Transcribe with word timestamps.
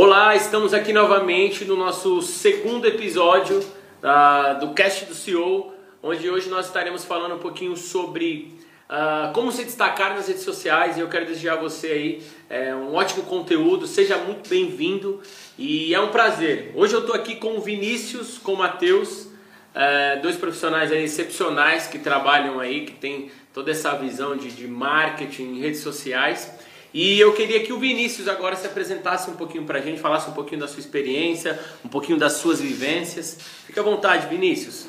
Olá, 0.00 0.36
estamos 0.36 0.72
aqui 0.72 0.92
novamente 0.92 1.64
no 1.64 1.74
nosso 1.74 2.22
segundo 2.22 2.86
episódio 2.86 3.58
uh, 3.58 4.60
do 4.60 4.72
Cast 4.72 5.06
do 5.06 5.12
CEO, 5.12 5.74
onde 6.00 6.30
hoje 6.30 6.48
nós 6.48 6.66
estaremos 6.66 7.04
falando 7.04 7.34
um 7.34 7.40
pouquinho 7.40 7.76
sobre 7.76 8.54
uh, 8.88 9.32
como 9.32 9.50
se 9.50 9.64
destacar 9.64 10.14
nas 10.14 10.28
redes 10.28 10.44
sociais 10.44 10.96
e 10.96 11.00
eu 11.00 11.08
quero 11.08 11.26
desejar 11.26 11.54
a 11.54 11.56
você 11.56 11.88
aí 11.88 12.22
é, 12.48 12.72
um 12.76 12.94
ótimo 12.94 13.24
conteúdo, 13.24 13.88
seja 13.88 14.16
muito 14.18 14.48
bem-vindo 14.48 15.20
e 15.58 15.92
é 15.92 15.98
um 15.98 16.12
prazer. 16.12 16.70
Hoje 16.76 16.94
eu 16.94 17.00
estou 17.00 17.16
aqui 17.16 17.34
com 17.34 17.56
o 17.56 17.60
Vinícius, 17.60 18.38
com 18.38 18.52
o 18.52 18.56
Matheus, 18.56 19.26
é, 19.74 20.14
dois 20.18 20.36
profissionais 20.36 20.92
excepcionais 20.92 21.88
que 21.88 21.98
trabalham 21.98 22.60
aí, 22.60 22.86
que 22.86 22.92
tem 22.92 23.32
toda 23.52 23.72
essa 23.72 23.96
visão 23.96 24.36
de, 24.36 24.52
de 24.52 24.68
marketing 24.68 25.56
em 25.56 25.58
redes 25.58 25.80
sociais. 25.80 26.67
E 26.92 27.20
eu 27.20 27.34
queria 27.34 27.60
que 27.60 27.72
o 27.72 27.78
Vinícius 27.78 28.28
agora 28.28 28.56
se 28.56 28.66
apresentasse 28.66 29.30
um 29.30 29.34
pouquinho 29.34 29.64
para 29.64 29.78
a 29.78 29.82
gente, 29.82 30.00
falasse 30.00 30.30
um 30.30 30.32
pouquinho 30.32 30.60
da 30.60 30.66
sua 30.66 30.80
experiência, 30.80 31.58
um 31.84 31.88
pouquinho 31.88 32.18
das 32.18 32.34
suas 32.34 32.60
vivências. 32.60 33.36
Fique 33.66 33.78
à 33.78 33.82
vontade, 33.82 34.26
Vinícius. 34.26 34.86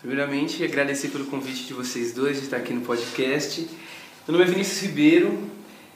Primeiramente, 0.00 0.62
agradecer 0.62 1.08
pelo 1.08 1.24
convite 1.24 1.64
de 1.64 1.72
vocês 1.72 2.12
dois 2.12 2.36
de 2.36 2.44
estar 2.44 2.58
aqui 2.58 2.74
no 2.74 2.82
podcast. 2.82 3.66
Meu 4.28 4.36
nome 4.36 4.44
é 4.44 4.52
Vinícius 4.52 4.82
Ribeiro. 4.82 5.38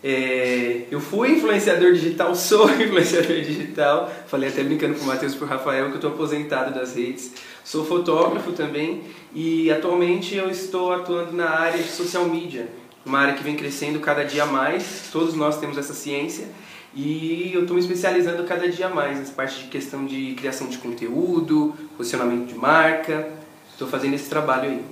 É, 0.02 0.84
eu 0.90 1.00
fui 1.00 1.32
influenciador 1.32 1.92
digital, 1.92 2.32
sou 2.34 2.70
influenciador 2.70 3.42
digital. 3.42 4.10
Falei 4.26 4.48
até 4.48 4.64
brincando 4.64 4.94
com 4.94 5.04
o 5.04 5.06
Matheus 5.06 5.34
e 5.34 5.36
com 5.36 5.44
o 5.44 5.48
Rafael 5.48 5.86
que 5.86 5.92
eu 5.92 5.96
estou 5.96 6.12
aposentado 6.12 6.74
das 6.74 6.96
redes. 6.96 7.34
Sou 7.62 7.84
fotógrafo 7.84 8.52
também 8.52 9.02
e 9.34 9.70
atualmente 9.70 10.34
eu 10.34 10.48
estou 10.48 10.90
atuando 10.90 11.32
na 11.32 11.50
área 11.50 11.82
de 11.82 11.90
social 11.90 12.24
media 12.24 12.66
uma 13.08 13.20
área 13.20 13.34
que 13.34 13.42
vem 13.42 13.56
crescendo 13.56 13.98
cada 14.00 14.24
dia 14.24 14.46
mais, 14.46 15.08
todos 15.10 15.34
nós 15.34 15.58
temos 15.58 15.78
essa 15.78 15.94
ciência 15.94 16.46
e 16.94 17.50
eu 17.54 17.62
estou 17.62 17.74
me 17.74 17.80
especializando 17.80 18.44
cada 18.44 18.68
dia 18.68 18.88
mais 18.88 19.18
nessa 19.18 19.32
parte 19.32 19.62
de 19.62 19.68
questão 19.68 20.06
de 20.06 20.34
criação 20.34 20.68
de 20.68 20.78
conteúdo, 20.78 21.74
posicionamento 21.96 22.46
de 22.46 22.54
marca, 22.54 23.28
estou 23.70 23.88
fazendo 23.88 24.14
esse 24.14 24.28
trabalho 24.28 24.70
aí. 24.70 24.84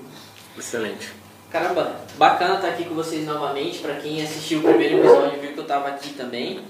Excelente. 0.58 1.12
Caramba, 1.50 2.00
bacana 2.18 2.56
estar 2.56 2.68
aqui 2.68 2.84
com 2.84 2.94
vocês 2.94 3.26
novamente, 3.26 3.78
para 3.78 3.94
quem 3.96 4.22
assistiu 4.22 4.60
o 4.60 4.62
primeiro 4.62 4.98
episódio 4.98 5.40
viu 5.40 5.52
que 5.52 5.58
eu 5.58 5.62
estava 5.62 5.88
aqui 5.88 6.10
também. 6.10 6.60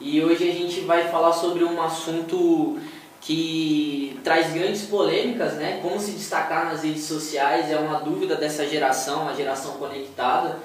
E 0.00 0.22
hoje 0.22 0.48
a 0.48 0.52
gente 0.52 0.80
vai 0.80 1.08
falar 1.08 1.32
sobre 1.32 1.64
um 1.64 1.80
assunto 1.80 2.78
que 3.20 4.18
traz 4.22 4.52
grandes 4.52 4.82
polêmicas, 4.82 5.54
né? 5.54 5.80
Como 5.82 5.98
se 5.98 6.12
destacar 6.12 6.66
nas 6.66 6.82
redes 6.82 7.04
sociais 7.04 7.70
é 7.70 7.76
uma 7.78 8.00
dúvida 8.00 8.36
dessa 8.36 8.66
geração, 8.66 9.28
a 9.28 9.32
geração 9.32 9.72
conectada. 9.72 10.58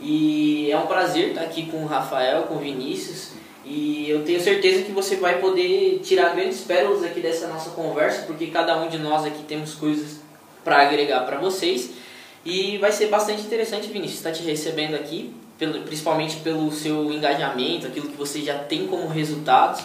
E 0.00 0.70
é 0.70 0.78
um 0.78 0.86
prazer 0.86 1.28
estar 1.28 1.42
aqui 1.42 1.66
com 1.66 1.78
o 1.78 1.86
Rafael, 1.86 2.42
com 2.42 2.54
o 2.54 2.58
Vinícius. 2.58 3.30
E 3.64 4.10
eu 4.10 4.22
tenho 4.24 4.40
certeza 4.40 4.82
que 4.82 4.92
você 4.92 5.16
vai 5.16 5.38
poder 5.38 6.00
tirar 6.02 6.34
grandes 6.34 6.60
pérolas 6.60 7.02
aqui 7.02 7.20
dessa 7.20 7.46
nossa 7.48 7.70
conversa, 7.70 8.22
porque 8.26 8.48
cada 8.48 8.76
um 8.82 8.88
de 8.88 8.98
nós 8.98 9.24
aqui 9.24 9.42
temos 9.44 9.74
coisas 9.74 10.20
para 10.62 10.82
agregar 10.82 11.20
para 11.20 11.38
vocês. 11.38 11.90
E 12.44 12.76
vai 12.78 12.92
ser 12.92 13.06
bastante 13.06 13.42
interessante, 13.42 13.88
Vinícius, 13.88 14.18
estar 14.18 14.32
te 14.32 14.42
recebendo 14.42 14.94
aqui, 14.94 15.34
pelo, 15.58 15.80
principalmente 15.82 16.36
pelo 16.36 16.70
seu 16.72 17.10
engajamento, 17.10 17.86
aquilo 17.86 18.08
que 18.08 18.16
você 18.16 18.42
já 18.42 18.58
tem 18.58 18.86
como 18.86 19.08
resultados. 19.08 19.82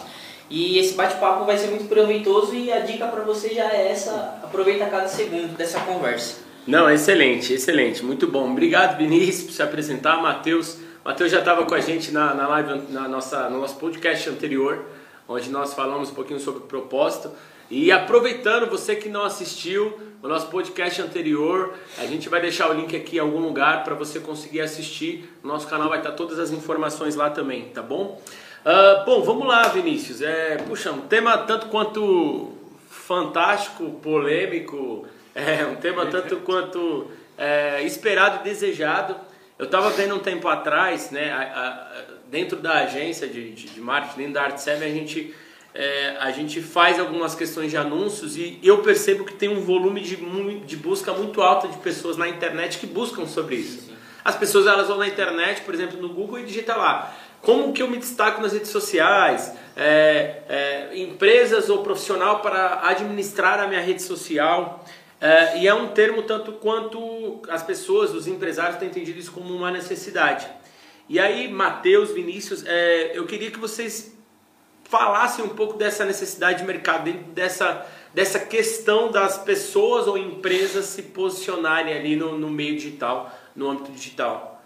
E 0.50 0.78
esse 0.78 0.94
bate-papo 0.94 1.44
vai 1.44 1.56
ser 1.56 1.68
muito 1.68 1.88
proveitoso 1.88 2.54
e 2.54 2.72
a 2.72 2.80
dica 2.80 3.06
para 3.06 3.22
você 3.22 3.50
já 3.50 3.72
é 3.72 3.88
essa, 3.92 4.40
aproveita 4.42 4.84
cada 4.86 5.08
segundo 5.08 5.56
dessa 5.56 5.80
conversa. 5.80 6.49
Não, 6.70 6.88
excelente, 6.88 7.52
excelente, 7.52 8.04
muito 8.04 8.28
bom. 8.28 8.48
Obrigado, 8.52 8.96
Vinícius, 8.96 9.42
por 9.42 9.52
se 9.52 9.60
apresentar. 9.60 10.22
Matheus, 10.22 10.78
Matheus 11.04 11.28
já 11.28 11.40
estava 11.40 11.66
com 11.66 11.74
a 11.74 11.80
gente 11.80 12.12
na, 12.12 12.32
na 12.32 12.46
live, 12.46 12.82
na 12.90 13.08
nossa, 13.08 13.50
no 13.50 13.60
nosso 13.60 13.74
podcast 13.74 14.30
anterior, 14.30 14.84
onde 15.26 15.50
nós 15.50 15.74
falamos 15.74 16.12
um 16.12 16.14
pouquinho 16.14 16.38
sobre 16.38 16.60
propósito. 16.68 17.32
E 17.68 17.90
aproveitando, 17.90 18.70
você 18.70 18.94
que 18.94 19.08
não 19.08 19.24
assistiu 19.24 19.98
o 20.22 20.28
nosso 20.28 20.46
podcast 20.46 21.02
anterior, 21.02 21.74
a 21.98 22.06
gente 22.06 22.28
vai 22.28 22.40
deixar 22.40 22.70
o 22.70 22.72
link 22.72 22.94
aqui 22.94 23.16
em 23.16 23.18
algum 23.18 23.40
lugar 23.40 23.82
para 23.82 23.96
você 23.96 24.20
conseguir 24.20 24.60
assistir. 24.60 25.28
No 25.42 25.48
nosso 25.48 25.66
canal 25.66 25.88
vai 25.88 25.98
estar 25.98 26.12
todas 26.12 26.38
as 26.38 26.52
informações 26.52 27.16
lá 27.16 27.30
também, 27.30 27.64
tá 27.70 27.82
bom? 27.82 28.22
Uh, 28.64 29.04
bom, 29.04 29.22
vamos 29.24 29.44
lá, 29.48 29.66
Vinícius. 29.66 30.22
É, 30.22 30.58
puxa, 30.58 30.92
um 30.92 31.00
tema 31.00 31.36
tanto 31.36 31.66
quanto 31.66 32.52
fantástico, 32.88 33.90
polêmico, 34.00 35.04
é 35.40 35.66
um 35.66 35.76
tema 35.76 36.06
tanto 36.06 36.36
quanto 36.38 37.10
é, 37.36 37.82
esperado 37.82 38.40
e 38.40 38.44
desejado. 38.44 39.16
Eu 39.58 39.66
estava 39.66 39.90
vendo 39.90 40.14
um 40.14 40.18
tempo 40.18 40.48
atrás, 40.48 41.10
né, 41.10 41.30
a, 41.32 41.42
a, 41.42 42.02
dentro 42.30 42.56
da 42.58 42.80
agência 42.80 43.26
de, 43.26 43.50
de, 43.52 43.68
de, 43.68 43.80
marketing, 43.80 44.18
dentro 44.18 44.34
da 44.34 44.48
Art7, 44.48 44.82
a 44.82 44.88
gente, 44.88 45.34
é, 45.74 46.16
a 46.20 46.30
gente 46.30 46.62
faz 46.62 46.98
algumas 46.98 47.34
questões 47.34 47.70
de 47.70 47.76
anúncios 47.76 48.36
e 48.36 48.58
eu 48.62 48.78
percebo 48.78 49.24
que 49.24 49.34
tem 49.34 49.48
um 49.48 49.60
volume 49.60 50.00
de, 50.00 50.16
de 50.60 50.76
busca 50.76 51.12
muito 51.12 51.42
alto 51.42 51.68
de 51.68 51.76
pessoas 51.78 52.16
na 52.16 52.28
internet 52.28 52.78
que 52.78 52.86
buscam 52.86 53.26
sobre 53.26 53.56
isso. 53.56 53.90
As 54.24 54.36
pessoas 54.36 54.66
elas 54.66 54.88
vão 54.88 54.98
na 54.98 55.08
internet, 55.08 55.62
por 55.62 55.74
exemplo, 55.74 56.00
no 56.00 56.10
Google 56.10 56.38
e 56.40 56.44
digitam 56.44 56.76
lá 56.76 57.14
como 57.42 57.72
que 57.72 57.82
eu 57.82 57.88
me 57.88 57.96
destaco 57.96 58.40
nas 58.42 58.52
redes 58.52 58.70
sociais, 58.70 59.52
é, 59.76 60.42
é, 60.48 60.98
empresas 60.98 61.70
ou 61.70 61.82
profissional 61.82 62.40
para 62.40 62.80
administrar 62.84 63.58
a 63.60 63.66
minha 63.66 63.80
rede 63.80 64.02
social. 64.02 64.84
É, 65.20 65.58
e 65.58 65.68
é 65.68 65.74
um 65.74 65.88
termo 65.88 66.22
tanto 66.22 66.52
quanto 66.52 67.42
as 67.48 67.62
pessoas, 67.62 68.12
os 68.12 68.26
empresários, 68.26 68.78
têm 68.78 68.88
entendido 68.88 69.18
isso 69.18 69.32
como 69.32 69.54
uma 69.54 69.70
necessidade. 69.70 70.48
E 71.08 71.18
aí, 71.18 71.46
Matheus, 71.52 72.10
Vinícius, 72.10 72.64
é, 72.66 73.12
eu 73.14 73.26
queria 73.26 73.50
que 73.50 73.58
vocês 73.58 74.16
falassem 74.84 75.44
um 75.44 75.50
pouco 75.50 75.74
dessa 75.74 76.04
necessidade 76.04 76.60
de 76.60 76.64
mercado, 76.64 77.12
dessa, 77.32 77.86
dessa 78.14 78.40
questão 78.40 79.10
das 79.10 79.38
pessoas 79.38 80.08
ou 80.08 80.16
empresas 80.16 80.86
se 80.86 81.02
posicionarem 81.02 81.92
ali 81.92 82.16
no, 82.16 82.38
no 82.38 82.48
meio 82.48 82.74
digital, 82.74 83.30
no 83.54 83.68
âmbito 83.68 83.92
digital. 83.92 84.62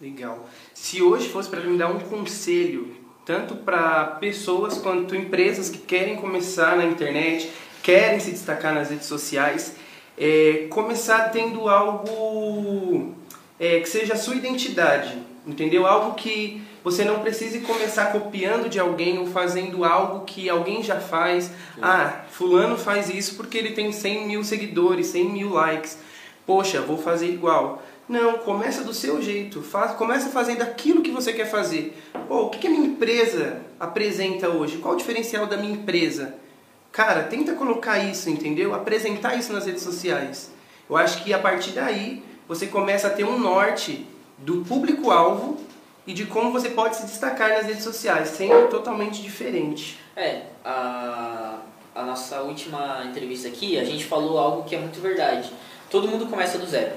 Legal. 0.00 0.48
Se 0.74 1.02
hoje 1.02 1.28
fosse 1.28 1.48
para 1.48 1.60
me 1.60 1.76
dar 1.78 1.88
um 1.88 2.00
conselho, 2.00 2.96
tanto 3.24 3.56
para 3.56 4.04
pessoas 4.20 4.78
quanto 4.78 5.16
empresas 5.16 5.68
que 5.68 5.78
querem 5.78 6.16
começar 6.16 6.76
na 6.76 6.84
internet, 6.84 7.50
querem 7.86 8.18
se 8.18 8.32
destacar 8.32 8.74
nas 8.74 8.90
redes 8.90 9.06
sociais, 9.06 9.76
é, 10.18 10.66
começar 10.70 11.30
tendo 11.30 11.68
algo 11.68 13.14
é, 13.60 13.78
que 13.78 13.88
seja 13.88 14.14
a 14.14 14.16
sua 14.16 14.34
identidade, 14.34 15.16
entendeu? 15.46 15.86
Algo 15.86 16.16
que 16.16 16.60
você 16.82 17.04
não 17.04 17.20
precise 17.20 17.60
começar 17.60 18.06
copiando 18.06 18.68
de 18.68 18.80
alguém 18.80 19.20
ou 19.20 19.28
fazendo 19.28 19.84
algo 19.84 20.24
que 20.24 20.50
alguém 20.50 20.82
já 20.82 20.98
faz. 20.98 21.52
Ah, 21.80 22.24
fulano 22.32 22.76
faz 22.76 23.08
isso 23.08 23.36
porque 23.36 23.56
ele 23.56 23.70
tem 23.70 23.92
100 23.92 24.26
mil 24.26 24.42
seguidores, 24.42 25.06
100 25.06 25.30
mil 25.30 25.50
likes. 25.50 25.96
Poxa, 26.44 26.80
vou 26.80 26.98
fazer 26.98 27.28
igual. 27.28 27.80
Não, 28.08 28.38
começa 28.38 28.82
do 28.82 28.92
seu 28.92 29.22
jeito. 29.22 29.62
Faz, 29.62 29.92
começa 29.92 30.28
fazendo 30.30 30.62
aquilo 30.62 31.02
que 31.02 31.12
você 31.12 31.32
quer 31.32 31.48
fazer. 31.48 31.96
Pô, 32.26 32.46
o 32.46 32.50
que, 32.50 32.58
que 32.58 32.66
a 32.66 32.70
minha 32.70 32.86
empresa 32.86 33.62
apresenta 33.78 34.48
hoje? 34.48 34.78
Qual 34.78 34.94
o 34.94 34.96
diferencial 34.96 35.46
da 35.46 35.56
minha 35.56 35.74
empresa? 35.74 36.34
Cara, 36.96 37.24
tenta 37.24 37.52
colocar 37.52 37.98
isso, 37.98 38.30
entendeu? 38.30 38.74
Apresentar 38.74 39.36
isso 39.36 39.52
nas 39.52 39.66
redes 39.66 39.82
sociais. 39.82 40.50
Eu 40.88 40.96
acho 40.96 41.22
que 41.22 41.34
a 41.34 41.38
partir 41.38 41.72
daí 41.72 42.22
você 42.48 42.68
começa 42.68 43.08
a 43.08 43.10
ter 43.10 43.22
um 43.22 43.38
norte 43.38 44.06
do 44.38 44.64
público-alvo 44.64 45.60
e 46.06 46.14
de 46.14 46.24
como 46.24 46.50
você 46.50 46.70
pode 46.70 46.96
se 46.96 47.04
destacar 47.04 47.50
nas 47.50 47.66
redes 47.66 47.84
sociais, 47.84 48.30
sendo 48.30 48.70
totalmente 48.70 49.20
diferente. 49.20 49.98
É, 50.16 50.44
a, 50.64 51.58
a 51.94 52.02
nossa 52.02 52.40
última 52.40 53.04
entrevista 53.04 53.48
aqui, 53.48 53.78
a 53.78 53.84
gente 53.84 54.06
falou 54.06 54.38
algo 54.38 54.64
que 54.64 54.74
é 54.74 54.78
muito 54.78 54.98
verdade. 54.98 55.52
Todo 55.90 56.08
mundo 56.08 56.26
começa 56.28 56.56
do 56.56 56.64
zero. 56.64 56.94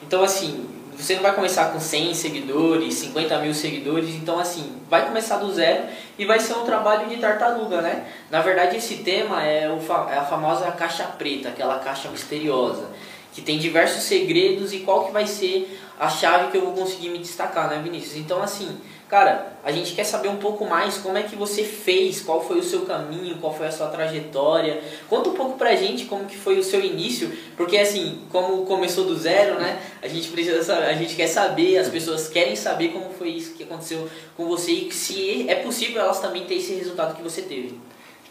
Então, 0.00 0.22
assim, 0.22 0.64
você 0.96 1.14
não 1.14 1.22
vai 1.22 1.34
começar 1.34 1.72
com 1.72 1.80
100 1.80 2.14
seguidores, 2.14 2.94
50 2.94 3.38
mil 3.38 3.54
seguidores, 3.54 4.10
então 4.10 4.38
assim, 4.38 4.80
vai 4.88 5.06
começar 5.06 5.38
do 5.38 5.52
zero 5.52 5.84
e 6.18 6.24
vai 6.24 6.38
ser 6.38 6.54
um 6.54 6.64
trabalho 6.64 7.08
de 7.08 7.16
tartaruga, 7.16 7.80
né? 7.80 8.06
Na 8.30 8.40
verdade 8.40 8.76
esse 8.76 8.96
tema 8.98 9.42
é, 9.42 9.68
o, 9.68 9.78
é 10.10 10.18
a 10.18 10.24
famosa 10.24 10.70
caixa 10.72 11.04
preta, 11.04 11.48
aquela 11.48 11.78
caixa 11.78 12.08
misteriosa, 12.08 12.88
que 13.32 13.42
tem 13.42 13.58
diversos 13.58 14.04
segredos 14.04 14.72
e 14.72 14.80
qual 14.80 15.06
que 15.06 15.12
vai 15.12 15.26
ser 15.26 15.80
a 15.98 16.08
chave 16.08 16.50
que 16.50 16.56
eu 16.56 16.62
vou 16.62 16.72
conseguir 16.72 17.08
me 17.10 17.18
destacar, 17.18 17.68
né 17.68 17.80
Vinícius? 17.82 18.16
Então 18.16 18.42
assim, 18.42 18.76
Cara, 19.08 19.58
a 19.62 19.70
gente 19.70 19.94
quer 19.94 20.04
saber 20.04 20.28
um 20.28 20.36
pouco 20.36 20.64
mais 20.64 20.96
como 20.96 21.16
é 21.18 21.22
que 21.22 21.36
você 21.36 21.62
fez, 21.62 22.22
qual 22.22 22.42
foi 22.42 22.58
o 22.58 22.62
seu 22.62 22.82
caminho, 22.82 23.36
qual 23.36 23.54
foi 23.54 23.66
a 23.66 23.72
sua 23.72 23.88
trajetória. 23.88 24.82
Conta 25.08 25.28
um 25.28 25.34
pouco 25.34 25.58
pra 25.58 25.76
gente 25.76 26.06
como 26.06 26.24
que 26.24 26.36
foi 26.36 26.58
o 26.58 26.64
seu 26.64 26.82
início, 26.82 27.30
porque 27.56 27.76
assim, 27.76 28.22
como 28.32 28.64
começou 28.64 29.04
do 29.04 29.16
zero, 29.16 29.60
né? 29.60 29.78
A 30.02 30.08
gente 30.08 30.28
precisa 30.28 30.78
a 30.78 30.92
gente 30.94 31.14
quer 31.14 31.26
saber, 31.26 31.78
as 31.78 31.88
pessoas 31.88 32.28
querem 32.28 32.56
saber 32.56 32.88
como 32.88 33.10
foi 33.10 33.28
isso 33.28 33.54
que 33.54 33.62
aconteceu 33.62 34.08
com 34.36 34.46
você 34.46 34.72
e 34.72 34.90
se 34.90 35.48
é 35.48 35.56
possível 35.56 36.00
elas 36.00 36.20
também 36.20 36.44
ter 36.44 36.54
esse 36.54 36.72
resultado 36.74 37.14
que 37.14 37.22
você 37.22 37.42
teve. 37.42 37.78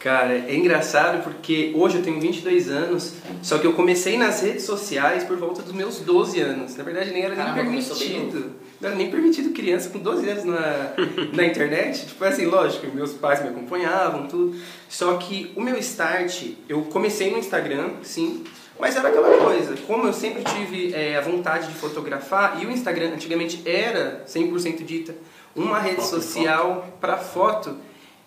Cara, 0.03 0.33
é 0.33 0.53
engraçado 0.53 1.23
porque 1.23 1.71
hoje 1.73 1.99
eu 1.99 2.03
tenho 2.03 2.19
22 2.19 2.69
anos, 2.69 3.13
só 3.41 3.57
que 3.57 3.65
eu 3.65 3.71
comecei 3.71 4.17
nas 4.17 4.41
redes 4.41 4.65
sociais 4.65 5.23
por 5.23 5.37
volta 5.37 5.61
dos 5.61 5.71
meus 5.71 5.99
12 5.99 6.41
anos. 6.41 6.75
Na 6.75 6.83
verdade, 6.83 7.11
nem 7.11 7.23
era 7.23 7.33
Caramba, 7.33 7.63
nem 7.63 7.81
permitido. 7.81 8.51
Não 8.83 8.89
era 8.89 8.97
nem 8.97 9.09
permitido 9.09 9.53
criança 9.53 9.89
com 9.89 9.99
12 9.99 10.29
anos 10.29 10.43
na, 10.43 10.93
na 11.33 11.45
internet. 11.45 12.05
Tipo 12.05 12.23
assim, 12.25 12.45
lógico, 12.45 12.85
meus 12.93 13.13
pais 13.13 13.41
me 13.41 13.49
acompanhavam, 13.49 14.27
tudo. 14.27 14.55
Só 14.89 15.15
que 15.17 15.51
o 15.55 15.61
meu 15.61 15.77
start, 15.77 16.51
eu 16.67 16.83
comecei 16.83 17.31
no 17.31 17.37
Instagram, 17.37 17.91
sim, 18.03 18.43
mas 18.79 18.95
era 18.95 19.09
aquela 19.09 19.37
coisa, 19.37 19.75
como 19.87 20.07
eu 20.07 20.13
sempre 20.13 20.43
tive 20.43 20.93
é, 20.93 21.15
a 21.15 21.21
vontade 21.21 21.67
de 21.67 21.73
fotografar, 21.75 22.61
e 22.61 22.65
o 22.65 22.71
Instagram 22.71 23.13
antigamente 23.13 23.61
era 23.65 24.23
100% 24.27 24.83
dita 24.83 25.15
uma 25.55 25.79
rede 25.79 25.97
foto 25.97 26.07
social 26.07 26.97
para 26.99 27.15
foto, 27.17 27.77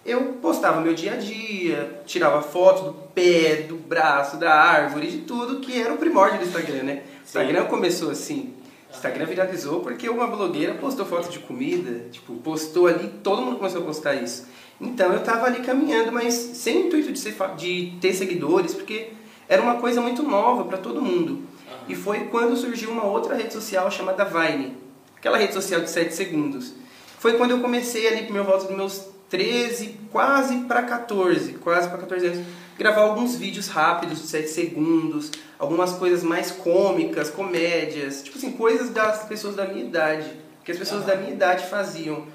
eu 0.04 0.38
postava 0.40 0.80
meu 0.80 0.94
dia 0.94 1.14
a 1.14 1.16
dia, 1.16 2.00
tirava 2.06 2.40
foto 2.40 2.84
do 2.84 2.92
pé, 3.08 3.64
do 3.68 3.74
braço, 3.74 4.36
da 4.36 4.54
árvore, 4.54 5.08
de 5.08 5.18
tudo 5.18 5.58
que 5.58 5.80
era 5.80 5.92
o 5.92 5.98
primórdio 5.98 6.38
do 6.38 6.44
Instagram, 6.44 6.84
né? 6.84 7.02
O 7.20 7.24
Instagram 7.24 7.64
começou 7.64 8.10
assim. 8.10 8.54
Instagram 8.96 9.26
viralizou 9.26 9.80
porque 9.80 10.08
uma 10.08 10.26
blogueira 10.26 10.74
postou 10.74 11.06
foto 11.06 11.30
de 11.30 11.38
comida, 11.38 12.08
tipo, 12.10 12.34
postou 12.36 12.86
ali, 12.86 13.08
todo 13.22 13.42
mundo 13.42 13.56
começou 13.56 13.82
a 13.82 13.84
postar 13.84 14.14
isso. 14.14 14.46
Então 14.80 15.12
eu 15.12 15.22
tava 15.22 15.46
ali 15.46 15.60
caminhando, 15.60 16.12
mas 16.12 16.34
sem 16.34 16.76
o 16.76 16.86
intuito 16.86 17.12
de, 17.12 17.18
ser, 17.18 17.34
de 17.56 17.96
ter 18.00 18.12
seguidores, 18.12 18.74
porque 18.74 19.10
era 19.48 19.62
uma 19.62 19.76
coisa 19.76 20.00
muito 20.00 20.22
nova 20.22 20.64
para 20.64 20.78
todo 20.78 21.00
mundo. 21.00 21.32
Uhum. 21.32 21.44
E 21.88 21.94
foi 21.94 22.24
quando 22.26 22.56
surgiu 22.56 22.90
uma 22.90 23.04
outra 23.04 23.34
rede 23.34 23.52
social 23.52 23.90
chamada 23.90 24.24
Vine, 24.24 24.76
aquela 25.16 25.38
rede 25.38 25.54
social 25.54 25.80
de 25.80 25.90
7 25.90 26.14
segundos. 26.14 26.74
Foi 27.18 27.34
quando 27.34 27.52
eu 27.52 27.60
comecei 27.60 28.06
ali 28.06 28.26
por 28.26 28.32
meu 28.32 28.44
volta 28.44 28.66
dos 28.66 28.76
meus 28.76 29.06
13, 29.30 29.98
quase 30.12 30.58
para 30.60 30.82
14, 30.82 31.54
quase 31.54 31.88
para 31.88 31.98
14 31.98 32.26
anos, 32.26 32.46
gravar 32.78 33.02
alguns 33.02 33.36
vídeos 33.36 33.68
rápidos 33.68 34.20
de 34.20 34.26
7 34.26 34.48
segundos, 34.48 35.30
algumas 35.58 35.92
coisas 35.92 36.22
mais 36.22 36.50
cômicas, 36.50 37.30
comédias, 37.30 38.22
tipo 38.22 38.38
assim, 38.38 38.52
coisas 38.52 38.90
das 38.90 39.24
pessoas 39.24 39.56
da 39.56 39.66
minha 39.66 39.84
idade, 39.84 40.30
que 40.64 40.72
as 40.72 40.78
pessoas 40.78 41.04
da 41.04 41.16
minha 41.16 41.32
idade 41.32 41.66
faziam. 41.66 42.26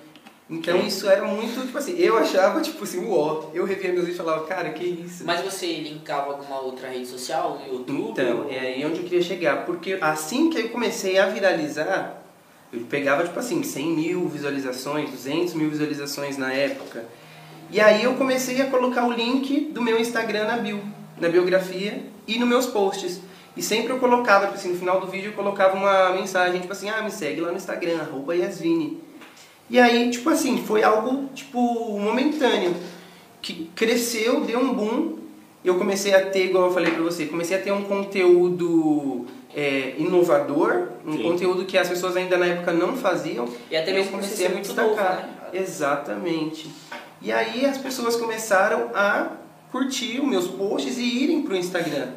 Então 0.50 0.86
isso 0.86 1.10
era 1.10 1.24
muito, 1.24 1.66
tipo 1.66 1.78
assim, 1.78 1.98
eu 1.98 2.18
achava, 2.18 2.60
tipo 2.60 2.84
assim, 2.84 3.06
uó. 3.06 3.50
Eu 3.54 3.64
revia 3.64 3.94
meus 3.94 4.06
vídeos 4.06 4.16
e 4.16 4.24
falava, 4.24 4.46
cara, 4.46 4.70
que 4.72 4.84
isso. 4.84 5.24
Mas 5.26 5.40
você 5.40 5.66
linkava 5.66 6.34
alguma 6.34 6.60
outra 6.60 6.90
rede 6.90 7.08
social, 7.08 7.62
no 7.66 7.74
YouTube? 7.74 8.12
Então, 8.12 8.48
é 8.50 8.60
aí 8.60 8.86
onde 8.86 8.98
eu 8.98 9.04
queria 9.04 9.22
chegar. 9.22 9.66
Porque 9.66 9.98
assim 10.02 10.50
que 10.50 10.60
eu 10.60 10.68
comecei 10.68 11.18
a 11.18 11.28
viralizar, 11.28 12.22
eu 12.74 12.82
pegava, 12.82 13.24
tipo 13.24 13.40
assim, 13.40 13.64
100 13.64 13.86
mil 13.92 14.28
visualizações, 14.28 15.10
200 15.10 15.54
mil 15.54 15.70
visualizações 15.70 16.38
na 16.38 16.52
época. 16.52 17.06
E 17.71 17.79
aí 17.79 18.03
eu 18.03 18.15
comecei 18.15 18.62
a 18.62 18.65
colocar 18.65 19.07
o 19.07 19.13
link 19.13 19.71
do 19.71 19.81
meu 19.81 19.97
Instagram 19.97 20.45
na 20.45 20.57
bio, 20.57 20.81
na 21.18 21.29
biografia 21.29 22.03
e 22.27 22.38
nos 22.38 22.47
meus 22.47 22.65
posts. 22.65 23.21
E 23.56 23.63
sempre 23.63 23.94
eu 23.94 23.97
colocava, 24.00 24.45
tipo 24.47 24.57
assim, 24.57 24.69
no 24.69 24.77
final 24.77 25.00
do 25.00 25.07
vídeo 25.07 25.29
eu 25.29 25.33
colocava 25.33 25.77
uma 25.77 26.12
mensagem, 26.12 26.59
tipo 26.59 26.73
assim, 26.73 26.89
ah, 26.89 27.01
me 27.01 27.09
segue 27.09 27.39
lá 27.39 27.50
no 27.50 27.57
Instagram, 27.57 28.00
arroba 28.00 28.35
Yasvini. 28.35 29.00
E 29.69 29.79
aí, 29.79 30.09
tipo 30.09 30.29
assim, 30.29 30.62
foi 30.65 30.83
algo, 30.83 31.29
tipo, 31.33 31.97
momentâneo. 31.97 32.75
Que 33.41 33.71
cresceu, 33.73 34.41
deu 34.41 34.59
um 34.59 34.73
boom. 34.73 35.18
Eu 35.63 35.75
comecei 35.75 36.13
a 36.13 36.25
ter, 36.25 36.47
igual 36.47 36.65
eu 36.65 36.73
falei 36.73 36.91
pra 36.91 37.01
você, 37.01 37.25
comecei 37.25 37.56
a 37.56 37.62
ter 37.62 37.71
um 37.71 37.83
conteúdo 37.83 39.25
é, 39.56 39.95
inovador, 39.97 40.89
um 41.06 41.13
Sim. 41.13 41.23
conteúdo 41.23 41.65
que 41.65 41.77
as 41.77 41.88
pessoas 41.88 42.18
ainda 42.18 42.38
na 42.38 42.47
época 42.47 42.73
não 42.73 42.97
faziam. 42.97 43.47
E 43.69 43.77
até 43.77 43.94
mesmo 43.94 44.12
comecei 44.12 44.45
a 44.45 44.50
muito 44.50 44.65
destacar. 44.65 45.15
Novo, 45.15 45.27
né? 45.27 45.29
Exatamente. 45.53 46.69
E 47.21 47.31
aí 47.31 47.65
as 47.65 47.77
pessoas 47.77 48.15
começaram 48.15 48.89
a 48.95 49.33
curtir 49.71 50.19
os 50.19 50.27
meus 50.27 50.47
posts 50.47 50.97
e 50.97 51.03
irem 51.03 51.44
pro 51.44 51.56
Instagram. 51.56 52.09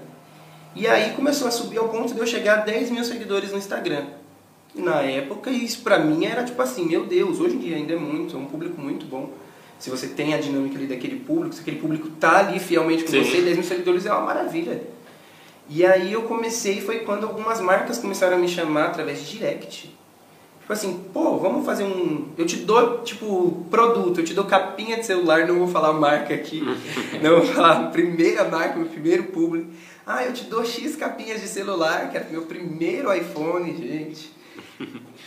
E 0.75 0.87
aí 0.87 1.13
começou 1.13 1.47
a 1.47 1.51
subir 1.51 1.79
ao 1.79 1.89
ponto 1.89 2.13
de 2.13 2.19
eu 2.19 2.27
chegar 2.27 2.61
a 2.61 2.63
10 2.63 2.91
mil 2.91 3.05
seguidores 3.05 3.53
no 3.53 3.59
Instagram 3.59 4.07
na 4.75 5.01
época, 5.03 5.51
isso 5.51 5.83
pra 5.83 5.99
mim 5.99 6.25
era 6.25 6.43
tipo 6.43 6.61
assim, 6.61 6.85
meu 6.85 7.07
Deus, 7.07 7.39
hoje 7.39 7.55
em 7.55 7.59
dia 7.59 7.77
ainda 7.77 7.93
é 7.93 7.97
muito, 7.97 8.37
é 8.37 8.39
um 8.39 8.47
público 8.47 8.81
muito 8.81 9.07
bom. 9.07 9.31
Se 9.79 9.89
você 9.89 10.09
tem 10.09 10.35
a 10.35 10.39
dinâmica 10.39 10.77
ali 10.77 10.87
daquele 10.87 11.17
público, 11.21 11.55
se 11.55 11.61
aquele 11.61 11.79
público 11.79 12.09
tá 12.19 12.39
ali 12.39 12.59
fielmente 12.59 13.05
com 13.05 13.11
Sim. 13.11 13.23
você, 13.23 13.41
10 13.41 13.57
mil 13.57 13.67
seguidores 13.67 14.07
é 14.07 14.13
uma 14.13 14.23
maravilha. 14.23 14.83
E 15.69 15.85
aí 15.85 16.13
eu 16.13 16.23
comecei, 16.23 16.81
foi 16.81 17.01
quando 17.01 17.25
algumas 17.25 17.61
marcas 17.61 17.99
começaram 17.99 18.37
a 18.37 18.41
me 18.41 18.49
chamar 18.49 18.87
através 18.87 19.21
de 19.21 19.39
direct. 19.39 19.94
Tipo 20.65 20.73
assim, 20.73 21.05
pô, 21.13 21.37
vamos 21.37 21.67
fazer 21.67 21.85
um. 21.85 22.29
Eu 22.39 22.47
te 22.47 22.57
dou, 22.57 23.03
tipo, 23.03 23.67
produto, 23.71 24.21
eu 24.21 24.25
te 24.25 24.33
dou 24.33 24.47
capinha 24.47 24.97
de 24.97 25.05
celular, 25.05 25.47
não 25.47 25.59
vou 25.59 25.69
falar 25.69 25.93
marca 25.93 26.33
aqui, 26.33 26.63
não 27.23 27.43
vou 27.43 27.47
falar 27.47 27.91
primeira 27.91 28.45
marca, 28.49 28.75
meu 28.75 28.89
primeiro 28.89 29.25
público. 29.25 29.71
Ah, 30.07 30.25
eu 30.25 30.33
te 30.33 30.45
dou 30.45 30.65
X 30.65 30.97
capinhas 30.97 31.43
de 31.43 31.49
celular, 31.49 32.11
que 32.11 32.17
era 32.17 32.27
meu 32.31 32.47
primeiro 32.47 33.15
iPhone, 33.15 33.77
gente. 33.77 34.33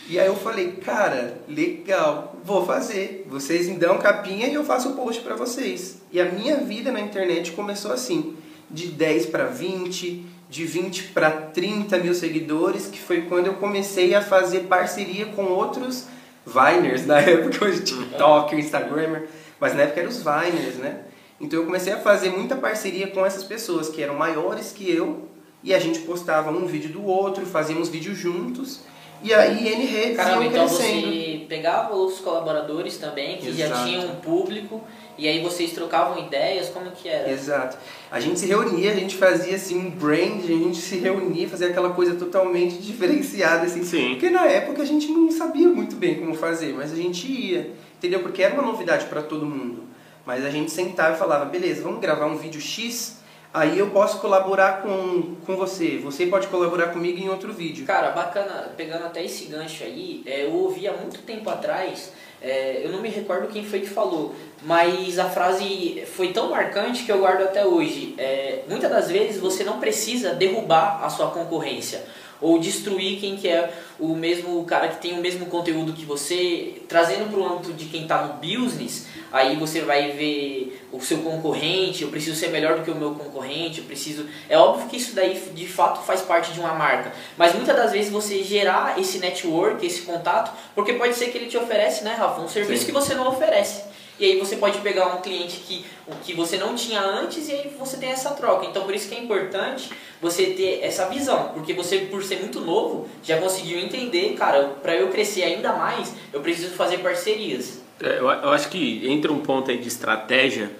E 0.08 0.18
aí 0.18 0.26
eu 0.26 0.34
falei, 0.34 0.72
cara, 0.72 1.40
legal, 1.46 2.34
vou 2.44 2.66
fazer. 2.66 3.24
Vocês 3.30 3.68
me 3.68 3.76
dão 3.76 3.96
capinha 3.98 4.48
e 4.48 4.54
eu 4.54 4.64
faço 4.64 4.88
o 4.88 4.94
post 4.96 5.22
para 5.22 5.36
vocês. 5.36 6.02
E 6.10 6.20
a 6.20 6.24
minha 6.24 6.56
vida 6.56 6.90
na 6.90 7.00
internet 7.00 7.52
começou 7.52 7.92
assim, 7.92 8.34
de 8.68 8.88
10 8.88 9.26
para 9.26 9.44
20, 9.46 10.26
de 10.48 10.64
20 10.64 11.08
para 11.08 11.30
30 11.30 11.98
mil 11.98 12.14
seguidores, 12.14 12.86
que 12.86 12.98
foi 12.98 13.22
quando 13.22 13.46
eu 13.46 13.54
comecei 13.54 14.14
a 14.14 14.22
fazer 14.22 14.60
parceria 14.60 15.26
com 15.26 15.44
outros 15.44 16.06
Viners, 16.46 17.06
na 17.06 17.20
época 17.20 17.66
hoje 17.66 17.82
TikTok, 17.82 18.56
Instagramer, 18.56 19.28
mas 19.60 19.74
na 19.74 19.82
época 19.82 20.00
eram 20.00 20.10
os 20.10 20.18
Viners, 20.18 20.76
né? 20.76 21.02
Então 21.40 21.60
eu 21.60 21.66
comecei 21.66 21.92
a 21.92 21.98
fazer 21.98 22.30
muita 22.30 22.56
parceria 22.56 23.06
com 23.08 23.24
essas 23.24 23.44
pessoas 23.44 23.88
que 23.88 24.02
eram 24.02 24.14
maiores 24.14 24.72
que 24.72 24.90
eu, 24.90 25.28
e 25.62 25.74
a 25.74 25.78
gente 25.78 26.00
postava 26.00 26.50
um 26.50 26.66
vídeo 26.66 26.90
do 26.90 27.04
outro, 27.04 27.44
fazíamos 27.44 27.88
vídeos 27.88 28.16
juntos, 28.16 28.80
e 29.22 29.34
aí 29.34 29.68
N 29.68 29.84
redes 29.84 30.16
Caramba, 30.16 30.44
iam 30.44 30.50
então 30.52 30.66
crescendo. 30.66 31.00
você 31.00 31.27
pegava 31.48 31.94
outros 31.94 32.20
colaboradores 32.20 32.98
também, 32.98 33.38
que 33.38 33.48
Exato. 33.48 33.68
já 33.70 33.84
tinham 33.84 34.04
um 34.04 34.16
público, 34.16 34.82
e 35.16 35.26
aí 35.26 35.42
vocês 35.42 35.72
trocavam 35.72 36.18
ideias, 36.24 36.68
como 36.68 36.90
que 36.90 37.08
era? 37.08 37.30
Exato. 37.30 37.76
A 38.10 38.20
gente 38.20 38.38
se 38.38 38.46
reunia, 38.46 38.92
a 38.92 38.94
gente 38.94 39.16
fazia 39.16 39.56
assim 39.56 39.78
um 39.78 39.90
brand, 39.90 40.44
a 40.44 40.46
gente 40.46 40.76
se 40.76 40.98
reunia, 40.98 41.48
fazia 41.48 41.68
aquela 41.68 41.90
coisa 41.90 42.14
totalmente 42.14 42.76
diferenciada, 42.82 43.66
assim. 43.66 43.82
Sim. 43.82 44.10
Porque 44.10 44.30
na 44.30 44.46
época 44.46 44.82
a 44.82 44.86
gente 44.86 45.08
não 45.08 45.30
sabia 45.30 45.68
muito 45.68 45.96
bem 45.96 46.16
como 46.16 46.34
fazer, 46.34 46.72
mas 46.74 46.92
a 46.92 46.96
gente 46.96 47.26
ia, 47.26 47.72
entendeu? 47.96 48.20
Porque 48.20 48.42
era 48.42 48.54
uma 48.54 48.62
novidade 48.62 49.06
para 49.06 49.22
todo 49.22 49.44
mundo. 49.44 49.84
Mas 50.24 50.44
a 50.44 50.50
gente 50.50 50.70
sentava 50.70 51.16
e 51.16 51.18
falava, 51.18 51.46
beleza, 51.46 51.82
vamos 51.82 52.00
gravar 52.00 52.26
um 52.26 52.36
vídeo 52.36 52.60
X 52.60 53.17
Aí 53.52 53.78
eu 53.78 53.90
posso 53.90 54.20
colaborar 54.20 54.82
com, 54.82 55.36
com 55.46 55.56
você, 55.56 55.98
você 55.98 56.26
pode 56.26 56.48
colaborar 56.48 56.88
comigo 56.88 57.18
em 57.18 57.30
outro 57.30 57.52
vídeo. 57.52 57.86
Cara, 57.86 58.10
bacana, 58.10 58.72
pegando 58.76 59.06
até 59.06 59.24
esse 59.24 59.46
gancho 59.46 59.84
aí, 59.84 60.22
é, 60.26 60.44
eu 60.44 60.52
ouvi 60.52 60.86
há 60.86 60.92
muito 60.92 61.22
tempo 61.22 61.48
atrás, 61.48 62.12
é, 62.42 62.82
eu 62.84 62.92
não 62.92 63.00
me 63.00 63.08
recordo 63.08 63.48
quem 63.48 63.64
foi 63.64 63.80
que 63.80 63.88
falou, 63.88 64.34
mas 64.62 65.18
a 65.18 65.30
frase 65.30 66.04
foi 66.14 66.28
tão 66.32 66.50
marcante 66.50 67.04
que 67.04 67.10
eu 67.10 67.18
guardo 67.18 67.42
até 67.42 67.64
hoje. 67.64 68.14
É, 68.18 68.64
muitas 68.68 68.90
das 68.90 69.10
vezes 69.10 69.40
você 69.40 69.64
não 69.64 69.80
precisa 69.80 70.34
derrubar 70.34 71.02
a 71.02 71.08
sua 71.08 71.30
concorrência 71.30 72.04
ou 72.40 72.58
destruir 72.58 73.20
quem 73.20 73.36
que 73.36 73.48
é 73.48 73.72
o 73.98 74.14
mesmo 74.14 74.64
cara 74.64 74.88
que 74.88 75.00
tem 75.00 75.18
o 75.18 75.20
mesmo 75.20 75.46
conteúdo 75.46 75.92
que 75.92 76.04
você, 76.04 76.82
trazendo 76.88 77.30
para 77.30 77.40
o 77.40 77.52
âmbito 77.52 77.72
de 77.72 77.86
quem 77.86 78.02
está 78.02 78.22
no 78.22 78.34
business, 78.34 79.06
aí 79.32 79.56
você 79.56 79.80
vai 79.80 80.12
ver 80.12 80.86
o 80.92 81.00
seu 81.00 81.18
concorrente, 81.18 82.02
eu 82.02 82.08
preciso 82.08 82.36
ser 82.36 82.48
melhor 82.48 82.78
do 82.78 82.84
que 82.84 82.90
o 82.90 82.94
meu 82.94 83.14
concorrente, 83.14 83.80
eu 83.80 83.84
preciso. 83.84 84.26
É 84.48 84.56
óbvio 84.56 84.88
que 84.88 84.96
isso 84.96 85.14
daí 85.14 85.34
de 85.54 85.66
fato 85.66 86.04
faz 86.04 86.22
parte 86.22 86.52
de 86.52 86.60
uma 86.60 86.74
marca, 86.74 87.12
mas 87.36 87.54
muitas 87.54 87.76
das 87.76 87.92
vezes 87.92 88.10
você 88.10 88.42
gerar 88.42 88.98
esse 88.98 89.18
network, 89.18 89.84
esse 89.84 90.02
contato, 90.02 90.52
porque 90.74 90.92
pode 90.94 91.14
ser 91.14 91.30
que 91.30 91.38
ele 91.38 91.46
te 91.46 91.56
oferece, 91.56 92.04
né, 92.04 92.14
Rafa, 92.14 92.40
um 92.40 92.48
serviço 92.48 92.80
Sim. 92.80 92.86
que 92.86 92.92
você 92.92 93.14
não 93.14 93.28
oferece. 93.28 93.82
E 94.18 94.24
aí 94.24 94.38
você 94.38 94.56
pode 94.56 94.78
pegar 94.80 95.14
um 95.14 95.20
cliente 95.20 95.58
que, 95.60 95.84
que 96.24 96.34
você 96.34 96.56
não 96.56 96.74
tinha 96.74 97.00
antes 97.00 97.48
e 97.48 97.52
aí 97.52 97.72
você 97.78 97.96
tem 97.96 98.10
essa 98.10 98.30
troca. 98.30 98.66
Então 98.66 98.84
por 98.84 98.94
isso 98.94 99.08
que 99.08 99.14
é 99.14 99.18
importante 99.20 99.90
você 100.20 100.46
ter 100.46 100.80
essa 100.82 101.08
visão, 101.08 101.52
porque 101.54 101.72
você 101.72 101.98
por 101.98 102.22
ser 102.24 102.40
muito 102.40 102.60
novo 102.60 103.08
já 103.22 103.38
conseguiu 103.38 103.78
entender, 103.78 104.34
cara, 104.34 104.76
para 104.82 104.96
eu 104.96 105.08
crescer 105.08 105.42
ainda 105.44 105.72
mais, 105.74 106.14
eu 106.32 106.40
preciso 106.40 106.74
fazer 106.74 106.98
parcerias. 106.98 107.80
É, 108.02 108.18
eu, 108.18 108.28
acho 108.28 108.68
que 108.68 109.08
entra 109.08 109.32
um 109.32 109.40
ponto 109.40 109.70
aí 109.70 109.78
de 109.78 109.88
estratégia, 109.88 110.70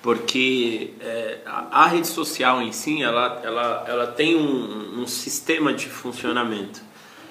porque 0.00 0.92
é, 1.00 1.38
a, 1.44 1.84
a, 1.84 1.86
rede 1.86 2.06
social 2.06 2.62
em 2.62 2.70
si, 2.70 3.02
ela, 3.02 3.40
ela, 3.42 3.84
ela 3.88 4.06
tem 4.06 4.36
um, 4.36 5.00
um 5.00 5.06
sistema 5.06 5.72
de 5.72 5.86
funcionamento. 5.86 6.80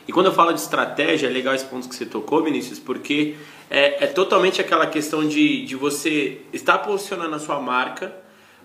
E 0.08 0.12
quando 0.12 0.28
eu 0.28 0.34
falo 0.34 0.54
de 0.54 0.60
estratégia, 0.60 1.28
é 1.28 1.30
legal 1.30 1.54
esse 1.54 1.66
ponto 1.66 1.88
que 1.88 1.96
você 1.96 2.06
tocou, 2.06 2.44
Vinícius, 2.44 2.80
porque 2.80 3.36
é, 3.70 4.06
é 4.06 4.08
totalmente 4.08 4.62
aquela 4.62 4.88
questão 4.88 5.28
de, 5.28 5.66
de 5.66 5.76
você 5.76 6.42
estar 6.54 6.80
posicionando 6.80 7.36
a 7.36 7.40
sua 7.40 7.60
marca, 7.60 8.14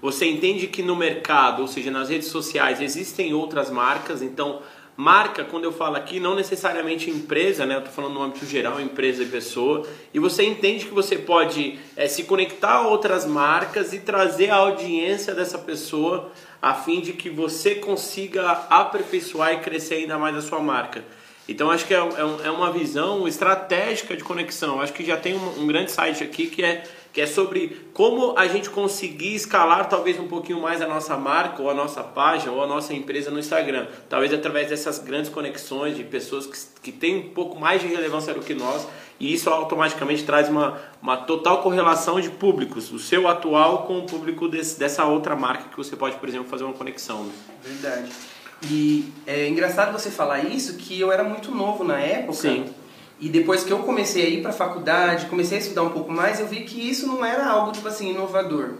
você 0.01 0.27
entende 0.27 0.67
que 0.67 0.83
no 0.83 0.97
mercado, 0.97 1.63
ou 1.63 1.69
seja, 1.69 1.91
nas 1.91 2.09
redes 2.09 2.29
sociais, 2.29 2.81
existem 2.81 3.33
outras 3.33 3.71
marcas, 3.71 4.21
então 4.21 4.61
marca, 4.97 5.45
quando 5.45 5.65
eu 5.65 5.73
falo 5.73 5.97
aqui, 5.97 6.19
não 6.19 6.35
necessariamente 6.35 7.09
empresa, 7.09 7.65
né? 7.65 7.77
Eu 7.77 7.79
estou 7.79 7.93
falando 7.93 8.15
no 8.15 8.23
âmbito 8.23 8.45
geral, 8.45 8.81
empresa 8.81 9.23
e 9.23 9.27
pessoa, 9.27 9.87
e 10.13 10.19
você 10.19 10.45
entende 10.45 10.87
que 10.87 10.95
você 10.95 11.17
pode 11.17 11.79
é, 11.97 12.09
se 12.09 12.25
conectar 12.25 12.73
a 12.73 12.89
outras 12.89 13.25
marcas 13.25 13.93
e 13.93 14.01
trazer 14.01 14.51
a 14.51 14.57
audiência 14.57 15.35
dessa 15.35 15.59
pessoa 15.59 16.33
a 16.61 16.75
fim 16.75 17.01
de 17.01 17.13
que 17.13 17.31
você 17.31 17.77
consiga 17.77 18.51
aperfeiçoar 18.71 19.55
e 19.55 19.59
crescer 19.59 19.95
ainda 19.95 20.19
mais 20.19 20.37
a 20.37 20.43
sua 20.43 20.61
marca. 20.61 21.05
Então 21.49 21.71
acho 21.71 21.87
que 21.87 21.95
é, 21.95 21.99
é, 21.99 22.47
é 22.47 22.51
uma 22.51 22.71
visão 22.71 23.27
estratégica 23.27 24.17
de 24.17 24.23
conexão. 24.23 24.81
Acho 24.81 24.93
que 24.93 25.05
já 25.05 25.17
tem 25.17 25.37
um, 25.37 25.63
um 25.63 25.67
grande 25.67 25.91
site 25.91 26.23
aqui 26.23 26.47
que 26.47 26.63
é 26.65 26.85
que 27.13 27.21
é 27.21 27.27
sobre 27.27 27.89
como 27.93 28.37
a 28.39 28.47
gente 28.47 28.71
conseguir 28.71 29.35
escalar 29.35 29.87
talvez 29.89 30.19
um 30.19 30.27
pouquinho 30.27 30.61
mais 30.61 30.81
a 30.81 30.87
nossa 30.87 31.15
marca 31.17 31.61
ou 31.63 31.69
a 31.69 31.75
nossa 31.75 32.03
página 32.03 32.51
ou 32.51 32.63
a 32.63 32.67
nossa 32.67 32.95
empresa 32.95 33.31
no 33.31 33.39
Instagram. 33.39 33.87
Talvez 34.09 34.33
através 34.33 34.71
dessas 34.71 34.99
grandes 34.99 35.31
conexões 35.31 35.95
de 35.95 36.05
pessoas 36.05 36.47
que, 36.47 36.91
que 36.91 36.93
têm 36.93 37.19
um 37.19 37.29
pouco 37.29 37.61
mais 37.61 37.83
de 37.83 37.89
relevância 37.89 38.33
do 38.33 38.41
que 38.41 38.55
nós 38.55 38.89
e 39.21 39.33
isso 39.35 39.51
automaticamente 39.51 40.25
traz 40.25 40.49
uma, 40.49 40.81
uma 41.03 41.19
total 41.19 41.63
correlação 41.63 42.19
de 42.19 42.31
públicos, 42.31 42.91
o 42.91 42.99
seu 42.99 43.29
atual 43.29 43.87
com 43.87 43.99
o 43.99 44.03
público 44.07 44.49
desse, 44.49 44.79
dessa 44.79 45.05
outra 45.05 45.37
marca 45.37 45.69
que 45.69 45.77
você 45.77 45.95
pode, 45.95 46.17
por 46.17 46.29
exemplo, 46.29 46.49
fazer 46.49 46.65
uma 46.65 46.73
conexão. 46.73 47.25
Né? 47.25 47.33
Verdade. 47.63 48.11
E 48.71 49.13
é 49.27 49.49
engraçado 49.49 49.93
você 49.93 50.11
falar 50.11 50.45
isso, 50.45 50.75
que 50.75 51.01
eu 51.01 51.11
era 51.11 51.25
muito 51.25 51.51
novo 51.51 51.83
na 51.85 51.99
época. 52.01 52.35
Sim 52.35 52.73
e 53.23 53.29
depois 53.29 53.63
que 53.63 53.73
eu 53.73 53.79
comecei 53.79 54.27
a 54.27 54.29
ir 54.29 54.41
para 54.43 54.51
a 54.51 54.53
faculdade, 54.53 55.27
comecei 55.27 55.57
a 55.57 55.61
estudar 55.61 55.85
um 55.85 55.91
pouco 55.91 56.11
mais, 56.11 56.41
eu 56.41 56.47
vi 56.49 56.65
que 56.65 56.91
isso 56.91 57.07
não 57.07 57.25
era 57.25 57.47
algo 57.47 57.71
tipo 57.71 57.87
assim 57.87 58.11
inovador. 58.11 58.71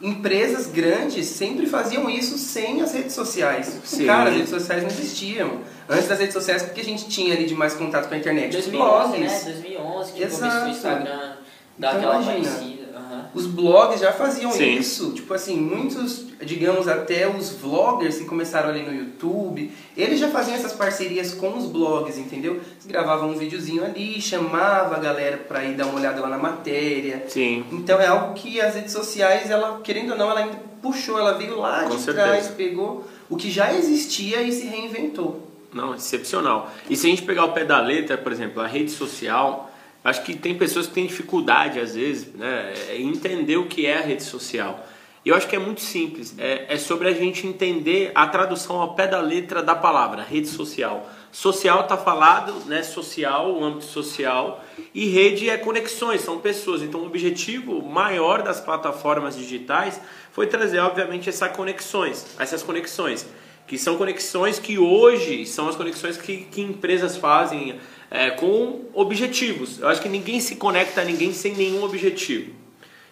Empresas 0.00 0.68
grandes 0.68 1.26
sempre 1.26 1.66
faziam 1.66 2.08
isso 2.08 2.38
sem 2.38 2.80
as 2.82 2.94
redes 2.94 3.12
sociais. 3.14 3.80
Sim. 3.84 4.06
Cara, 4.06 4.30
as 4.30 4.36
redes 4.36 4.50
sociais 4.50 4.84
não 4.84 4.90
existiam. 4.90 5.58
Antes 5.88 6.06
das 6.06 6.20
redes 6.20 6.32
sociais, 6.32 6.62
o 6.62 6.70
que 6.70 6.80
a 6.80 6.84
gente 6.84 7.08
tinha 7.08 7.34
ali 7.34 7.46
de 7.46 7.54
mais 7.56 7.74
contato 7.74 8.08
com 8.08 8.14
a 8.14 8.16
internet? 8.16 8.52
2011, 8.52 9.18
Blogs. 9.18 9.20
né? 9.20 9.52
2011, 9.52 10.12
que 10.12 10.22
Exato. 10.22 10.40
começou 10.40 10.62
o 10.62 10.70
Instagram, 10.70 11.32
dá 11.76 11.88
então, 11.88 11.98
aquela 11.98 12.22
imagina, 12.22 12.50
os 13.34 13.46
blogs 13.46 14.00
já 14.00 14.12
faziam 14.12 14.50
Sim. 14.50 14.76
isso. 14.76 15.12
Tipo 15.12 15.34
assim, 15.34 15.56
muitos, 15.56 16.26
digamos, 16.44 16.88
até 16.88 17.28
os 17.28 17.50
vloggers 17.50 18.18
que 18.18 18.24
começaram 18.24 18.70
ali 18.70 18.82
no 18.82 18.92
YouTube, 18.92 19.70
eles 19.96 20.18
já 20.18 20.28
faziam 20.28 20.56
essas 20.56 20.72
parcerias 20.72 21.34
com 21.34 21.56
os 21.56 21.66
blogs, 21.66 22.18
entendeu? 22.18 22.54
Eles 22.54 22.86
gravavam 22.86 23.30
um 23.30 23.36
videozinho 23.36 23.84
ali, 23.84 24.20
chamava 24.20 24.96
a 24.96 24.98
galera 24.98 25.36
pra 25.36 25.64
ir 25.64 25.76
dar 25.76 25.86
uma 25.86 25.98
olhada 25.98 26.20
lá 26.20 26.28
na 26.28 26.38
matéria. 26.38 27.24
Sim. 27.28 27.64
Então 27.70 28.00
é 28.00 28.06
algo 28.06 28.34
que 28.34 28.60
as 28.60 28.74
redes 28.74 28.92
sociais, 28.92 29.50
ela, 29.50 29.80
querendo 29.82 30.12
ou 30.12 30.18
não, 30.18 30.30
ela 30.30 30.40
ainda 30.40 30.58
puxou, 30.82 31.18
ela 31.18 31.34
veio 31.34 31.58
lá 31.58 31.84
com 31.84 31.90
de 31.96 32.02
certeza. 32.02 32.26
trás, 32.26 32.48
pegou 32.48 33.04
o 33.28 33.36
que 33.36 33.50
já 33.50 33.72
existia 33.72 34.42
e 34.42 34.52
se 34.52 34.66
reinventou. 34.66 35.46
Não, 35.72 35.94
excepcional. 35.94 36.70
E 36.88 36.96
se 36.96 37.06
a 37.06 37.10
gente 37.10 37.22
pegar 37.22 37.44
o 37.44 37.52
pé 37.52 37.64
da 37.64 37.80
letra, 37.80 38.18
por 38.18 38.32
exemplo, 38.32 38.60
a 38.60 38.66
rede 38.66 38.90
social 38.90 39.69
Acho 40.02 40.22
que 40.22 40.34
tem 40.34 40.54
pessoas 40.54 40.86
que 40.86 40.94
têm 40.94 41.06
dificuldade, 41.06 41.78
às 41.78 41.94
vezes, 41.94 42.32
né, 42.34 42.72
em 42.94 43.08
entender 43.08 43.56
o 43.58 43.66
que 43.66 43.86
é 43.86 43.98
a 43.98 44.00
rede 44.00 44.22
social. 44.22 44.86
E 45.22 45.28
eu 45.28 45.34
acho 45.34 45.46
que 45.46 45.54
é 45.54 45.58
muito 45.58 45.82
simples. 45.82 46.34
É, 46.38 46.66
é, 46.74 46.78
sobre 46.78 47.06
a 47.06 47.12
gente 47.12 47.46
entender 47.46 48.10
a 48.14 48.26
tradução 48.26 48.80
ao 48.80 48.94
pé 48.94 49.06
da 49.06 49.20
letra 49.20 49.62
da 49.62 49.74
palavra, 49.74 50.22
rede 50.22 50.48
social. 50.48 51.06
Social 51.30 51.82
está 51.82 51.96
falado, 51.96 52.54
né, 52.66 52.82
social, 52.82 53.52
o 53.52 53.62
âmbito 53.62 53.84
social, 53.84 54.64
e 54.94 55.10
rede 55.10 55.50
é 55.50 55.58
conexões, 55.58 56.22
são 56.22 56.38
pessoas. 56.38 56.82
Então 56.82 57.02
o 57.02 57.06
objetivo 57.06 57.82
maior 57.82 58.42
das 58.42 58.60
plataformas 58.60 59.36
digitais 59.36 60.00
foi 60.32 60.46
trazer, 60.46 60.78
obviamente, 60.78 61.28
essas 61.28 61.54
conexões, 61.54 62.26
essas 62.38 62.62
conexões, 62.62 63.26
que 63.66 63.76
são 63.76 63.98
conexões 63.98 64.58
que 64.58 64.78
hoje 64.78 65.44
são 65.44 65.68
as 65.68 65.76
conexões 65.76 66.16
que, 66.16 66.38
que 66.44 66.62
empresas 66.62 67.18
fazem 67.18 67.78
é, 68.10 68.30
com 68.30 68.86
objetivos. 68.92 69.78
Eu 69.78 69.88
acho 69.88 70.02
que 70.02 70.08
ninguém 70.08 70.40
se 70.40 70.56
conecta 70.56 71.00
a 71.00 71.04
ninguém 71.04 71.32
sem 71.32 71.54
nenhum 71.54 71.84
objetivo. 71.84 72.52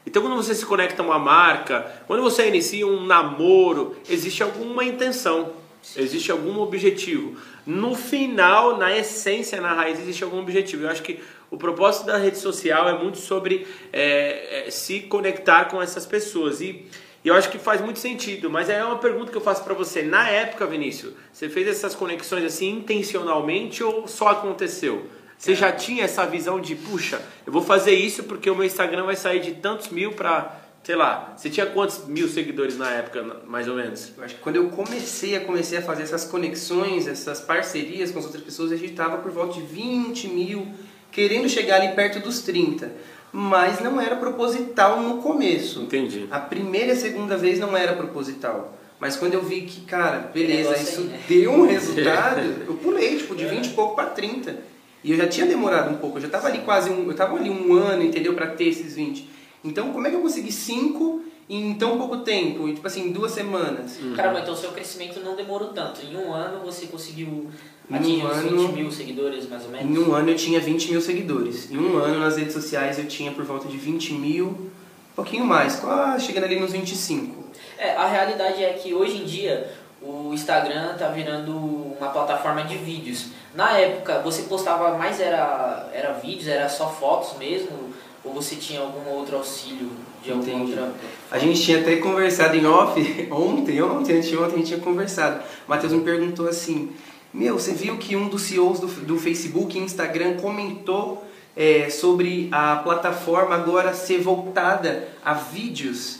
Então, 0.05 0.23
quando 0.23 0.37
você 0.37 0.55
se 0.55 0.65
conecta 0.65 1.03
a 1.03 1.05
uma 1.05 1.19
marca, 1.19 1.87
quando 2.07 2.23
você 2.23 2.49
inicia 2.49 2.87
um 2.87 3.05
namoro, 3.05 3.97
existe 4.09 4.43
alguma 4.43 4.83
intenção, 4.83 5.53
existe 5.95 6.33
algum 6.33 6.59
objetivo. 6.61 7.37
No 7.67 7.95
final, 7.95 8.79
na 8.79 8.97
essência, 8.97 9.61
na 9.61 9.75
raiz, 9.75 10.01
existe 10.01 10.25
algum 10.25 10.41
objetivo. 10.41 10.85
Eu 10.85 10.89
acho 10.89 11.03
que 11.03 11.21
o 11.51 11.59
propósito 11.59 12.07
da 12.07 12.17
rede 12.17 12.39
social 12.39 12.89
é 12.89 12.99
muito 12.99 13.19
sobre 13.19 13.67
é, 13.93 14.67
é, 14.67 14.71
se 14.71 15.01
conectar 15.01 15.67
com 15.67 15.81
essas 15.81 16.07
pessoas. 16.07 16.61
E 16.63 16.87
e 17.29 17.31
eu 17.31 17.35
acho 17.35 17.51
que 17.51 17.59
faz 17.59 17.83
muito 17.83 17.99
sentido, 17.99 18.49
mas 18.49 18.71
é 18.71 18.83
uma 18.83 18.97
pergunta 18.97 19.31
que 19.31 19.37
eu 19.37 19.43
faço 19.43 19.63
para 19.63 19.75
você. 19.75 20.01
Na 20.01 20.31
época, 20.31 20.67
Vinícius, 20.67 21.13
você 21.31 21.47
fez 21.47 21.69
essas 21.69 21.95
conexões 21.95 22.43
assim 22.43 22.71
intencionalmente 22.71 23.85
ou 23.85 24.09
só 24.09 24.29
aconteceu? 24.29 25.07
Você 25.37 25.53
é. 25.53 25.55
já 25.55 25.71
tinha 25.71 26.05
essa 26.05 26.25
visão 26.25 26.59
de, 26.59 26.75
puxa, 26.75 27.21
eu 27.47 27.53
vou 27.53 27.61
fazer 27.61 27.93
isso 27.93 28.25
porque 28.25 28.49
o 28.49 28.55
meu 28.55 28.65
Instagram 28.65 29.05
vai 29.05 29.15
sair 29.15 29.41
de 29.41 29.53
tantos 29.57 29.89
mil 29.89 30.13
para, 30.13 30.59
sei 30.83 30.97
lá, 30.97 31.35
você 31.37 31.51
tinha 31.51 31.67
quantos 31.67 32.07
mil 32.07 32.29
seguidores 32.29 32.79
na 32.79 32.91
época, 32.93 33.23
mais 33.47 33.69
ou 33.69 33.77
menos? 33.77 34.11
Eu 34.17 34.25
acho 34.25 34.37
que 34.37 34.41
quando 34.41 34.57
eu 34.57 34.71
comecei 34.71 35.37
a 35.37 35.41
comecei 35.41 35.77
a 35.77 35.83
fazer 35.83 36.05
essas 36.05 36.25
conexões, 36.25 37.07
essas 37.07 37.43
parcerias 37.43 38.11
com 38.11 38.21
as 38.21 38.25
outras 38.25 38.43
pessoas, 38.43 38.73
a 38.73 38.77
gente 38.77 38.93
estava 38.93 39.19
por 39.19 39.31
volta 39.31 39.53
de 39.53 39.61
20 39.61 40.29
mil, 40.29 40.67
querendo 41.13 41.47
chegar 41.47 41.83
ali 41.83 41.95
perto 41.95 42.21
dos 42.21 42.41
30 42.41 43.18
mas 43.33 43.81
não 43.81 44.01
era 44.01 44.17
proposital 44.17 45.01
no 45.01 45.19
começo. 45.19 45.83
Entendi. 45.83 46.27
A 46.31 46.39
primeira 46.39 46.89
e 46.89 46.91
a 46.93 46.97
segunda 46.97 47.37
vez 47.37 47.59
não 47.59 47.77
era 47.77 47.93
proposital. 47.95 48.75
Mas 49.01 49.17
quando 49.17 49.35
eu 49.35 49.43
vi 49.43 49.63
que, 49.63 49.83
cara, 49.83 50.31
beleza, 50.35 50.77
isso 50.77 51.01
aí, 51.01 51.07
né? 51.07 51.21
deu 51.29 51.53
um 51.53 51.67
resultado, 51.69 52.41
eu 52.67 52.75
pulei, 52.75 53.17
tipo, 53.17 53.35
de 53.37 53.47
20 53.47 53.67
e 53.67 53.71
pouco 53.71 53.95
para 53.95 54.07
30. 54.07 54.57
E 55.05 55.13
eu 55.13 55.17
já 55.17 55.29
tinha 55.29 55.47
demorado 55.47 55.91
um 55.91 55.99
pouco, 55.99 56.19
eu 56.19 56.23
já 56.23 56.29
tava 56.29 56.49
ali 56.49 56.59
quase 56.59 56.91
um, 56.91 57.09
eu 57.09 57.15
tava 57.15 57.37
ali 57.37 57.49
um 57.49 57.73
ano, 57.75 58.03
entendeu, 58.03 58.35
para 58.35 58.49
ter 58.49 58.65
esses 58.65 58.97
20. 58.97 59.29
Então, 59.63 59.93
como 59.93 60.07
é 60.07 60.11
que 60.11 60.17
eu 60.17 60.21
consegui 60.21 60.51
5 60.51 61.23
em 61.49 61.75
tão 61.75 61.97
pouco 61.97 62.19
tempo, 62.19 62.73
tipo 62.73 62.87
assim, 62.87 63.09
em 63.09 63.13
duas 63.13 63.33
semanas? 63.33 63.99
Uhum. 63.99 64.15
Caramba, 64.15 64.41
então 64.41 64.53
o 64.53 64.57
seu 64.57 64.71
crescimento 64.71 65.21
não 65.21 65.35
demorou 65.35 65.69
tanto. 65.69 66.05
Em 66.05 66.17
um 66.17 66.33
ano 66.33 66.61
você 66.65 66.87
conseguiu 66.87 67.51
Atingiu 67.91 68.27
uns 68.27 68.37
ano, 68.37 68.69
20 68.69 68.73
mil 68.75 68.93
seguidores, 68.93 69.49
mais 69.49 69.65
ou 69.65 69.71
menos? 69.71 69.91
Em 69.91 69.99
um 69.99 70.15
ano 70.15 70.31
eu 70.31 70.37
tinha 70.37 70.61
20 70.61 70.91
mil 70.91 71.01
seguidores. 71.01 71.71
Em 71.71 71.79
um 71.79 71.97
ano 71.97 72.21
nas 72.21 72.37
redes 72.37 72.53
sociais 72.53 72.99
eu 72.99 73.07
tinha 73.07 73.33
por 73.33 73.45
volta 73.45 73.67
de 73.67 73.79
20 73.79 74.13
mil, 74.15 74.47
um 74.47 74.71
pouquinho 75.17 75.45
mais, 75.45 75.77
quase 75.77 76.27
chegando 76.27 76.45
ali 76.45 76.61
nos 76.61 76.73
25. 76.73 77.45
É, 77.79 77.97
a 77.97 78.07
realidade 78.07 78.63
é 78.63 78.75
que 78.75 78.93
hoje 78.93 79.17
em 79.17 79.25
dia 79.25 79.73
o 80.03 80.33
Instagram 80.35 80.93
está 80.93 81.09
virando 81.09 81.57
uma 81.57 82.11
plataforma 82.11 82.63
de 82.65 82.77
vídeos. 82.77 83.29
Na 83.55 83.79
época 83.79 84.21
você 84.21 84.43
postava 84.43 84.99
mais 84.99 85.19
era, 85.19 85.89
era 85.93 86.13
vídeos, 86.13 86.47
era 86.47 86.69
só 86.69 86.91
fotos 86.91 87.39
mesmo? 87.39 87.95
Ou 88.29 88.35
você 88.35 88.57
tinha 88.57 88.81
algum 88.81 89.09
outro 89.11 89.37
auxílio 89.37 89.91
de 90.23 90.31
alguma 90.31 90.53
Entendi. 90.53 90.73
outra... 90.73 90.93
A 91.31 91.39
gente 91.39 91.63
tinha 91.63 91.81
até 91.81 91.97
conversado 91.97 92.57
em 92.57 92.67
off, 92.67 93.01
ontem, 93.33 93.81
ontem, 93.81 94.19
anteontem 94.19 94.55
a 94.55 94.57
gente 94.59 94.67
tinha 94.67 94.81
conversado. 94.81 95.43
O 95.67 95.71
Matheus 95.71 95.93
me 95.93 96.03
perguntou 96.03 96.47
assim, 96.47 96.91
meu, 97.33 97.59
você 97.59 97.73
viu 97.73 97.97
que 97.97 98.15
um 98.15 98.29
dos 98.29 98.43
CEOs 98.43 98.81
do, 98.81 98.87
do 98.87 99.19
Facebook 99.19 99.79
e 99.79 99.81
Instagram 99.81 100.37
comentou 100.37 101.25
é, 101.57 101.89
sobre 101.89 102.49
a 102.53 102.77
plataforma 102.77 103.55
agora 103.55 103.95
ser 103.95 104.21
voltada 104.21 105.09
a 105.25 105.33
vídeos? 105.33 106.19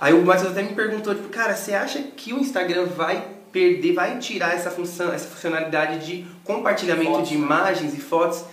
Aí 0.00 0.14
o 0.14 0.24
Matheus 0.24 0.52
até 0.52 0.62
me 0.62 0.74
perguntou, 0.74 1.14
tipo, 1.14 1.28
cara, 1.28 1.54
você 1.54 1.74
acha 1.74 2.00
que 2.16 2.32
o 2.32 2.38
Instagram 2.38 2.86
vai 2.86 3.26
perder, 3.50 3.92
vai 3.92 4.18
tirar 4.18 4.54
essa 4.54 4.70
função, 4.70 5.12
essa 5.12 5.26
funcionalidade 5.26 6.06
de 6.06 6.24
compartilhamento 6.44 7.10
fotos. 7.10 7.28
de 7.28 7.34
imagens 7.34 7.92
e 7.92 8.00
fotos? 8.00 8.44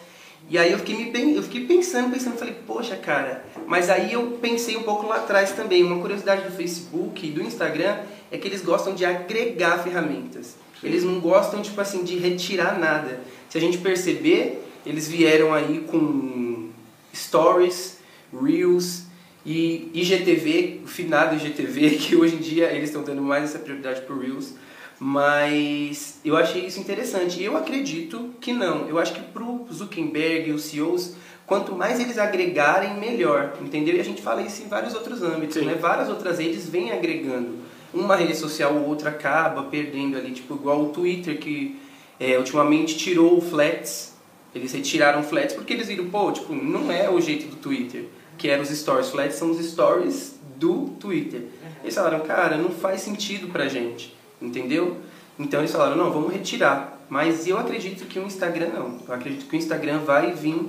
E 0.49 0.57
aí 0.57 0.71
eu 0.71 0.79
fiquei, 0.79 0.95
me, 0.95 1.35
eu 1.35 1.43
fiquei 1.43 1.65
pensando, 1.65 2.11
pensando, 2.11 2.37
falei, 2.37 2.55
poxa, 2.65 2.95
cara, 2.95 3.43
mas 3.65 3.89
aí 3.89 4.13
eu 4.13 4.37
pensei 4.41 4.77
um 4.77 4.83
pouco 4.83 5.05
lá 5.05 5.17
atrás 5.17 5.51
também. 5.51 5.83
Uma 5.83 5.99
curiosidade 5.99 6.43
do 6.43 6.51
Facebook 6.51 7.27
e 7.27 7.31
do 7.31 7.41
Instagram 7.41 7.97
é 8.31 8.37
que 8.37 8.47
eles 8.47 8.61
gostam 8.61 8.95
de 8.95 9.03
agregar 9.03 9.83
ferramentas. 9.83 10.55
Eles 10.81 11.03
não 11.03 11.19
gostam, 11.19 11.61
tipo 11.61 11.79
assim, 11.81 12.03
de 12.03 12.17
retirar 12.17 12.79
nada. 12.79 13.19
Se 13.49 13.57
a 13.57 13.61
gente 13.61 13.77
perceber, 13.79 14.63
eles 14.85 15.07
vieram 15.07 15.53
aí 15.53 15.85
com 15.87 16.69
stories, 17.13 17.97
reels 18.31 19.03
e 19.45 19.89
IGTV, 19.93 20.81
o 20.83 20.87
finado 20.87 21.35
IGTV, 21.35 21.91
que 21.97 22.15
hoje 22.15 22.35
em 22.35 22.39
dia 22.39 22.71
eles 22.71 22.89
estão 22.89 23.03
dando 23.03 23.21
mais 23.21 23.45
essa 23.45 23.59
prioridade 23.59 24.01
pro 24.01 24.19
reels. 24.19 24.53
Mas 24.99 26.19
eu 26.25 26.35
achei 26.35 26.65
isso 26.65 26.79
interessante. 26.79 27.39
E 27.39 27.45
eu 27.45 27.55
acredito 27.55 28.31
que 28.41 28.51
não. 28.51 28.87
Eu 28.87 28.97
acho 28.97 29.13
que 29.13 29.21
pro 29.21 29.65
Zuckerberg 29.71 30.49
e 30.49 30.53
os 30.53 30.63
CEOs, 30.63 31.15
quanto 31.45 31.75
mais 31.75 31.99
eles 31.99 32.17
agregarem, 32.17 32.99
melhor. 32.99 33.53
Entendeu? 33.61 33.95
E 33.95 33.99
a 33.99 34.03
gente 34.03 34.21
fala 34.21 34.41
isso 34.41 34.63
em 34.63 34.67
vários 34.67 34.93
outros 34.93 35.21
âmbitos, 35.21 35.63
né? 35.63 35.75
Várias 35.75 36.09
outras 36.09 36.39
redes 36.39 36.67
vêm 36.67 36.91
agregando 36.91 37.67
uma 37.93 38.15
rede 38.15 38.35
social 38.35 38.75
ou 38.75 38.87
outra 38.87 39.09
acaba 39.09 39.63
perdendo 39.63 40.17
ali, 40.17 40.31
tipo 40.31 40.55
igual 40.55 40.83
o 40.83 40.89
Twitter 40.89 41.39
que 41.39 41.79
é, 42.19 42.37
ultimamente 42.37 42.97
tirou 42.97 43.37
o 43.37 43.41
Flats, 43.41 44.13
eles 44.53 44.73
retiraram 44.73 45.21
o 45.21 45.23
Flats 45.23 45.53
porque 45.53 45.73
eles 45.73 45.87
viram, 45.87 46.09
pô, 46.09 46.31
tipo, 46.31 46.53
não 46.53 46.91
é 46.91 47.09
o 47.09 47.19
jeito 47.21 47.47
do 47.47 47.55
Twitter, 47.55 48.05
que 48.37 48.49
eram 48.49 48.63
os 48.63 48.69
stories, 48.69 49.09
Flats 49.09 49.35
são 49.35 49.51
os 49.51 49.63
stories 49.65 50.39
do 50.57 50.89
Twitter. 50.99 51.43
Eles 51.83 51.93
falaram, 51.93 52.19
cara, 52.21 52.57
não 52.57 52.71
faz 52.71 53.01
sentido 53.01 53.47
pra 53.47 53.67
gente, 53.67 54.15
entendeu? 54.41 54.97
Então 55.39 55.59
eles 55.59 55.71
falaram, 55.71 55.95
não, 55.95 56.11
vamos 56.11 56.31
retirar. 56.31 56.97
Mas 57.09 57.47
eu 57.47 57.57
acredito 57.57 58.05
que 58.05 58.19
o 58.19 58.25
Instagram 58.25 58.69
não. 58.73 58.97
Eu 59.07 59.13
acredito 59.13 59.45
que 59.47 59.55
o 59.55 59.57
Instagram 59.57 59.99
vai 59.99 60.33
vir, 60.33 60.59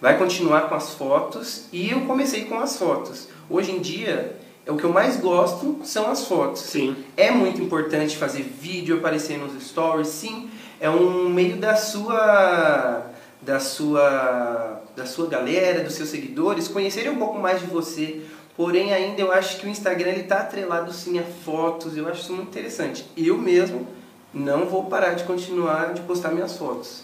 vai 0.00 0.18
continuar 0.18 0.62
com 0.62 0.74
as 0.74 0.94
fotos 0.94 1.66
e 1.72 1.90
eu 1.90 2.00
comecei 2.02 2.46
com 2.46 2.58
as 2.58 2.76
fotos. 2.76 3.28
Hoje 3.48 3.72
em 3.72 3.80
dia 3.80 4.36
é 4.66 4.72
o 4.72 4.76
que 4.76 4.84
eu 4.84 4.92
mais 4.92 5.16
gosto 5.18 5.80
são 5.84 6.10
as 6.10 6.26
fotos. 6.26 6.62
Sim. 6.62 6.96
É 7.16 7.30
muito 7.30 7.60
importante 7.60 8.16
fazer 8.16 8.42
vídeo, 8.42 8.96
aparecer 8.96 9.38
nos 9.38 9.62
stories, 9.62 10.08
sim. 10.08 10.50
É 10.80 10.90
um 10.90 11.28
meio 11.28 11.56
da 11.56 11.76
sua 11.76 13.10
da 13.40 13.60
sua 13.60 14.82
da 14.96 15.04
sua 15.04 15.26
galera, 15.26 15.82
dos 15.82 15.94
seus 15.94 16.08
seguidores 16.08 16.68
conhecerem 16.68 17.10
um 17.10 17.18
pouco 17.18 17.38
mais 17.38 17.60
de 17.60 17.66
você. 17.66 18.22
Porém, 18.56 18.92
ainda 18.92 19.20
eu 19.20 19.32
acho 19.32 19.58
que 19.58 19.66
o 19.66 19.68
Instagram 19.68 20.10
ele 20.10 20.22
tá 20.24 20.38
atrelado 20.38 20.92
sim 20.92 21.18
a 21.18 21.24
fotos. 21.44 21.96
Eu 21.96 22.08
acho 22.08 22.20
isso 22.20 22.32
muito 22.32 22.48
interessante. 22.48 23.04
Eu 23.16 23.36
mesmo 23.36 23.86
não 24.32 24.66
vou 24.66 24.84
parar 24.84 25.14
de 25.14 25.24
continuar 25.24 25.92
de 25.92 26.02
postar 26.02 26.30
minhas 26.30 26.56
fotos. 26.56 27.02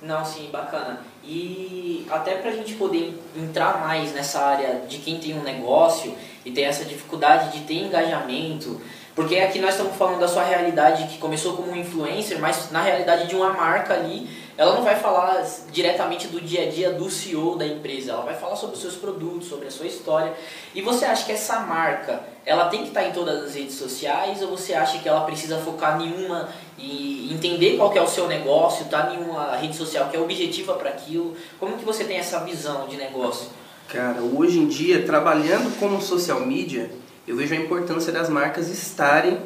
Não, 0.00 0.24
sim, 0.24 0.48
bacana. 0.50 1.00
E 1.24 2.06
até 2.10 2.34
para 2.34 2.50
a 2.50 2.54
gente 2.54 2.74
poder 2.74 3.20
entrar 3.36 3.80
mais 3.80 4.12
nessa 4.12 4.40
área 4.40 4.80
de 4.88 4.98
quem 4.98 5.18
tem 5.18 5.38
um 5.38 5.42
negócio 5.42 6.14
e 6.44 6.50
tem 6.50 6.64
essa 6.64 6.84
dificuldade 6.84 7.56
de 7.56 7.64
ter 7.64 7.74
engajamento, 7.74 8.80
porque 9.14 9.36
aqui 9.36 9.60
nós 9.60 9.70
estamos 9.70 9.94
falando 9.96 10.18
da 10.18 10.26
sua 10.26 10.42
realidade 10.42 11.06
que 11.06 11.18
começou 11.18 11.54
como 11.54 11.70
um 11.70 11.76
influencer, 11.76 12.40
mas 12.40 12.72
na 12.72 12.82
realidade 12.82 13.28
de 13.28 13.36
uma 13.36 13.52
marca 13.52 13.94
ali 13.94 14.28
ela 14.56 14.74
não 14.74 14.82
vai 14.82 14.96
falar 14.96 15.46
diretamente 15.70 16.28
do 16.28 16.40
dia 16.40 16.64
a 16.64 16.70
dia 16.70 16.92
do 16.92 17.10
CEO 17.10 17.56
da 17.56 17.66
empresa, 17.66 18.12
ela 18.12 18.22
vai 18.22 18.34
falar 18.34 18.56
sobre 18.56 18.76
os 18.76 18.82
seus 18.82 18.94
produtos, 18.94 19.48
sobre 19.48 19.66
a 19.66 19.70
sua 19.70 19.86
história. 19.86 20.32
E 20.74 20.82
você 20.82 21.04
acha 21.04 21.24
que 21.24 21.32
essa 21.32 21.60
marca, 21.60 22.20
ela 22.44 22.68
tem 22.68 22.82
que 22.82 22.88
estar 22.88 23.04
em 23.04 23.12
todas 23.12 23.44
as 23.44 23.54
redes 23.54 23.74
sociais 23.74 24.42
ou 24.42 24.50
você 24.50 24.74
acha 24.74 24.98
que 24.98 25.08
ela 25.08 25.22
precisa 25.22 25.58
focar 25.58 26.00
em 26.00 26.26
uma 26.26 26.50
e 26.78 27.32
entender 27.32 27.76
qual 27.76 27.92
é 27.94 28.02
o 28.02 28.06
seu 28.06 28.26
negócio, 28.26 28.86
tá 28.86 29.12
uma 29.12 29.56
rede 29.56 29.76
social 29.76 30.08
que 30.10 30.16
é 30.16 30.20
objetiva 30.20 30.74
para 30.74 30.90
aquilo? 30.90 31.34
Como 31.58 31.78
que 31.78 31.84
você 31.84 32.04
tem 32.04 32.18
essa 32.18 32.40
visão 32.40 32.86
de 32.86 32.96
negócio? 32.96 33.48
Cara, 33.88 34.20
hoje 34.20 34.58
em 34.58 34.66
dia, 34.66 35.04
trabalhando 35.04 35.78
como 35.78 36.00
social 36.00 36.40
media, 36.40 36.90
eu 37.26 37.36
vejo 37.36 37.54
a 37.54 37.58
importância 37.58 38.12
das 38.12 38.28
marcas 38.28 38.68
estarem 38.68 39.38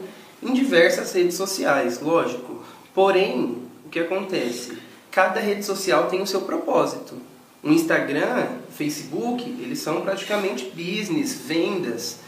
em 0.43 0.53
diversas 0.53 1.13
redes 1.13 1.37
sociais, 1.37 2.01
lógico. 2.01 2.65
Porém, 2.95 3.63
o 3.85 3.89
que 3.89 3.99
acontece? 3.99 4.86
Cada 5.17 5.41
rede 5.41 5.65
social 5.65 6.09
tem 6.09 6.21
o 6.21 6.27
seu 6.27 6.43
propósito. 6.43 7.15
O 7.63 7.71
Instagram, 7.71 8.49
Facebook, 8.69 9.43
eles 9.63 9.79
são 9.79 10.03
praticamente 10.03 10.71
business, 10.77 11.41
vendas. 11.43 12.19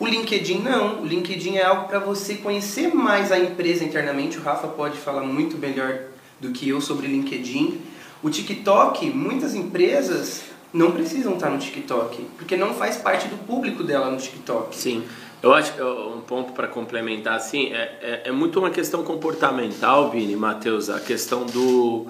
O 0.00 0.04
LinkedIn 0.04 0.58
não. 0.58 1.02
O 1.02 1.06
LinkedIn 1.06 1.58
é 1.58 1.64
algo 1.64 1.86
para 1.86 2.00
você 2.00 2.34
conhecer 2.34 2.92
mais 2.92 3.30
a 3.30 3.38
empresa 3.38 3.84
internamente. 3.84 4.36
O 4.36 4.42
Rafa 4.42 4.66
pode 4.66 4.98
falar 4.98 5.22
muito 5.22 5.56
melhor 5.56 6.06
do 6.40 6.50
que 6.50 6.68
eu 6.68 6.80
sobre 6.80 7.06
LinkedIn. 7.06 7.80
O 8.20 8.28
TikTok, 8.28 9.08
muitas 9.10 9.54
empresas 9.54 10.42
não 10.72 10.90
precisam 10.90 11.34
estar 11.34 11.50
no 11.50 11.58
TikTok, 11.58 12.20
porque 12.36 12.56
não 12.56 12.74
faz 12.74 12.96
parte 12.96 13.28
do 13.28 13.36
público 13.46 13.84
dela 13.84 14.10
no 14.10 14.16
TikTok. 14.16 14.74
Sim. 14.74 15.04
Eu 15.44 15.52
acho 15.52 15.74
que 15.74 15.82
um 15.82 16.22
ponto 16.22 16.54
para 16.54 16.66
complementar 16.66 17.34
assim 17.34 17.70
é, 17.70 17.98
é, 18.00 18.22
é, 18.24 18.32
muito 18.32 18.58
uma 18.58 18.70
questão 18.70 19.04
comportamental, 19.04 20.10
Vini, 20.10 20.34
Matheus, 20.34 20.88
a 20.88 20.98
questão 20.98 21.44
do 21.44 22.06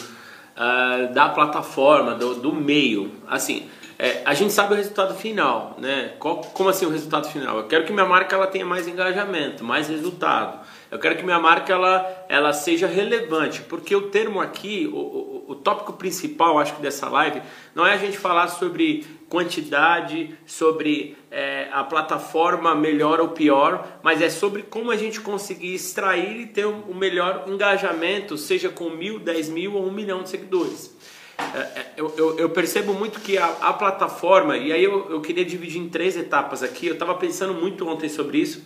uh, 0.56 1.12
da 1.12 1.30
plataforma, 1.30 2.14
do, 2.14 2.36
do 2.36 2.54
meio. 2.54 3.10
Assim, 3.26 3.68
é, 3.98 4.22
a 4.24 4.34
gente 4.34 4.52
sabe 4.52 4.74
o 4.74 4.76
resultado 4.76 5.16
final, 5.16 5.74
né? 5.78 6.12
Qual, 6.20 6.42
como 6.42 6.68
assim 6.68 6.86
o 6.86 6.90
resultado 6.90 7.26
final? 7.28 7.56
Eu 7.56 7.64
quero 7.64 7.84
que 7.84 7.92
minha 7.92 8.06
marca 8.06 8.36
ela 8.36 8.46
tenha 8.46 8.64
mais 8.64 8.86
engajamento, 8.86 9.64
mais 9.64 9.88
resultado. 9.88 10.64
Eu 10.88 11.00
quero 11.00 11.16
que 11.16 11.24
minha 11.24 11.40
marca 11.40 11.72
ela, 11.72 12.26
ela 12.28 12.52
seja 12.52 12.86
relevante, 12.86 13.62
porque 13.62 13.96
o 13.96 14.10
termo 14.10 14.40
aqui, 14.40 14.88
o, 14.92 15.33
o, 15.48 15.54
tópico 15.54 15.92
principal, 15.94 16.58
acho 16.58 16.76
que 16.76 16.82
dessa 16.82 17.08
live, 17.08 17.42
não 17.74 17.86
é 17.86 17.94
a 17.94 17.96
gente 17.96 18.18
falar 18.18 18.48
sobre 18.48 19.06
quantidade, 19.28 20.36
sobre 20.46 21.16
é, 21.30 21.68
a 21.72 21.82
plataforma 21.82 22.74
melhor 22.74 23.20
ou 23.20 23.28
pior, 23.28 23.98
mas 24.02 24.20
é 24.20 24.30
sobre 24.30 24.62
como 24.62 24.90
a 24.90 24.96
gente 24.96 25.20
conseguir 25.20 25.74
extrair 25.74 26.40
e 26.40 26.46
ter 26.46 26.66
o 26.66 26.84
um 26.90 26.94
melhor 26.94 27.44
engajamento, 27.48 28.36
seja 28.36 28.68
com 28.68 28.90
mil, 28.90 29.18
dez 29.18 29.48
mil 29.48 29.74
ou 29.74 29.86
um 29.86 29.92
milhão 29.92 30.22
de 30.22 30.28
seguidores. 30.28 30.94
É, 31.38 31.58
é, 31.58 31.92
eu, 31.96 32.14
eu, 32.16 32.38
eu, 32.38 32.50
percebo 32.50 32.94
muito 32.94 33.20
que 33.20 33.36
a, 33.36 33.46
a 33.46 33.72
plataforma, 33.72 34.56
e 34.56 34.72
aí 34.72 34.84
eu, 34.84 35.10
eu, 35.10 35.20
queria 35.20 35.44
dividir 35.44 35.80
em 35.80 35.88
três 35.88 36.16
etapas 36.16 36.62
aqui, 36.62 36.86
eu 36.86 36.94
estava 36.94 37.14
pensando 37.14 37.54
muito 37.54 37.88
ontem 37.88 38.08
sobre 38.08 38.38
isso. 38.38 38.64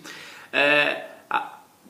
É, 0.52 1.04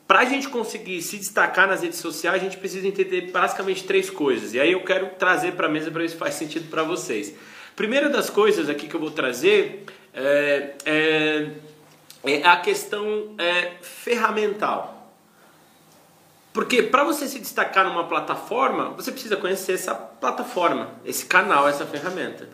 para 0.09 0.21
a 0.21 0.25
gente 0.25 0.49
conseguir 0.49 1.03
se 1.03 1.17
destacar 1.17 1.67
nas 1.67 1.83
redes 1.83 1.99
sociais, 1.99 2.41
a 2.41 2.43
gente 2.43 2.57
precisa 2.57 2.87
entender 2.87 3.29
basicamente 3.29 3.83
três 3.83 4.09
coisas. 4.09 4.55
E 4.55 4.59
aí 4.59 4.71
eu 4.71 4.83
quero 4.83 5.11
trazer 5.19 5.51
para 5.51 5.67
a 5.67 5.69
mesa 5.69 5.91
para 5.91 6.01
ver 6.01 6.09
se 6.09 6.15
faz 6.15 6.33
sentido 6.33 6.67
para 6.67 6.81
vocês. 6.81 7.35
Primeira 7.75 8.09
das 8.09 8.27
coisas 8.27 8.69
aqui 8.69 8.87
que 8.87 8.95
eu 8.95 8.99
vou 8.99 9.11
trazer 9.11 9.85
é, 10.11 10.73
é, 10.83 11.49
é 12.23 12.43
a 12.43 12.57
questão 12.57 13.35
é, 13.37 13.73
ferramental. 13.81 15.13
Porque 16.51 16.81
para 16.81 17.03
você 17.03 17.27
se 17.27 17.37
destacar 17.37 17.85
numa 17.85 18.07
plataforma, 18.07 18.89
você 18.89 19.11
precisa 19.11 19.37
conhecer 19.37 19.73
essa 19.73 19.93
plataforma, 19.93 20.89
esse 21.05 21.27
canal, 21.27 21.69
essa 21.69 21.85
ferramenta. 21.85 22.49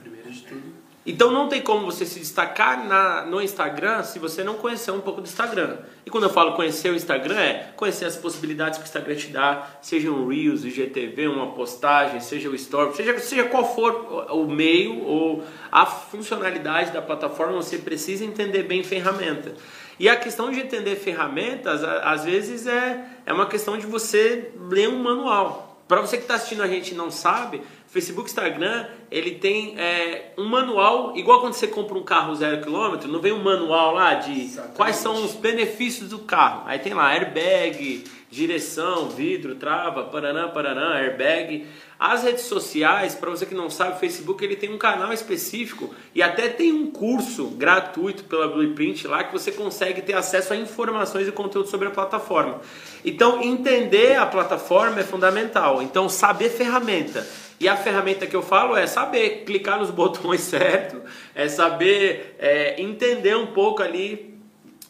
Então 1.05 1.29
não 1.29 1.47
tem 1.47 1.61
como 1.61 1.85
você 1.85 2.03
se 2.03 2.19
destacar 2.19 2.83
na, 2.87 3.25
no 3.25 3.39
Instagram 3.39 4.01
se 4.01 4.17
você 4.17 4.43
não 4.43 4.55
conhecer 4.55 4.89
um 4.89 5.01
pouco 5.01 5.21
do 5.21 5.27
Instagram. 5.27 5.77
E 6.03 6.09
quando 6.09 6.23
eu 6.23 6.31
falo 6.31 6.55
conhecer 6.55 6.89
o 6.89 6.95
Instagram 6.95 7.37
é 7.37 7.73
conhecer 7.75 8.05
as 8.05 8.15
possibilidades 8.15 8.79
que 8.79 8.85
o 8.85 8.87
Instagram 8.87 9.15
te 9.15 9.27
dá, 9.27 9.67
seja 9.81 10.09
um 10.09 10.27
Reels, 10.27 10.65
IGTV, 10.65 11.27
uma 11.27 11.51
postagem, 11.51 12.19
seja 12.19 12.49
o 12.49 12.55
Story, 12.55 12.95
seja, 12.95 13.19
seja 13.19 13.43
qual 13.43 13.75
for 13.75 14.27
o 14.31 14.47
meio 14.47 15.03
ou 15.03 15.43
a 15.71 15.85
funcionalidade 15.85 16.91
da 16.91 17.03
plataforma, 17.03 17.53
você 17.53 17.77
precisa 17.77 18.25
entender 18.25 18.63
bem 18.63 18.83
ferramenta. 18.83 19.53
E 19.99 20.09
a 20.09 20.15
questão 20.15 20.51
de 20.51 20.59
entender 20.59 20.95
ferramentas, 20.95 21.83
às 21.83 22.25
vezes 22.25 22.65
é, 22.65 23.05
é 23.25 23.31
uma 23.31 23.45
questão 23.45 23.77
de 23.77 23.85
você 23.85 24.51
ler 24.69 24.89
um 24.89 25.03
manual. 25.03 25.83
Para 25.87 26.01
você 26.01 26.17
que 26.17 26.23
está 26.23 26.35
assistindo 26.35 26.63
a 26.63 26.67
gente 26.67 26.93
e 26.93 26.95
não 26.95 27.11
sabe, 27.11 27.61
Facebook, 27.95 28.27
Instagram, 28.27 28.87
ele 29.09 29.35
tem 29.35 29.79
é, 29.79 30.33
um 30.37 30.43
manual, 30.43 31.15
igual 31.15 31.39
quando 31.39 31.53
você 31.53 31.65
compra 31.65 31.97
um 31.97 32.03
carro 32.03 32.35
zero 32.35 32.61
quilômetro, 32.61 33.07
não 33.09 33.21
vem 33.21 33.31
um 33.31 33.41
manual 33.41 33.93
lá 33.93 34.15
de 34.15 34.37
Exatamente. 34.37 34.75
quais 34.75 34.97
são 34.97 35.23
os 35.23 35.31
benefícios 35.31 36.09
do 36.09 36.19
carro. 36.19 36.63
Aí 36.65 36.77
tem 36.77 36.93
lá 36.93 37.07
airbag, 37.11 38.03
direção, 38.35 39.07
vidro, 39.07 39.55
trava, 39.55 40.03
paranã, 40.03 40.49
paranã, 40.49 40.93
airbag. 40.95 41.65
As 41.97 42.23
redes 42.23 42.43
sociais, 42.43 43.15
para 43.15 43.31
você 43.31 43.45
que 43.45 43.55
não 43.55 43.69
sabe, 43.69 43.95
o 43.95 43.99
Facebook 43.99 44.43
ele 44.43 44.57
tem 44.57 44.69
um 44.69 44.77
canal 44.77 45.13
específico 45.13 45.95
e 46.13 46.21
até 46.21 46.49
tem 46.49 46.73
um 46.73 46.91
curso 46.91 47.47
gratuito 47.51 48.25
pela 48.25 48.49
Blueprint 48.49 49.07
lá 49.07 49.23
que 49.23 49.31
você 49.31 49.53
consegue 49.53 50.01
ter 50.01 50.13
acesso 50.13 50.51
a 50.51 50.57
informações 50.57 51.25
e 51.25 51.31
conteúdo 51.31 51.69
sobre 51.69 51.87
a 51.87 51.91
plataforma. 51.91 52.59
Então, 53.05 53.41
entender 53.41 54.17
a 54.17 54.25
plataforma 54.25 54.99
é 54.99 55.03
fundamental. 55.03 55.81
Então, 55.81 56.09
saber 56.09 56.49
ferramenta 56.49 57.25
e 57.57 57.69
a 57.69 57.77
ferramenta 57.77 58.27
que 58.27 58.35
eu 58.35 58.41
falo 58.41 58.75
é 58.75 58.85
saber 58.85 59.45
clicar 59.45 59.79
nos 59.79 59.89
botões 59.91 60.41
certo, 60.41 61.01
é 61.33 61.47
saber 61.47 62.35
é, 62.37 62.81
entender 62.81 63.37
um 63.37 63.47
pouco 63.47 63.81
ali 63.81 64.34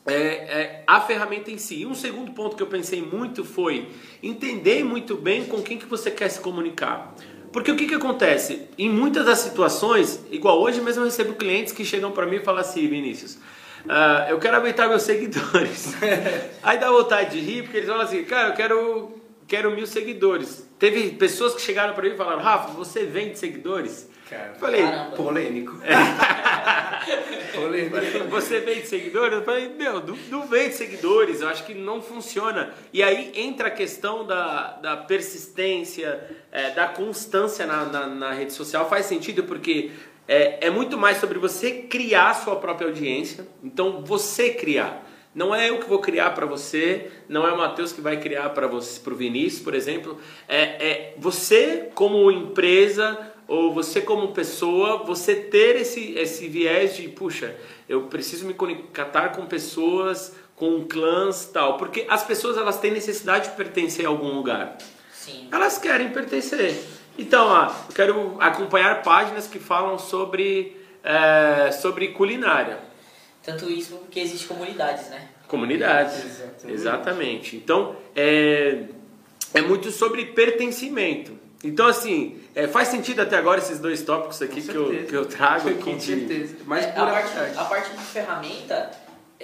é, 0.06 0.14
é, 0.14 0.84
a 0.86 1.02
ferramenta 1.02 1.50
em 1.52 1.58
si. 1.58 1.82
E 1.82 1.86
um 1.86 1.96
segundo 1.96 2.32
ponto 2.32 2.56
que 2.56 2.64
eu 2.64 2.68
pensei 2.68 3.02
muito 3.02 3.44
foi 3.44 3.90
entender 4.22 4.84
muito 4.84 5.16
bem 5.16 5.46
com 5.46 5.62
quem 5.62 5.78
que 5.78 5.86
você 5.86 6.12
quer 6.12 6.30
se 6.30 6.40
comunicar. 6.40 7.16
Porque 7.52 7.72
o 7.72 7.76
que, 7.76 7.88
que 7.88 7.96
acontece? 7.96 8.68
Em 8.78 8.90
muitas 8.90 9.26
das 9.26 9.40
situações, 9.40 10.20
igual 10.30 10.62
hoje 10.62 10.82
mesmo 10.82 11.02
eu 11.02 11.06
recebo 11.06 11.34
clientes 11.34 11.72
que 11.72 11.86
chegam 11.86 12.12
para 12.12 12.26
mim 12.26 12.36
e 12.36 12.40
falam 12.42 12.60
assim, 12.60 12.86
Vinícius, 12.88 13.36
uh, 13.86 14.30
eu 14.30 14.38
quero 14.40 14.58
aumentar 14.58 14.90
meus 14.90 15.04
seguidores. 15.04 15.94
Aí 16.62 16.78
dá 16.78 16.92
vontade 16.92 17.32
de 17.32 17.40
rir, 17.40 17.64
porque 17.64 17.78
eles 17.78 17.90
falam 17.90 18.04
assim, 18.04 18.24
cara, 18.26 18.50
eu 18.50 18.56
quero 18.56 19.22
quero 19.48 19.72
mil 19.72 19.88
seguidores. 19.88 20.65
Teve 20.78 21.12
pessoas 21.12 21.56
que 21.56 21.62
chegaram 21.62 21.94
para 21.94 22.04
mim 22.04 22.14
e 22.14 22.18
falaram, 22.18 22.42
Rafa, 22.42 22.74
você 22.74 23.06
vende 23.06 23.40
seguidores? 23.40 24.10
Cara, 24.30 24.56
falei, 24.56 24.82
caramba. 24.82 25.16
polêmico. 25.16 25.74
polêmico. 27.54 27.96
Você 28.32 28.60
vende 28.60 28.88
seguidores? 28.88 29.38
Eu 29.38 29.44
falei, 29.44 29.70
meu, 29.70 30.04
não, 30.04 30.18
não 30.32 30.48
vende 30.48 30.74
seguidores, 30.74 31.42
eu 31.42 31.48
acho 31.48 31.64
que 31.64 31.76
não 31.76 32.02
funciona. 32.02 32.74
E 32.92 33.04
aí 33.04 33.32
entra 33.36 33.68
a 33.68 33.72
questão 33.72 34.26
da, 34.26 34.78
da 34.78 34.98
persistência, 34.98 36.28
é, 36.52 36.72
da 36.72 36.88
constância 36.88 37.68
na, 37.68 37.86
na, 37.86 38.08
na, 38.08 38.34
rede 38.34 38.52
social. 38.52 38.90
Faz 38.90 39.06
sentido 39.06 39.44
porque 39.44 39.92
é, 40.28 40.66
é 40.68 40.70
muito 40.72 40.98
mais 40.98 41.18
sobre 41.18 41.38
você 41.38 41.84
criar 41.84 42.32
a 42.32 42.34
sua 42.34 42.56
própria 42.56 42.88
audiência. 42.88 43.48
Então, 43.64 44.04
você 44.04 44.50
criar. 44.50 45.05
Não 45.36 45.54
é 45.54 45.70
eu 45.70 45.80
que 45.80 45.90
vou 45.90 46.00
criar 46.00 46.30
para 46.32 46.46
você, 46.46 47.12
não 47.28 47.46
é 47.46 47.52
o 47.52 47.58
Matheus 47.58 47.92
que 47.92 48.00
vai 48.00 48.18
criar 48.18 48.52
para 48.52 48.68
você, 48.68 49.02
para 49.02 49.14
o 49.14 49.18
Vinícius, 49.18 49.62
por 49.62 49.76
exemplo. 49.76 50.18
É, 50.48 50.62
é 50.62 51.14
você 51.18 51.90
como 51.94 52.32
empresa 52.32 53.20
ou 53.46 53.74
você 53.74 54.00
como 54.00 54.30
pessoa, 54.30 55.04
você 55.04 55.36
ter 55.36 55.76
esse, 55.76 56.14
esse 56.14 56.48
viés 56.48 56.96
de, 56.96 57.10
puxa, 57.10 57.54
eu 57.88 58.04
preciso 58.04 58.48
me 58.48 58.54
conectar 58.54 59.30
com 59.30 59.46
pessoas, 59.46 60.34
com 60.56 60.86
clãs 60.86 61.50
tal, 61.54 61.76
porque 61.78 62.06
as 62.08 62.24
pessoas 62.24 62.58
elas 62.58 62.80
têm 62.80 62.92
necessidade 62.92 63.50
de 63.50 63.58
pertencer 63.58 64.06
a 64.06 64.10
algum 64.10 64.34
lugar. 64.34 64.78
Sim. 65.12 65.50
Elas 65.52 65.78
querem 65.78 66.12
pertencer. 66.12 66.82
Então, 67.20 67.48
ó, 67.48 67.66
eu 67.66 67.94
quero 67.94 68.38
acompanhar 68.40 69.04
páginas 69.04 69.48
que 69.48 69.60
falam 69.60 70.00
sobre, 70.00 70.78
é, 71.04 71.72
sobre 71.74 72.08
culinária 72.10 72.95
Tanto 73.46 73.70
isso 73.70 73.96
porque 73.98 74.20
existe 74.20 74.48
comunidades, 74.48 75.10
né? 75.10 75.28
Comunidades, 75.48 76.26
Exatamente. 76.26 76.74
exatamente. 76.74 77.56
Então, 77.58 77.96
é, 78.16 78.84
é 79.54 79.62
muito 79.62 79.92
sobre 79.92 80.26
pertencimento. 80.28 81.32
Então, 81.64 81.88
assim, 81.88 82.40
é, 82.56 82.68
faz 82.68 82.88
sentido 82.90 83.22
até 83.22 83.38
agora 83.38 83.60
esses 83.60 83.80
dois 83.80 84.02
tópicos 84.02 84.42
aqui 84.42 84.62
que 84.62 84.74
eu, 84.76 85.06
que 85.06 85.14
eu 85.16 85.26
trago 85.26 85.70
aqui 85.70 85.82
Com 85.84 85.98
de- 85.98 86.04
certeza. 86.04 86.56
Mas 86.66 86.86
É, 86.86 86.90
a, 86.90 87.06
parte, 87.06 87.32
a 87.58 87.64
parte 87.66 87.92
de 87.92 88.04
ferramenta, 88.04 88.92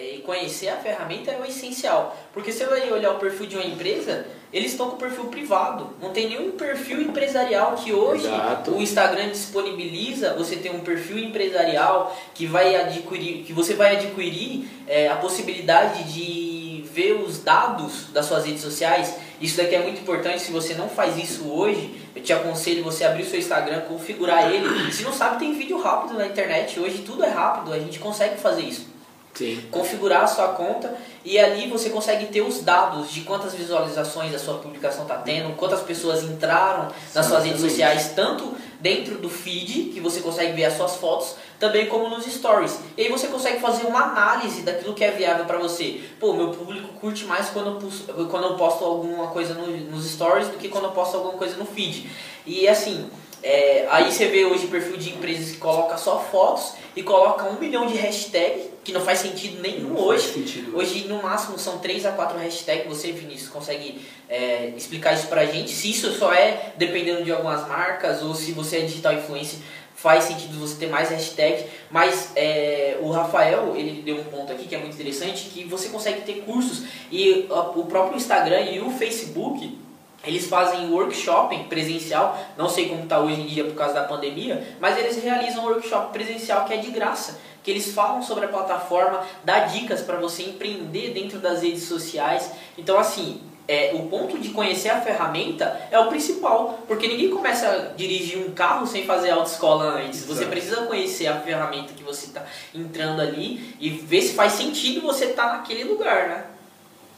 é, 0.02 0.18
conhecer 0.26 0.70
a 0.70 0.78
ferramenta 0.78 1.30
é 1.30 1.40
o 1.40 1.46
essencial. 1.46 2.18
Porque 2.34 2.52
você 2.52 2.66
vai 2.66 2.92
olhar 2.92 3.12
o 3.12 3.20
perfil 3.20 3.46
de 3.46 3.56
uma 3.56 3.66
empresa, 3.66 4.26
eles 4.52 4.72
estão 4.72 4.90
com 4.90 4.98
perfil 4.98 5.26
privado. 5.26 5.92
Não 6.02 6.10
tem 6.10 6.30
nenhum 6.30 6.52
perfil 6.52 7.02
empresarial 7.02 7.76
que 7.76 7.94
hoje 7.94 8.26
Exato. 8.26 8.72
o 8.72 8.82
Instagram 8.82 9.30
disponibiliza. 9.30 10.34
Você 10.34 10.56
tem 10.56 10.76
um 10.76 10.80
perfil 10.80 11.20
empresarial 11.20 12.18
que 12.34 12.48
vai 12.48 12.76
adquirir, 12.76 13.44
que 13.44 13.54
você 13.54 13.76
vai 13.76 13.96
adquirir 13.96 14.68
é, 14.88 15.08
a 15.08 15.16
possibilidade 15.18 16.04
de 16.12 16.84
ver 16.92 17.14
os 17.14 17.40
dados 17.40 18.08
das 18.12 18.26
suas 18.26 18.46
redes 18.46 18.62
sociais. 18.62 19.16
Isso 19.40 19.58
daqui 19.58 19.76
é 19.76 19.82
muito 19.82 20.02
importante. 20.02 20.42
Se 20.42 20.52
você 20.52 20.74
não 20.74 20.90
faz 20.90 21.18
isso 21.18 21.48
hoje, 21.48 21.96
eu 22.16 22.22
te 22.22 22.34
aconselho 22.34 22.84
você 22.84 23.06
abrir 23.06 23.24
o 23.24 23.26
seu 23.26 23.40
Instagram, 23.40 23.82
configurar 23.82 24.52
ele. 24.52 24.92
Se 24.92 25.04
não 25.04 25.14
sabe, 25.14 25.40
tem 25.40 25.54
vídeo 25.54 25.80
rápido 25.80 26.18
na 26.18 26.26
internet. 26.26 26.80
Hoje 26.80 27.00
tudo 27.00 27.24
é 27.24 27.30
rápido, 27.30 27.72
a 27.72 27.80
gente 27.80 28.00
consegue 28.00 28.38
fazer 28.38 28.64
isso 28.64 28.91
Sim. 29.34 29.64
configurar 29.72 30.24
a 30.24 30.28
sua 30.28 30.50
conta 30.50 30.94
e 31.24 31.40
ali 31.40 31.68
você 31.70 31.90
consegue 31.90 32.26
ter 32.28 32.42
os 32.42 32.62
dados 32.64 33.12
de 33.12 33.22
quantas 33.22 33.54
visualizações 33.54 34.34
a 34.36 34.40
sua 34.40 34.56
publicação 34.56 35.04
está 35.04 35.16
tendo, 35.18 35.56
quantas 35.56 35.82
pessoas 35.82 36.22
entraram 36.24 36.90
nas 37.16 37.26
suas 37.26 37.44
redes 37.46 37.62
sociais, 37.62 38.12
tanto 38.16 38.54
dentro 38.80 39.18
do 39.20 39.30
feed, 39.30 39.92
que 39.94 40.00
você 40.00 40.20
consegue 40.22 40.54
ver 40.54 40.66
as 40.66 40.74
suas 40.76 40.96
fotos, 40.96 41.36
também 41.60 41.86
como 41.86 42.10
nos 42.10 42.26
stories. 42.26 42.80
E 42.98 43.04
aí 43.04 43.10
você 43.10 43.28
consegue 43.28 43.60
fazer 43.60 43.86
uma 43.86 44.02
análise 44.02 44.64
daquilo 44.64 44.94
que 44.96 45.04
é 45.04 45.12
viável 45.12 45.46
para 45.46 45.60
você. 45.60 46.02
Pô, 46.20 46.34
meu 46.34 46.50
público 46.50 46.88
curte 47.00 47.24
mais 47.26 47.50
quando 47.50 47.68
eu, 47.68 47.76
pus- 47.76 48.04
quando 48.30 48.46
eu 48.46 48.56
posto 48.56 48.84
alguma 48.84 49.28
coisa 49.28 49.54
no- 49.54 49.68
nos 49.92 50.10
stories 50.10 50.48
do 50.48 50.58
que 50.58 50.68
quando 50.68 50.86
eu 50.86 50.92
posto 50.92 51.16
alguma 51.18 51.34
coisa 51.36 51.56
no 51.58 51.66
feed. 51.66 52.10
E 52.46 52.68
assim, 52.68 53.08
é, 53.44 53.88
aí 53.90 54.12
você 54.12 54.28
vê 54.28 54.46
hoje 54.46 54.68
perfil 54.68 54.98
de 54.98 55.10
empresas 55.10 55.52
que 55.52 55.58
coloca 55.58 55.98
só 55.98 56.20
fotos 56.20 56.74
e 56.96 57.02
coloca 57.02 57.46
um 57.46 57.60
milhão 57.60 57.88
de 57.88 57.96
hashtags, 57.96 58.66
que 58.84 58.92
não 58.92 59.02
faz 59.02 59.20
sentido 59.20 59.62
nenhum 59.62 59.90
Não 59.90 60.02
hoje. 60.02 60.34
sentido. 60.34 60.78
Hoje, 60.78 61.08
no 61.08 61.22
máximo, 61.22 61.58
são 61.58 61.80
3 61.80 62.06
a 62.06 62.12
4 62.12 62.38
hashtags. 62.38 62.88
Você, 62.88 63.12
Vinícius, 63.12 63.50
consegue 63.50 64.02
é, 64.30 64.74
explicar 64.76 65.14
isso 65.14 65.28
pra 65.28 65.46
gente? 65.46 65.72
Se 65.72 65.90
isso 65.90 66.12
só 66.14 66.34
é 66.34 66.74
dependendo 66.78 67.24
de 67.24 67.32
algumas 67.32 67.68
marcas 67.68 68.22
ou 68.22 68.36
se 68.36 68.52
você 68.52 68.78
é 68.78 68.82
digital 68.82 69.14
influencer, 69.14 69.60
faz 69.96 70.26
sentido 70.26 70.60
você 70.60 70.76
ter 70.76 70.88
mais 70.88 71.10
hashtags. 71.10 71.66
Mas 71.90 72.32
é, 72.36 72.98
o 73.02 73.10
Rafael, 73.12 73.76
ele 73.76 74.02
deu 74.02 74.18
um 74.18 74.24
ponto 74.26 74.52
aqui 74.52 74.68
que 74.68 74.76
é 74.76 74.80
muito 74.80 74.94
interessante, 74.94 75.50
que 75.50 75.64
você 75.64 75.90
consegue 75.90 76.22
ter 76.22 76.42
cursos. 76.42 76.84
E 77.12 77.48
o 77.50 77.86
próprio 77.86 78.18
Instagram 78.18 78.62
e 78.62 78.80
o 78.80 78.90
Facebook, 78.92 79.78
eles 80.24 80.48
fazem 80.48 80.92
workshop 80.92 81.64
presencial, 81.66 82.38
não 82.58 82.70
sei 82.70 82.90
como 82.90 83.04
está 83.04 83.20
hoje 83.20 83.42
em 83.42 83.48
dia 83.48 83.64
por 83.64 83.76
causa 83.76 83.94
da 83.94 84.04
pandemia, 84.04 84.76
mas 84.80 84.98
eles 84.98 85.22
realizam 85.24 85.64
um 85.64 85.68
workshop 85.68 86.14
presencial 86.14 86.66
que 86.66 86.74
é 86.74 86.78
de 86.78 86.92
graça, 86.92 87.40
que 87.64 87.72
eles 87.72 87.94
falam 87.94 88.22
sobre 88.22 88.46
a 88.46 88.48
plataforma, 88.48 89.24
dá 89.44 89.60
dicas 89.60 90.02
para 90.02 90.18
você 90.18 90.44
empreender 90.44 91.12
dentro 91.14 91.40
das 91.40 91.62
redes 91.62 91.84
sociais. 91.84 92.52
Então 92.78 93.00
assim, 93.00 93.42
é, 93.68 93.92
o 93.96 94.08
ponto 94.08 94.38
de 94.38 94.50
conhecer 94.50 94.90
a 94.90 95.02
ferramenta 95.02 95.88
é 95.90 95.98
o 95.98 96.08
principal, 96.08 96.80
porque 96.88 97.08
ninguém 97.08 97.30
começa 97.30 97.68
a 97.68 97.78
dirigir 97.96 98.38
um 98.38 98.52
carro 98.52 98.86
sem 98.86 99.06
fazer 99.06 99.32
autoescola 99.32 100.02
antes. 100.02 100.26
Você 100.26 100.42
Exato. 100.42 100.50
precisa 100.52 100.86
conhecer 100.86 101.28
a 101.28 101.40
ferramenta 101.40 101.94
que 101.94 102.04
você 102.04 102.28
está 102.28 102.44
entrando 102.76 103.22
ali 103.22 103.76
e 103.80 103.90
ver 103.90 104.22
se 104.22 104.34
faz 104.34 104.54
sentido 104.54 105.02
você 105.02 105.26
estar 105.26 105.54
naquele 105.54 105.84
lugar, 105.84 106.28
né? 106.28 106.46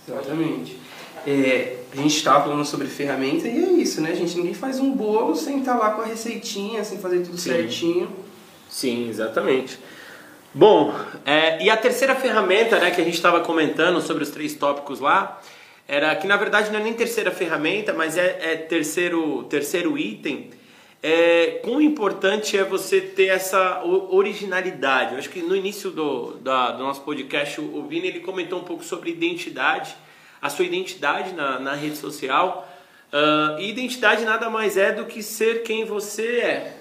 Exatamente. 0.07 0.77
É, 1.25 1.77
a 1.93 2.01
gente 2.01 2.15
estava 2.17 2.43
falando 2.43 2.65
sobre 2.65 2.87
ferramenta 2.87 3.47
e 3.47 3.63
é 3.63 3.71
isso, 3.73 4.01
né, 4.01 4.15
gente? 4.15 4.35
Ninguém 4.35 4.53
faz 4.53 4.79
um 4.79 4.91
bolo 4.91 5.35
sem 5.35 5.59
estar 5.59 5.75
lá 5.77 5.91
com 5.91 6.01
a 6.01 6.05
receitinha, 6.05 6.83
sem 6.83 6.97
fazer 6.97 7.19
tudo 7.23 7.37
Sim. 7.37 7.49
certinho. 7.51 8.09
Sim, 8.69 9.07
exatamente. 9.09 9.77
Bom, 10.53 10.93
é, 11.25 11.63
e 11.63 11.69
a 11.69 11.77
terceira 11.77 12.15
ferramenta 12.15 12.79
né, 12.79 12.91
que 12.91 13.01
a 13.01 13.03
gente 13.03 13.15
estava 13.15 13.39
comentando 13.41 14.01
sobre 14.01 14.23
os 14.23 14.29
três 14.29 14.53
tópicos 14.53 14.99
lá, 14.99 15.41
era 15.87 16.15
que 16.15 16.27
na 16.27 16.37
verdade 16.37 16.71
não 16.71 16.79
é 16.79 16.83
nem 16.83 16.93
terceira 16.93 17.31
ferramenta, 17.31 17.93
mas 17.93 18.17
é, 18.17 18.39
é 18.53 18.55
terceiro, 18.55 19.43
terceiro 19.43 19.97
item. 19.97 20.49
É, 21.01 21.59
quão 21.63 21.81
importante 21.81 22.57
é 22.57 22.63
você 22.63 23.01
ter 23.01 23.25
essa 23.27 23.83
originalidade? 23.83 25.13
Eu 25.13 25.19
acho 25.19 25.29
que 25.29 25.41
no 25.41 25.55
início 25.55 25.91
do, 25.91 26.35
da- 26.35 26.71
do 26.71 26.83
nosso 26.83 27.01
podcast, 27.01 27.59
o 27.59 27.77
o 27.79 27.83
Vini 27.87 28.07
ele 28.07 28.19
comentou 28.21 28.59
um 28.59 28.63
pouco 28.63 28.83
sobre 28.85 29.11
identidade, 29.11 29.93
a 30.43 30.49
sua 30.49 30.65
identidade 30.65 31.33
na, 31.33 31.57
na 31.57 31.73
rede 31.73 31.95
social. 31.95 32.69
Ah, 33.13 33.57
e 33.59 33.69
identidade 33.69 34.25
nada 34.25 34.49
mais 34.49 34.75
é 34.75 34.91
do 34.91 35.05
que 35.05 35.23
ser 35.23 35.61
quem 35.61 35.85
você 35.85 36.39
é. 36.39 36.77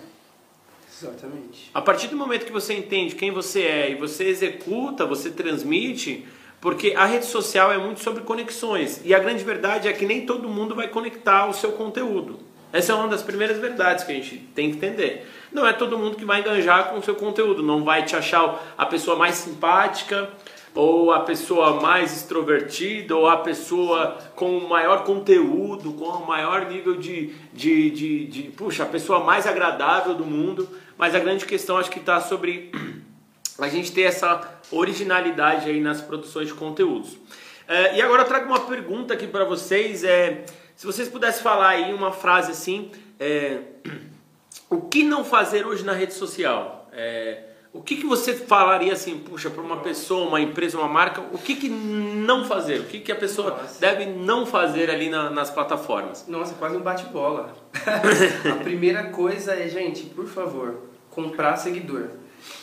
Exatamente. 0.90 1.70
A 1.74 1.82
partir 1.82 2.08
do 2.08 2.16
momento 2.16 2.46
que 2.46 2.52
você 2.52 2.74
entende 2.74 3.14
quem 3.14 3.30
você 3.30 3.62
é 3.62 3.90
e 3.90 3.94
você 3.94 4.24
executa, 4.24 5.04
você 5.04 5.30
transmite, 5.30 6.26
porque 6.60 6.94
a 6.96 7.04
rede 7.04 7.26
social 7.26 7.72
é 7.72 7.76
muito 7.76 8.00
sobre 8.00 8.22
conexões. 8.22 9.00
E 9.04 9.14
a 9.14 9.18
grande 9.18 9.44
verdade 9.44 9.88
é 9.88 9.92
que 9.92 10.06
nem 10.06 10.24
todo 10.24 10.48
mundo 10.48 10.74
vai 10.74 10.88
conectar 10.88 11.46
o 11.48 11.52
seu 11.52 11.72
conteúdo. 11.72 12.38
Essa 12.72 12.92
é 12.92 12.94
uma 12.94 13.08
das 13.08 13.22
primeiras 13.22 13.58
verdades 13.58 14.04
que 14.04 14.12
a 14.12 14.14
gente 14.14 14.36
tem 14.54 14.70
que 14.70 14.76
entender. 14.76 15.28
Não 15.52 15.66
é 15.66 15.72
todo 15.74 15.98
mundo 15.98 16.16
que 16.16 16.24
vai 16.24 16.40
enganjar 16.40 16.88
com 16.88 16.98
o 16.98 17.02
seu 17.02 17.14
conteúdo, 17.14 17.62
não 17.62 17.84
vai 17.84 18.04
te 18.04 18.16
achar 18.16 18.74
a 18.78 18.86
pessoa 18.86 19.16
mais 19.16 19.34
simpática, 19.34 20.30
ou 20.74 21.12
a 21.12 21.20
pessoa 21.20 21.80
mais 21.80 22.16
extrovertida, 22.16 23.14
ou 23.14 23.28
a 23.28 23.38
pessoa 23.38 24.18
com 24.34 24.56
o 24.56 24.68
maior 24.68 25.04
conteúdo, 25.04 25.92
com 25.92 26.06
o 26.06 26.26
maior 26.26 26.66
nível 26.66 26.96
de, 26.96 27.34
de, 27.52 27.90
de, 27.90 28.26
de 28.26 28.42
puxa, 28.50 28.84
a 28.84 28.86
pessoa 28.86 29.20
mais 29.20 29.46
agradável 29.46 30.14
do 30.14 30.24
mundo. 30.24 30.68
Mas 30.96 31.14
a 31.14 31.18
grande 31.18 31.44
questão 31.44 31.76
acho 31.76 31.90
que 31.90 31.98
está 31.98 32.20
sobre 32.20 32.70
a 33.58 33.68
gente 33.68 33.92
ter 33.92 34.02
essa 34.02 34.60
originalidade 34.70 35.68
aí 35.68 35.80
nas 35.80 36.00
produções 36.00 36.48
de 36.48 36.54
conteúdos. 36.54 37.18
É, 37.68 37.96
e 37.96 38.02
agora 38.02 38.22
eu 38.22 38.26
trago 38.26 38.46
uma 38.46 38.60
pergunta 38.60 39.14
aqui 39.14 39.26
para 39.26 39.44
vocês. 39.44 40.04
É, 40.04 40.44
se 40.74 40.86
vocês 40.86 41.08
pudessem 41.08 41.42
falar 41.42 41.68
aí 41.68 41.92
uma 41.92 42.12
frase 42.12 42.50
assim, 42.50 42.90
é, 43.20 43.58
o 44.70 44.80
que 44.80 45.04
não 45.04 45.24
fazer 45.24 45.66
hoje 45.66 45.84
na 45.84 45.92
rede 45.92 46.14
social? 46.14 46.88
É, 46.92 47.51
o 47.72 47.80
que, 47.82 47.96
que 47.96 48.06
você 48.06 48.34
falaria 48.34 48.92
assim, 48.92 49.18
puxa, 49.18 49.48
para 49.48 49.62
uma 49.62 49.78
pessoa, 49.78 50.28
uma 50.28 50.40
empresa, 50.40 50.76
uma 50.76 50.88
marca, 50.88 51.22
o 51.32 51.38
que, 51.38 51.56
que 51.56 51.68
não 51.70 52.44
fazer? 52.44 52.80
O 52.80 52.84
que, 52.84 53.00
que 53.00 53.10
a 53.10 53.16
pessoa 53.16 53.50
Nossa. 53.50 53.80
deve 53.80 54.04
não 54.06 54.44
fazer 54.44 54.90
ali 54.90 55.08
na- 55.08 55.30
nas 55.30 55.50
plataformas? 55.50 56.26
Nossa, 56.28 56.54
quase 56.54 56.76
um 56.76 56.80
bate-bola. 56.80 57.54
a 58.52 58.62
primeira 58.62 59.04
coisa 59.04 59.54
é, 59.54 59.68
gente, 59.68 60.02
por 60.04 60.26
favor, 60.26 60.80
comprar 61.10 61.56
seguidor. 61.56 62.08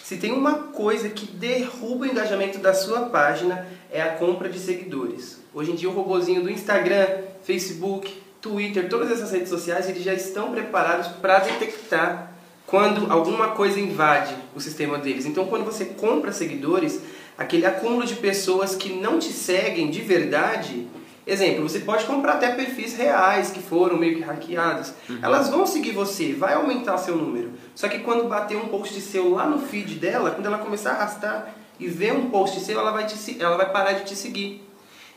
Se 0.04 0.18
tem 0.18 0.32
uma 0.32 0.54
coisa 0.56 1.10
que 1.10 1.26
derruba 1.26 2.06
o 2.06 2.08
engajamento 2.08 2.60
da 2.60 2.74
sua 2.74 3.02
página, 3.10 3.66
é 3.92 4.02
a 4.02 4.10
compra 4.16 4.48
de 4.50 4.60
seguidores. 4.60 5.42
Hoje 5.54 5.72
em 5.72 5.76
dia 5.76 5.90
o 5.90 5.94
robozinho 5.94 6.44
do 6.44 6.50
Instagram, 6.52 7.08
Facebook, 7.44 8.22
Twitter, 8.42 8.88
todas 8.90 9.12
essas 9.12 9.32
redes 9.32 9.50
sociais, 9.50 9.90
eles 9.90 10.04
já 10.04 10.14
estão 10.14 10.52
preparados 10.52 11.08
para 11.08 11.40
detectar 11.40 12.34
quando 12.70 13.12
alguma 13.12 13.50
coisa 13.50 13.80
invade 13.80 14.36
o 14.56 14.60
sistema 14.60 15.00
deles. 15.00 15.26
Então, 15.26 15.46
quando 15.48 15.66
você 15.66 15.86
compra 15.86 16.32
seguidores, 16.32 17.02
aquele 17.38 17.66
acúmulo 17.66 18.06
de 18.06 18.16
pessoas 18.16 18.76
que 18.76 18.94
não 18.94 19.18
te 19.18 19.34
seguem 19.34 19.90
de 19.90 20.02
verdade, 20.02 20.88
exemplo, 21.26 21.68
você 21.68 21.80
pode 21.80 22.06
comprar 22.06 22.34
até 22.34 22.52
perfis 22.52 22.96
reais 22.96 23.50
que 23.50 23.60
foram 23.60 23.98
meio 23.98 24.18
que 24.18 24.22
hackeados. 24.22 24.94
Elas 25.22 25.50
vão 25.50 25.66
seguir 25.66 25.94
você, 25.94 26.34
vai 26.34 26.54
aumentar 26.54 26.98
seu 27.00 27.16
número. 27.16 27.52
Só 27.74 27.88
que 27.88 28.00
quando 28.00 28.30
bater 28.30 28.56
um 28.56 28.68
post 28.68 29.02
seu 29.02 29.32
lá 29.32 29.48
no 29.48 29.60
feed 29.60 29.96
dela, 29.96 30.32
quando 30.32 30.46
ela 30.46 30.60
começar 30.60 30.92
a 30.92 30.94
arrastar 30.94 31.56
e 31.80 31.88
ver 31.88 32.14
um 32.14 32.30
post 32.30 32.60
seu, 32.60 32.80
ela 32.80 32.92
vai, 32.92 33.08
te, 33.08 33.42
ela 33.42 33.58
vai 33.58 33.72
parar 33.72 33.94
de 33.94 34.06
te 34.06 34.16
seguir. 34.16 34.70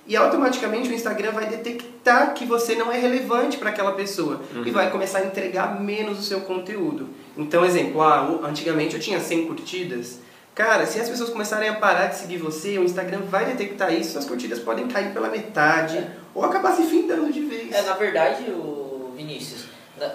E 0.07 0.17
automaticamente 0.17 0.89
o 0.89 0.93
Instagram 0.93 1.31
vai 1.31 1.47
detectar 1.47 2.35
que 2.35 2.45
você 2.45 2.75
não 2.75 2.91
é 2.91 2.99
relevante 2.99 3.57
para 3.57 3.71
aquela 3.71 3.93
pessoa 3.93 4.41
e 4.67 4.71
vai 4.71 4.91
começar 4.91 5.19
a 5.19 5.27
entregar 5.27 5.81
menos 5.81 6.19
o 6.19 6.23
seu 6.23 6.41
conteúdo. 6.41 7.09
Então, 7.37 7.65
exemplo, 7.65 8.03
ah, 8.03 8.41
antigamente 8.45 8.95
eu 8.95 9.01
tinha 9.01 9.21
100 9.21 9.47
curtidas. 9.47 10.19
Cara, 10.55 10.87
se 10.87 11.01
as 11.01 11.09
pessoas 11.09 11.31
começarem 11.31 11.69
a 11.69 11.75
parar 11.75 12.09
de 12.09 12.17
seguir 12.17 12.37
você, 12.37 12.79
o 12.79 12.85
Instagram 12.85 13.21
vai 13.23 13.47
detectar 13.47 13.93
isso, 13.93 14.13
suas 14.13 14.27
curtidas 14.27 14.59
podem 14.59 14.87
cair 14.87 15.13
pela 15.13 15.31
metade 15.31 16.07
ou 16.35 16.45
acabar 16.45 16.73
se 16.73 16.83
findando 16.83 17.33
de 17.33 17.41
vez. 17.41 17.73
É, 17.73 17.83
na 17.83 17.95
verdade, 17.95 18.51
o 18.51 19.15
Vinícius, 19.17 19.65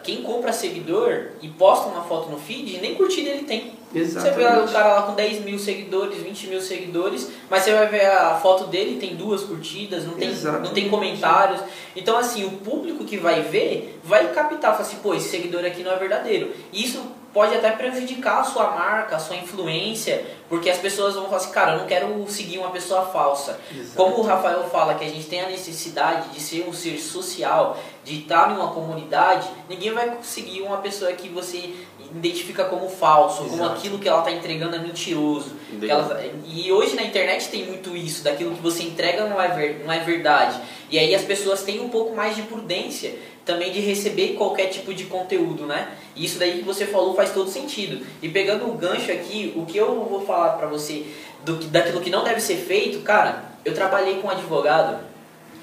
quem 0.03 0.23
compra 0.23 0.51
seguidor 0.51 1.27
e 1.41 1.47
posta 1.49 1.87
uma 1.87 2.03
foto 2.03 2.29
no 2.29 2.37
feed, 2.37 2.79
nem 2.79 2.95
curtida 2.95 3.29
ele 3.29 3.43
tem. 3.43 3.77
Você 3.91 3.99
vê 3.99 4.43
Exatamente. 4.43 4.69
o 4.69 4.73
cara 4.73 4.95
lá 4.95 5.01
com 5.03 5.13
10 5.13 5.45
mil 5.45 5.57
seguidores, 5.57 6.17
20 6.21 6.47
mil 6.47 6.61
seguidores, 6.61 7.31
mas 7.49 7.63
você 7.63 7.73
vai 7.73 7.87
ver 7.87 8.05
a 8.05 8.35
foto 8.35 8.65
dele, 8.65 8.99
tem 8.99 9.15
duas 9.15 9.43
curtidas, 9.43 10.05
não 10.05 10.13
tem, 10.13 10.29
Exatamente. 10.29 10.67
não 10.67 10.73
tem 10.73 10.89
comentários. 10.89 11.61
Então, 11.95 12.17
assim, 12.17 12.43
o 12.45 12.51
público 12.51 13.05
que 13.05 13.17
vai 13.17 13.41
ver 13.43 13.99
vai 14.03 14.33
captar, 14.33 14.73
fala 14.73 14.83
assim, 14.83 14.97
pô, 14.97 15.13
esse 15.13 15.29
seguidor 15.29 15.63
aqui 15.63 15.83
não 15.83 15.91
é 15.91 15.95
verdadeiro. 15.95 16.51
E 16.73 16.83
isso 16.83 17.01
pode 17.33 17.53
até 17.55 17.69
prejudicar 17.71 18.39
a 18.39 18.43
sua 18.43 18.71
marca, 18.71 19.15
a 19.15 19.19
sua 19.19 19.35
influência, 19.35 20.25
porque 20.49 20.69
as 20.69 20.77
pessoas 20.77 21.13
vão 21.15 21.25
falar 21.25 21.37
assim, 21.37 21.51
cara, 21.51 21.73
eu 21.73 21.79
não 21.79 21.85
quero 21.85 22.25
seguir 22.27 22.57
uma 22.57 22.69
pessoa 22.71 23.05
falsa. 23.05 23.59
Exato. 23.71 23.95
Como 23.95 24.17
o 24.17 24.21
Rafael 24.23 24.63
fala 24.69 24.95
que 24.95 25.05
a 25.05 25.09
gente 25.09 25.27
tem 25.27 25.41
a 25.41 25.49
necessidade 25.49 26.29
de 26.29 26.39
ser 26.39 26.65
um 26.67 26.73
ser 26.73 26.97
social, 26.99 27.77
de 28.03 28.19
estar 28.21 28.51
em 28.51 28.55
uma 28.55 28.69
comunidade, 28.71 29.47
ninguém 29.69 29.91
vai 29.91 30.17
seguir 30.23 30.61
uma 30.61 30.77
pessoa 30.77 31.11
que 31.13 31.27
você 31.29 31.73
identifica 31.99 32.63
como 32.65 32.87
falso, 32.89 33.43
como 33.43 33.55
Exato. 33.55 33.73
aquilo 33.73 33.99
que 33.99 34.07
ela 34.07 34.19
está 34.19 34.31
entregando 34.31 34.75
é 34.75 34.79
mentiroso. 34.79 35.51
Ela- 35.81 36.23
e 36.45 36.71
hoje 36.71 36.95
na 36.95 37.03
internet 37.03 37.49
tem 37.49 37.65
muito 37.65 37.95
isso, 37.97 38.23
daquilo 38.23 38.55
que 38.55 38.61
você 38.61 38.83
entrega 38.83 39.27
não 39.27 39.41
é, 39.41 39.49
ver, 39.49 39.83
não 39.85 39.91
é 39.91 39.99
verdade. 39.99 40.57
E 40.89 40.97
aí 40.97 41.13
as 41.13 41.23
pessoas 41.23 41.63
têm 41.63 41.81
um 41.81 41.89
pouco 41.89 42.15
mais 42.15 42.35
de 42.35 42.43
prudência 42.43 43.13
também 43.47 43.71
de 43.71 43.79
receber 43.79 44.33
qualquer 44.33 44.67
tipo 44.67 44.93
de 44.93 45.05
conteúdo, 45.05 45.65
né? 45.65 45.87
E 46.15 46.25
isso 46.25 46.37
daí 46.37 46.59
que 46.59 46.65
você 46.65 46.85
falou 46.85 47.15
faz 47.15 47.31
todo 47.31 47.49
sentido. 47.49 48.05
E 48.21 48.29
pegando 48.29 48.67
o 48.69 48.73
gancho 48.73 49.11
aqui, 49.11 49.53
o 49.55 49.65
que 49.65 49.77
eu 49.77 50.03
vou 50.07 50.23
falar 50.25 50.49
pra 50.57 50.67
você 50.67 51.03
do 51.45 51.57
que, 51.57 51.67
daquilo 51.67 52.01
que 52.01 52.09
não 52.11 52.23
deve 52.23 52.39
ser 52.41 52.57
feito, 52.57 52.99
cara, 52.99 53.43
eu 53.65 53.73
trabalhei 53.73 54.15
com 54.15 54.27
um 54.27 54.31
advogado 54.31 54.99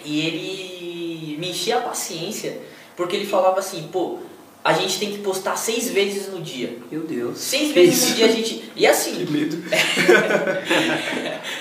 e 0.05 0.20
ele 0.27 1.37
me 1.38 1.51
enchia 1.51 1.79
a 1.79 1.83
paciência 1.83 2.59
porque 2.97 3.14
ele 3.16 3.27
falava 3.27 3.59
assim, 3.61 3.88
pô, 3.92 4.18
a 4.62 4.73
gente 4.73 4.99
tem 4.99 5.12
que 5.12 5.18
postar 5.18 5.57
seis 5.57 5.90
vezes 5.90 6.29
no 6.29 6.40
dia. 6.40 6.79
Meu 6.90 7.03
Deus. 7.03 7.38
Seis 7.38 7.68
Que 7.68 7.75
vezes 7.75 7.99
isso? 7.99 8.09
no 8.11 8.14
dia 8.16 8.27
a 8.27 8.29
gente. 8.31 8.64
E 8.75 8.87
assim, 8.87 9.14
Que 9.27 9.31
medo. 9.31 9.62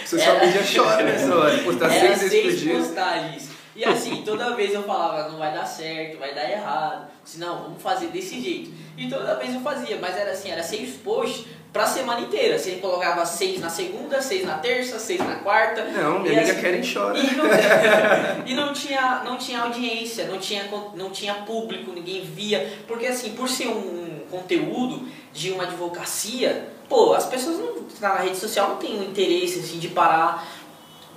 Sua 0.05 0.21
Era- 0.21 0.39
família 0.39 0.61
chora 0.73 1.03
nessa 1.03 1.35
hora. 1.35 1.57
Postar 1.59 1.89
seis 1.89 2.01
vezes 2.03 2.21
por 2.23 2.29
seis 2.29 2.59
dia. 2.61 2.75
postagens. 2.77 3.52
E 3.75 3.83
assim, 3.83 4.21
toda 4.23 4.55
vez 4.55 4.73
eu 4.73 4.83
falava, 4.83 5.29
não 5.29 5.39
vai 5.39 5.51
dar 5.53 5.65
certo, 5.65 6.19
vai 6.19 6.33
dar 6.35 6.49
errado. 6.49 7.07
Se 7.25 7.39
não, 7.39 7.63
vamos 7.63 7.81
fazer 7.81 8.07
desse 8.07 8.39
jeito. 8.39 8.71
E 8.97 9.09
toda 9.09 9.35
vez 9.35 9.53
eu 9.53 9.61
fazia, 9.61 9.97
mas 9.99 10.15
era 10.15 10.31
assim, 10.31 10.51
era 10.51 10.61
seis 10.61 10.95
posts 10.97 11.45
pra 11.71 11.87
semana 11.87 12.21
inteira. 12.21 12.59
Você 12.59 12.73
colocava 12.73 13.25
seis 13.25 13.59
na 13.59 13.69
segunda, 13.69 14.21
seis 14.21 14.45
na 14.45 14.59
terça, 14.59 14.99
seis 14.99 15.19
na 15.19 15.37
quarta. 15.37 15.83
Não, 15.85 16.19
minha 16.19 16.37
amiga 16.39 16.51
assim- 16.53 16.61
Karen 16.61 16.81
chora. 16.93 17.17
E, 17.17 17.35
não, 17.35 17.45
e 18.45 18.53
não 18.53 18.73
tinha, 18.73 19.21
não 19.25 19.37
tinha 19.37 19.61
audiência, 19.61 20.25
não 20.27 20.37
tinha, 20.37 20.65
não 20.93 21.09
tinha 21.09 21.33
público, 21.33 21.91
ninguém 21.91 22.21
via. 22.21 22.77
Porque 22.87 23.07
assim, 23.07 23.31
por 23.31 23.49
ser 23.49 23.69
um 23.69 24.21
conteúdo 24.29 25.07
de 25.33 25.49
uma 25.51 25.63
advocacia, 25.63 26.69
pô, 26.87 27.13
as 27.13 27.25
pessoas 27.25 27.57
não, 27.57 27.87
na 27.99 28.17
rede 28.17 28.37
social 28.37 28.69
não 28.69 28.75
têm 28.77 28.99
o 28.99 29.03
interesse 29.03 29.59
assim, 29.59 29.79
de 29.79 29.87
parar 29.87 30.45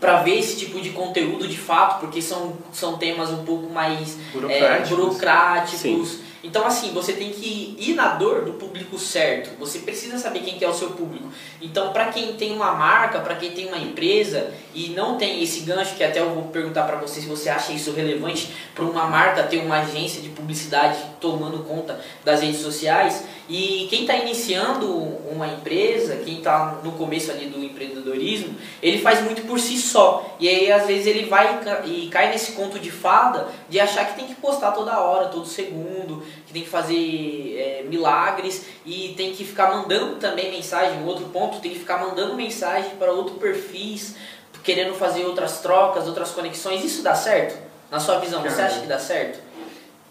para 0.00 0.22
ver 0.22 0.38
esse 0.38 0.56
tipo 0.56 0.80
de 0.80 0.90
conteúdo 0.90 1.48
de 1.48 1.56
fato, 1.56 2.00
porque 2.00 2.20
são, 2.20 2.54
são 2.72 2.98
temas 2.98 3.30
um 3.30 3.44
pouco 3.44 3.72
mais 3.72 4.16
é, 4.16 4.32
Burocráticos. 4.32 4.90
burocráticos. 4.90 6.26
Então, 6.46 6.64
assim, 6.64 6.92
você 6.92 7.12
tem 7.12 7.32
que 7.32 7.74
ir 7.76 7.94
na 7.94 8.14
dor 8.14 8.44
do 8.44 8.52
público 8.52 8.96
certo. 9.00 9.59
Você 9.59 9.80
precisa 9.80 10.16
saber 10.16 10.40
quem 10.40 10.56
que 10.56 10.64
é 10.64 10.68
o 10.68 10.74
seu 10.74 10.90
público. 10.90 11.28
Então, 11.61 11.92
para 11.92 12.06
quem 12.06 12.35
tem 12.35 12.54
uma 12.54 12.72
marca, 12.72 13.18
para 13.18 13.35
quem 13.35 13.50
tem 13.50 13.66
uma 13.66 13.78
empresa 13.78 14.52
e 14.72 14.90
não 14.90 15.16
tem 15.16 15.42
esse 15.42 15.61
gancho, 15.61 15.96
que 15.96 16.04
até 16.04 16.20
eu 16.20 16.30
vou 16.30 16.44
perguntar 16.44 16.85
para 16.85 16.96
você 16.96 17.20
se 17.20 17.26
você 17.26 17.48
acha 17.48 17.72
isso 17.72 17.90
relevante 17.92 18.52
para 18.76 18.85
uma 18.85 19.06
marca 19.06 19.42
ter 19.42 19.59
uma 19.59 19.80
agência 19.80 20.22
de 20.22 20.28
publicidade 20.28 20.98
tomando 21.20 21.64
conta 21.64 22.00
das 22.24 22.42
redes 22.42 22.61
sociais. 22.61 23.24
E 23.48 23.87
quem 23.88 24.00
está 24.02 24.16
iniciando 24.16 24.92
uma 25.30 25.46
empresa, 25.46 26.16
quem 26.24 26.38
está 26.38 26.80
no 26.82 26.92
começo 26.92 27.30
ali 27.30 27.46
do 27.46 27.62
empreendedorismo, 27.62 28.54
ele 28.82 28.98
faz 29.00 29.22
muito 29.22 29.42
por 29.42 29.61
si 29.61 29.76
só. 29.78 30.37
E 30.40 30.48
aí, 30.48 30.72
às 30.72 30.87
vezes, 30.87 31.06
ele 31.06 31.26
vai 31.26 31.54
e 31.61 31.64
ca- 31.64 31.82
cai 32.11 32.30
nesse 32.30 32.52
conto 32.52 32.78
de 32.78 32.90
fada 32.90 33.46
de 33.68 33.78
achar 33.78 34.04
que 34.09 34.16
tem 34.16 34.26
que 34.26 34.35
postar 34.35 34.72
toda 34.72 34.98
hora, 34.98 35.26
todo 35.28 35.46
segundo, 35.46 36.24
que 36.46 36.52
tem 36.52 36.62
que 36.62 36.68
fazer 36.68 37.56
é, 37.56 37.85
milagres 37.88 38.64
e 38.85 39.14
tem 39.16 39.32
que 39.32 39.44
ficar 39.44 39.72
mandando 39.76 40.16
também 40.16 40.50
mensagem. 40.50 41.04
Outro 41.04 41.26
ponto, 41.26 41.61
tem 41.61 41.70
que 41.70 41.78
ficar 41.78 41.98
mandando 41.98 42.35
mensagem 42.35 42.90
para 42.98 43.12
outros 43.12 43.38
perfis, 43.38 44.16
querendo 44.64 44.94
fazer 44.94 45.24
outras 45.24 45.61
trocas, 45.61 46.09
outras 46.09 46.32
conexões. 46.32 46.85
Isso 46.85 47.00
dá 47.02 47.14
certo? 47.14 47.56
Na 47.92 48.00
sua 48.00 48.18
visão, 48.18 48.42
você 48.42 48.61
acha 48.62 48.80
que 48.80 48.87
dá 48.88 48.98
certo? 48.98 49.38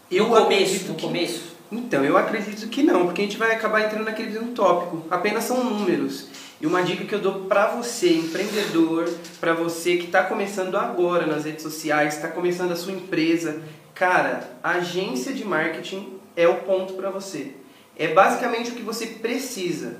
Eu 0.09 0.29
no 0.29 0.35
começo, 0.43 0.85
no 0.85 0.95
começo. 0.95 1.54
Então, 1.71 2.03
eu 2.05 2.17
acredito 2.17 2.67
que 2.69 2.83
não, 2.83 3.05
porque 3.05 3.21
a 3.21 3.25
gente 3.25 3.37
vai 3.37 3.53
acabar 3.53 3.81
entrando 3.81 4.05
naquele 4.05 4.31
mesmo 4.31 4.51
tópico. 4.51 5.03
Apenas 5.09 5.43
são 5.45 5.63
números. 5.63 6.27
E 6.61 6.65
uma 6.65 6.83
dica 6.83 7.03
que 7.03 7.13
eu 7.13 7.19
dou 7.19 7.45
pra 7.45 7.67
você, 7.67 8.13
empreendedor, 8.13 9.09
pra 9.39 9.53
você 9.53 9.97
que 9.97 10.05
está 10.05 10.23
começando 10.23 10.75
agora 10.75 11.25
nas 11.25 11.43
redes 11.43 11.63
sociais, 11.63 12.15
está 12.15 12.29
começando 12.29 12.71
a 12.71 12.75
sua 12.75 12.93
empresa, 12.93 13.61
cara, 13.93 14.57
agência 14.63 15.33
de 15.33 15.43
marketing 15.43 16.13
é 16.35 16.47
o 16.47 16.55
ponto 16.55 16.93
pra 16.93 17.09
você. 17.09 17.51
É 17.97 18.07
basicamente 18.07 18.71
o 18.71 18.75
que 18.75 18.83
você 18.83 19.07
precisa. 19.07 19.97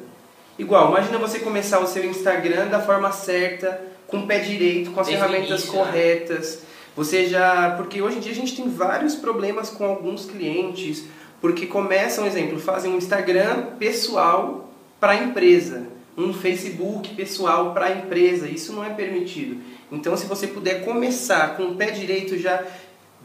Igual, 0.58 0.90
imagina 0.90 1.18
você 1.18 1.40
começar 1.40 1.80
o 1.80 1.88
seu 1.88 2.06
Instagram 2.06 2.68
da 2.68 2.80
forma 2.80 3.12
certa, 3.12 3.82
com 4.08 4.20
o 4.20 4.28
pé 4.28 4.40
direito, 4.40 4.92
com 4.92 5.02
as 5.02 5.08
Desde 5.08 5.26
ferramentas 5.26 5.62
início, 5.62 5.74
né? 5.74 5.86
corretas. 5.86 6.60
Você 6.96 7.26
já. 7.28 7.72
Porque 7.72 8.02
hoje 8.02 8.18
em 8.18 8.20
dia 8.22 8.32
a 8.32 8.36
gente 8.36 8.56
tem 8.56 8.70
vários 8.70 9.16
problemas 9.16 9.70
com 9.70 9.84
alguns 9.84 10.26
clientes, 10.26 11.04
porque 11.46 11.68
começam, 11.68 12.26
exemplo, 12.26 12.60
fazem 12.60 12.92
um 12.92 12.98
Instagram 12.98 13.68
pessoal 13.78 14.68
para 15.00 15.12
a 15.12 15.24
empresa, 15.24 15.86
um 16.18 16.34
Facebook 16.34 17.14
pessoal 17.14 17.72
para 17.72 17.86
a 17.86 17.92
empresa. 17.92 18.48
Isso 18.48 18.74
não 18.74 18.84
é 18.84 18.90
permitido. 18.90 19.62
Então, 19.92 20.18
se 20.18 20.26
você 20.26 20.48
puder 20.48 20.84
começar 20.84 21.56
com 21.56 21.66
o 21.66 21.76
pé 21.76 21.92
direito 21.92 22.36
já. 22.40 22.64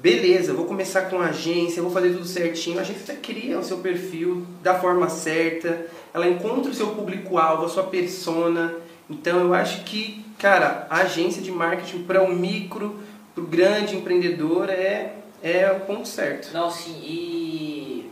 Beleza, 0.03 0.53
vou 0.53 0.67
começar 0.67 1.09
com 1.09 1.19
a 1.19 1.29
agência, 1.29 1.83
vou 1.83 1.91
fazer 1.91 2.11
tudo 2.11 2.27
certinho. 2.27 2.79
A 2.79 2.83
agência 2.83 3.15
cria 3.17 3.59
o 3.59 3.65
seu 3.65 3.79
perfil 3.79 4.47
da 4.63 4.79
forma 4.79 5.09
certa, 5.09 5.87
ela 6.13 6.29
encontra 6.29 6.71
o 6.71 6.75
seu 6.75 6.89
público-alvo, 6.89 7.65
a 7.65 7.69
sua 7.71 7.85
persona. 7.85 8.75
Então 9.09 9.41
eu 9.41 9.55
acho 9.55 9.83
que, 9.85 10.23
cara, 10.39 10.87
a 10.91 10.99
agência 10.99 11.41
de 11.41 11.51
marketing 11.51 12.03
para 12.03 12.23
o 12.23 12.35
micro, 12.35 12.99
para 13.35 13.45
o 13.45 13.47
grande 13.47 13.97
empreendedor 13.97 14.69
é, 14.69 15.15
é 15.43 15.71
o 15.71 15.81
ponto 15.81 16.07
certo. 16.07 16.51
Não, 16.53 16.71
sim, 16.71 16.99
e 17.03 17.40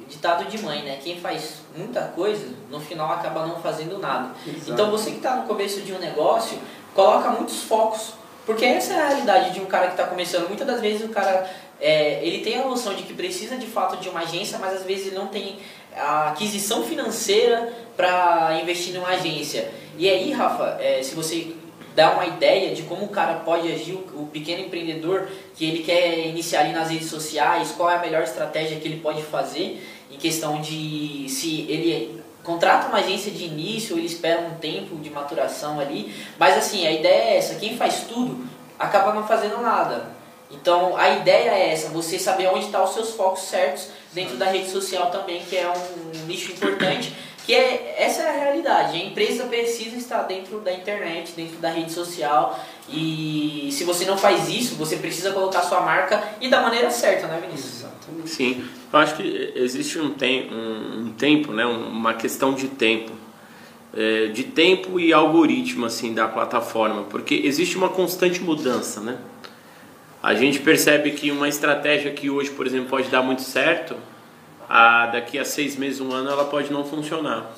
ditado 0.09 0.45
de 0.47 0.59
mãe, 0.63 0.83
né? 0.83 0.99
Quem 1.03 1.21
faz 1.21 1.59
muita 1.77 2.03
coisa, 2.03 2.49
no 2.71 2.81
final 2.81 3.13
acaba 3.13 3.47
não 3.47 3.61
fazendo 3.61 3.99
nada. 3.99 4.31
Exato. 4.47 4.73
Então 4.73 4.91
você 4.91 5.11
que 5.11 5.19
está 5.19 5.37
no 5.37 5.47
começo 5.47 5.81
de 5.83 5.93
um 5.93 5.99
negócio, 5.99 6.59
coloca 6.95 7.31
muitos 7.31 7.63
focos. 7.63 8.15
Porque 8.47 8.65
essa 8.65 8.95
é 8.95 9.01
a 9.01 9.09
realidade 9.09 9.53
de 9.53 9.61
um 9.61 9.67
cara 9.67 9.89
que 9.89 9.93
está 9.93 10.07
começando. 10.07 10.49
Muitas 10.49 10.67
das 10.67 10.81
vezes 10.81 11.05
o 11.05 11.11
cara 11.11 11.49
é, 11.81 12.25
ele 12.25 12.43
tem 12.43 12.59
a 12.59 12.65
noção 12.65 12.95
de 12.95 13.03
que 13.03 13.15
precisa 13.15 13.57
de 13.57 13.67
fato 13.67 13.99
de 13.99 14.09
uma 14.09 14.21
agência, 14.21 14.59
mas 14.59 14.75
às 14.75 14.85
vezes 14.85 15.09
ele 15.09 15.17
não 15.17 15.29
tem 15.29 15.59
a 15.97 16.31
aquisição 16.31 16.83
financeira 16.83 17.73
para 17.97 18.59
investir 18.63 18.95
numa 18.95 19.09
agência. 19.09 19.71
E 19.97 20.09
aí, 20.09 20.33
Rafa, 20.33 20.79
é, 20.81 21.03
se 21.03 21.15
você 21.15 21.53
dá 21.95 22.13
uma 22.13 22.27
ideia 22.27 22.75
de 22.75 22.83
como 22.83 23.05
o 23.05 23.09
cara 23.09 23.35
pode 23.41 23.71
agir, 23.71 23.93
o, 23.93 24.23
o 24.23 24.29
pequeno 24.33 24.63
empreendedor 24.63 25.29
que 25.55 25.65
ele 25.65 25.83
quer 25.83 26.27
iniciar 26.27 26.61
ali 26.61 26.73
nas 26.73 26.91
redes 26.91 27.09
sociais, 27.09 27.73
qual 27.77 27.91
é 27.91 27.97
a 27.97 28.01
melhor 28.01 28.23
estratégia 28.23 28.79
que 28.79 28.87
ele 28.87 29.01
pode 29.01 29.23
fazer 29.23 29.83
em 30.19 30.21
questão 30.21 30.61
de 30.61 31.27
se 31.29 31.65
ele 31.69 32.21
contrata 32.43 32.89
uma 32.89 32.99
agência 32.99 33.31
de 33.31 33.45
início, 33.45 33.97
ele 33.97 34.07
espera 34.07 34.41
um 34.41 34.57
tempo 34.57 34.97
de 34.97 35.09
maturação 35.11 35.79
ali, 35.79 36.13
mas 36.37 36.59
assim, 36.59 36.87
a 36.87 36.91
ideia 36.91 37.35
é 37.35 37.37
essa, 37.37 37.55
quem 37.55 37.77
faz 37.77 38.01
tudo 38.09 38.45
acaba 38.77 39.13
não 39.13 39.27
fazendo 39.27 39.63
nada. 39.63 40.19
Então 40.51 40.97
a 40.97 41.11
ideia 41.11 41.51
é 41.51 41.73
essa, 41.73 41.91
você 41.91 42.19
saber 42.19 42.49
onde 42.49 42.65
estão 42.65 42.83
os 42.83 42.95
seus 42.95 43.11
focos 43.11 43.43
certos 43.43 43.89
dentro 44.13 44.37
da 44.37 44.47
rede 44.47 44.71
social 44.71 45.11
também, 45.11 45.41
que 45.43 45.57
é 45.57 45.71
um 45.71 46.27
nicho 46.27 46.51
importante, 46.53 47.15
que 47.45 47.55
é 47.55 47.95
essa 47.99 48.23
é 48.23 48.29
a 48.29 48.45
realidade. 48.45 48.97
A 48.97 49.05
empresa 49.05 49.45
precisa 49.45 49.97
estar 49.97 50.23
dentro 50.23 50.59
da 50.61 50.73
internet, 50.73 51.33
dentro 51.33 51.59
da 51.59 51.71
rede 51.71 51.93
social, 51.93 52.59
e 52.89 53.69
se 53.71 53.85
você 53.85 54.05
não 54.05 54.17
faz 54.17 54.49
isso, 54.49 54.75
você 54.75 54.97
precisa 54.97 55.31
colocar 55.33 55.63
sua 55.63 55.83
marca 55.83 56.23
e 56.41 56.49
da 56.49 56.63
maneira 56.63 56.91
certa, 56.91 57.27
né, 57.27 57.41
Vinícius? 57.41 57.81
Exatamente. 57.81 58.31
Sim, 58.31 58.69
eu 58.93 58.99
acho 58.99 59.17
que 59.17 59.53
existe 59.55 59.99
um, 59.99 60.11
tem, 60.11 60.51
um, 60.53 61.01
um 61.01 61.13
tempo, 61.13 61.53
né, 61.53 61.65
uma 61.67 62.15
questão 62.15 62.55
de 62.55 62.69
tempo, 62.69 63.13
é, 63.95 64.27
de 64.27 64.45
tempo 64.45 64.99
e 64.99 65.13
algoritmo 65.13 65.87
assim 65.87 66.15
da 66.15 66.27
plataforma, 66.29 67.05
porque 67.05 67.43
existe 67.45 67.77
uma 67.77 67.89
constante 67.89 68.41
mudança, 68.41 69.01
né? 69.01 69.19
A 70.23 70.35
gente 70.35 70.59
percebe 70.59 71.13
que 71.13 71.31
uma 71.31 71.49
estratégia 71.49 72.11
que 72.11 72.29
hoje, 72.29 72.51
por 72.51 72.67
exemplo, 72.67 72.89
pode 72.89 73.09
dar 73.09 73.23
muito 73.23 73.43
certo, 73.43 73.95
a, 74.69 75.07
daqui 75.07 75.39
a 75.39 75.45
seis 75.45 75.77
meses, 75.77 76.01
um 76.01 76.13
ano, 76.13 76.31
ela 76.31 76.45
pode 76.45 76.73
não 76.73 76.85
funcionar. 76.85 77.51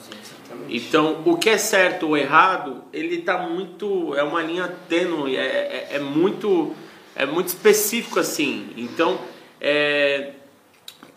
Então, 0.69 1.23
o 1.25 1.37
que 1.37 1.49
é 1.49 1.59
certo 1.59 2.07
ou 2.07 2.17
errado, 2.17 2.83
ele 2.93 3.17
está 3.17 3.39
muito, 3.39 4.15
é 4.15 4.23
uma 4.23 4.43
linha 4.43 4.69
tênue, 4.89 5.37
é, 5.37 5.41
é, 5.41 5.89
é 5.93 5.99
muito, 5.99 6.75
é 7.17 7.25
muito 7.25 7.49
específico 7.49 8.21
assim. 8.21 8.69
Então, 8.77 9.19
é, 9.61 10.33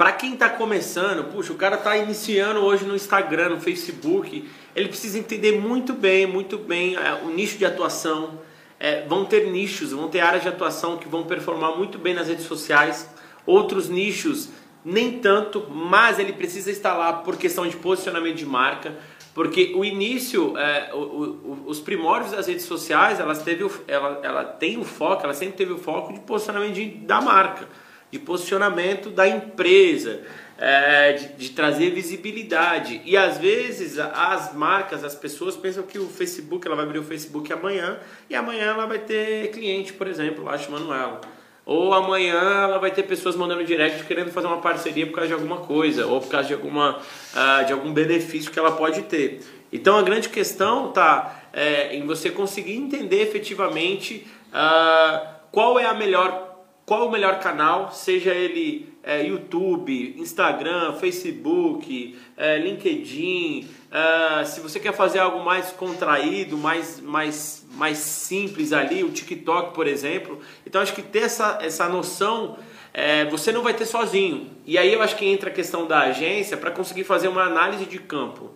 para 0.04 0.12
quem 0.12 0.34
está 0.34 0.50
começando, 0.50 1.32
puxa, 1.32 1.54
o 1.54 1.56
cara 1.56 1.78
está 1.78 1.96
iniciando 1.96 2.60
hoje 2.60 2.84
no 2.84 2.94
Instagram, 2.94 3.48
no 3.48 3.62
Facebook, 3.62 4.50
ele 4.76 4.90
precisa 4.90 5.18
entender 5.18 5.54
muito 5.54 5.94
bem, 5.94 6.28
muito 6.28 6.58
bem 6.58 6.98
é, 6.98 7.14
o 7.24 7.30
nicho 7.30 7.58
de 7.58 7.64
atuação. 7.64 8.38
É, 8.78 9.08
vão 9.08 9.24
ter 9.24 9.50
nichos, 9.50 9.94
vão 9.94 10.10
ter 10.10 10.20
áreas 10.20 10.44
de 10.44 10.50
atuação 10.50 10.98
que 10.98 11.08
vão 11.08 11.24
performar 11.24 11.78
muito 11.78 11.98
bem 11.98 12.14
nas 12.14 12.28
redes 12.28 12.46
sociais, 12.48 13.10
outros 13.46 13.88
nichos 13.88 14.50
Nem 14.84 15.20
tanto, 15.20 15.70
mas 15.70 16.20
ele 16.20 16.34
precisa 16.34 16.70
estar 16.70 16.98
lá 16.98 17.14
por 17.14 17.38
questão 17.38 17.66
de 17.66 17.78
posicionamento 17.78 18.36
de 18.36 18.46
marca, 18.46 18.98
porque 19.34 19.72
o 19.74 19.86
início, 19.86 20.58
é, 20.58 20.94
o, 20.94 20.98
o, 20.98 21.64
os 21.68 21.80
primórdios 21.80 22.34
das 22.34 22.48
redes 22.48 22.66
sociais, 22.66 23.22
elas 23.22 23.42
teve 23.42 23.64
o, 23.64 23.72
ela, 23.88 24.20
ela 24.22 24.44
tem 24.44 24.78
o 24.78 24.84
foco, 24.84 25.24
ela 25.24 25.34
sempre 25.34 25.56
teve 25.56 25.72
o 25.72 25.78
foco 25.78 26.12
de 26.12 26.20
posicionamento 26.20 26.74
de, 26.74 26.90
da 26.90 27.22
marca, 27.22 27.70
de 28.14 28.20
posicionamento 28.20 29.10
da 29.10 29.28
empresa, 29.28 30.22
é, 30.56 31.14
de, 31.14 31.28
de, 31.30 31.50
trazer 31.50 31.90
visibilidade. 31.90 33.02
E 33.04 33.18
às 33.18 33.40
vezes 33.40 33.98
as 33.98 34.54
marcas, 34.54 35.04
as 35.04 35.16
pessoas 35.16 35.58
pensam 35.58 35.82
que 35.82 35.98
o 35.98 36.08
Facebook, 36.08 36.68
ela 36.68 36.76
vai 36.76 36.86
abrir 36.86 37.00
o 37.00 37.04
Facebook 37.04 37.52
amanhã 37.52 37.98
e 38.30 38.36
amanhã 38.36 38.66
ela 38.66 38.86
vai 38.86 39.00
ter 39.00 39.50
cliente, 39.50 39.94
por 39.94 40.08
exemplo, 40.08 40.44
lá 40.44 40.56
chamando 40.60 40.94
ela. 40.94 41.22
Ou 41.66 41.92
amanhã 41.92 42.66
ela 42.66 42.78
vai 42.78 42.92
ter 42.92 43.02
pessoas 43.02 43.36
mandando 43.36 43.64
direct 43.64 44.04
querendo 44.04 44.30
fazer 44.32 44.46
uma 44.46 44.62
parceria 44.62 45.08
por 45.08 45.14
causa 45.14 45.30
de 45.30 45.34
alguma 45.34 45.58
coisa, 45.58 46.06
ou 46.06 46.22
por 46.22 46.30
causa 46.30 46.50
de, 46.50 46.54
alguma, 46.54 47.00
uh, 47.00 47.66
de 47.66 47.74
algum 47.74 47.92
benefício 47.92 48.52
que 48.52 48.60
ela 48.60 48.74
pode 48.74 49.02
ter. 49.04 49.40
Então 49.72 49.98
a 49.98 50.04
grande 50.04 50.30
questão 50.30 50.90
está 50.90 51.46
é, 51.52 51.96
em 51.96 52.06
você 52.06 52.30
conseguir 52.30 52.76
entender 52.76 53.24
efetivamente 53.24 54.28
uh, 54.50 55.28
qual 55.52 55.80
é 55.80 55.88
a 55.88 55.96
melhor 55.96 56.53
qual 56.94 57.08
o 57.08 57.12
melhor 57.12 57.40
canal, 57.40 57.92
seja 57.92 58.36
ele 58.36 58.94
é, 59.02 59.26
YouTube, 59.26 60.14
Instagram, 60.16 60.94
Facebook, 60.94 62.16
é, 62.38 62.60
LinkedIn. 62.60 63.68
É, 63.90 64.46
se 64.46 64.60
você 64.60 64.80
quer 64.80 64.94
fazer 64.94 65.18
algo 65.18 65.44
mais 65.44 65.72
contraído, 65.72 66.56
mais, 66.56 67.02
mais, 67.02 67.66
mais 67.72 67.98
simples 67.98 68.72
ali, 68.72 69.04
o 69.04 69.10
TikTok, 69.10 69.74
por 69.74 69.88
exemplo. 69.88 70.38
Então 70.68 70.80
acho 70.80 70.94
que 70.94 71.02
ter 71.02 71.24
essa, 71.24 71.58
essa 71.64 71.90
noção 71.90 72.60
é, 72.94 73.26
você 73.26 73.52
não 73.52 73.64
vai 73.64 73.74
ter 73.74 73.88
sozinho. 73.88 74.52
E 74.64 74.78
aí 74.78 74.94
eu 74.94 75.02
acho 75.02 75.16
que 75.16 75.26
entra 75.26 75.50
a 75.50 75.54
questão 75.54 75.88
da 75.88 76.02
agência 76.02 76.56
para 76.56 76.70
conseguir 76.70 77.06
fazer 77.06 77.28
uma 77.28 77.42
análise 77.42 77.88
de 77.88 77.98
campo. 77.98 78.52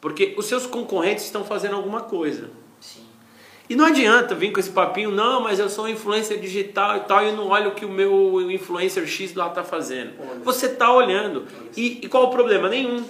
Porque 0.00 0.34
os 0.38 0.46
seus 0.46 0.64
concorrentes 0.64 1.26
estão 1.26 1.44
fazendo 1.44 1.76
alguma 1.76 2.00
coisa. 2.00 2.61
E 3.68 3.76
não 3.76 3.86
adianta 3.86 4.34
vir 4.34 4.52
com 4.52 4.60
esse 4.60 4.70
papinho, 4.70 5.10
não, 5.10 5.40
mas 5.40 5.58
eu 5.58 5.68
sou 5.68 5.88
influencer 5.88 6.38
digital 6.40 6.96
e 6.96 7.00
tal, 7.00 7.24
e 7.26 7.32
não 7.32 7.48
olho 7.48 7.70
o 7.70 7.74
que 7.74 7.84
o 7.84 7.88
meu 7.88 8.50
influencer 8.50 9.06
X 9.06 9.34
lá 9.34 9.48
está 9.48 9.62
fazendo. 9.62 10.12
Olha. 10.18 10.40
Você 10.40 10.66
está 10.66 10.92
olhando. 10.92 11.46
E, 11.76 12.00
e, 12.02 12.08
qual 12.08 12.24
o 12.24 12.30
problema? 12.30 12.68
Nenhum. 12.68 13.04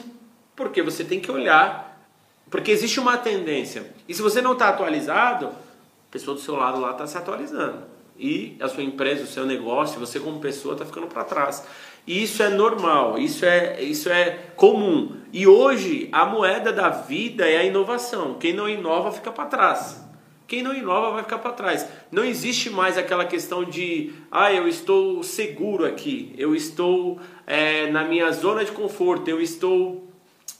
Porque 0.54 0.82
você 0.82 1.02
tem 1.04 1.20
que 1.20 1.30
olhar. 1.30 2.06
Porque 2.50 2.70
existe 2.70 3.00
uma 3.00 3.16
tendência. 3.16 3.92
E 4.06 4.14
se 4.14 4.20
você 4.20 4.42
não 4.42 4.52
está 4.52 4.68
atualizado, 4.68 5.46
a 5.46 6.12
pessoa 6.12 6.34
do 6.34 6.40
seu 6.40 6.54
lado 6.54 6.78
lá 6.80 6.92
está 6.92 7.06
se 7.06 7.16
atualizando. 7.16 7.78
E 8.18 8.56
a 8.60 8.68
sua 8.68 8.82
empresa, 8.82 9.24
o 9.24 9.26
seu 9.26 9.46
negócio, 9.46 9.98
você 9.98 10.20
como 10.20 10.38
pessoa 10.38 10.74
está 10.74 10.84
ficando 10.84 11.06
para 11.06 11.24
trás. 11.24 11.66
E 12.06 12.22
isso 12.22 12.42
é 12.42 12.50
normal, 12.50 13.18
isso 13.18 13.44
é, 13.44 13.82
isso 13.82 14.08
é 14.08 14.30
comum. 14.54 15.16
E 15.32 15.46
hoje 15.46 16.08
a 16.12 16.26
moeda 16.26 16.72
da 16.72 16.88
vida 16.88 17.48
é 17.48 17.58
a 17.58 17.64
inovação. 17.64 18.34
Quem 18.34 18.52
não 18.52 18.68
inova 18.68 19.10
fica 19.10 19.32
para 19.32 19.46
trás. 19.46 20.11
Quem 20.52 20.62
não 20.62 20.74
inova 20.74 21.12
vai 21.12 21.22
ficar 21.22 21.38
para 21.38 21.52
trás. 21.52 21.86
Não 22.10 22.22
existe 22.22 22.68
mais 22.68 22.98
aquela 22.98 23.24
questão 23.24 23.64
de, 23.64 24.12
ah, 24.30 24.52
eu 24.52 24.68
estou 24.68 25.22
seguro 25.22 25.86
aqui, 25.86 26.34
eu 26.36 26.54
estou 26.54 27.18
é, 27.46 27.90
na 27.90 28.04
minha 28.04 28.30
zona 28.32 28.62
de 28.62 28.70
conforto, 28.70 29.28
eu 29.28 29.40
estou 29.40 30.06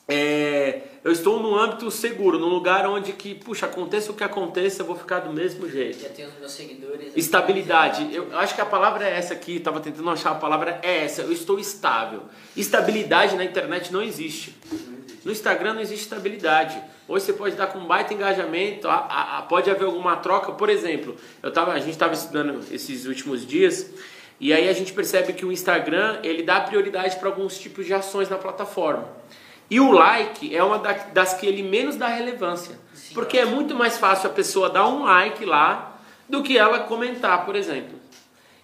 é, 0.08 0.80
eu 1.04 1.12
estou 1.12 1.42
num 1.42 1.54
âmbito 1.54 1.90
seguro, 1.90 2.38
num 2.38 2.48
lugar 2.48 2.86
onde 2.86 3.12
que, 3.12 3.34
puxa, 3.34 3.66
aconteça 3.66 4.10
o 4.10 4.14
que 4.14 4.24
aconteça, 4.24 4.80
eu 4.80 4.86
vou 4.86 4.96
ficar 4.96 5.20
do 5.20 5.30
mesmo 5.30 5.68
jeito. 5.68 6.00
Já 6.00 6.08
tenho 6.08 6.28
os 6.28 6.38
meus 6.38 6.52
seguidores. 6.52 7.12
Estabilidade. 7.14 8.08
Eu 8.14 8.34
acho 8.38 8.54
que 8.54 8.62
a 8.62 8.66
palavra 8.66 9.06
é 9.06 9.18
essa 9.18 9.34
aqui, 9.34 9.56
estava 9.56 9.78
tentando 9.78 10.08
achar 10.08 10.30
a 10.30 10.36
palavra 10.36 10.80
é 10.82 11.04
essa. 11.04 11.20
Eu 11.20 11.32
estou 11.32 11.58
estável. 11.58 12.22
Estabilidade 12.56 13.36
na 13.36 13.44
internet 13.44 13.92
não 13.92 14.00
existe. 14.00 14.56
No 15.24 15.30
Instagram 15.30 15.74
não 15.74 15.80
existe 15.80 16.02
estabilidade. 16.02 16.80
Hoje 17.06 17.26
você 17.26 17.32
pode 17.32 17.54
estar 17.54 17.68
com 17.68 17.78
um 17.78 17.86
baita 17.86 18.12
engajamento, 18.12 18.88
a, 18.88 18.94
a, 18.94 19.38
a, 19.38 19.42
pode 19.42 19.70
haver 19.70 19.84
alguma 19.84 20.16
troca. 20.16 20.52
Por 20.52 20.68
exemplo, 20.68 21.16
eu 21.42 21.52
tava, 21.52 21.72
a 21.72 21.78
gente 21.78 21.90
estava 21.90 22.14
estudando 22.14 22.60
esses 22.72 23.06
últimos 23.06 23.46
dias 23.46 23.92
e 24.40 24.52
aí 24.52 24.68
a 24.68 24.72
gente 24.72 24.92
percebe 24.92 25.32
que 25.32 25.44
o 25.44 25.52
Instagram 25.52 26.18
ele 26.22 26.42
dá 26.42 26.60
prioridade 26.60 27.16
para 27.16 27.28
alguns 27.28 27.58
tipos 27.58 27.86
de 27.86 27.94
ações 27.94 28.28
na 28.28 28.36
plataforma. 28.36 29.08
E 29.70 29.78
o 29.78 29.92
like 29.92 30.54
é 30.54 30.62
uma 30.62 30.78
das 30.78 31.34
que 31.34 31.46
ele 31.46 31.62
menos 31.62 31.96
dá 31.96 32.08
relevância. 32.08 32.78
Sim, 32.92 33.14
porque 33.14 33.38
é 33.38 33.44
muito 33.44 33.74
mais 33.74 33.98
fácil 33.98 34.28
a 34.28 34.32
pessoa 34.32 34.68
dar 34.68 34.88
um 34.88 35.04
like 35.04 35.44
lá 35.44 36.00
do 36.28 36.42
que 36.42 36.58
ela 36.58 36.80
comentar, 36.80 37.46
por 37.46 37.54
exemplo. 37.54 37.98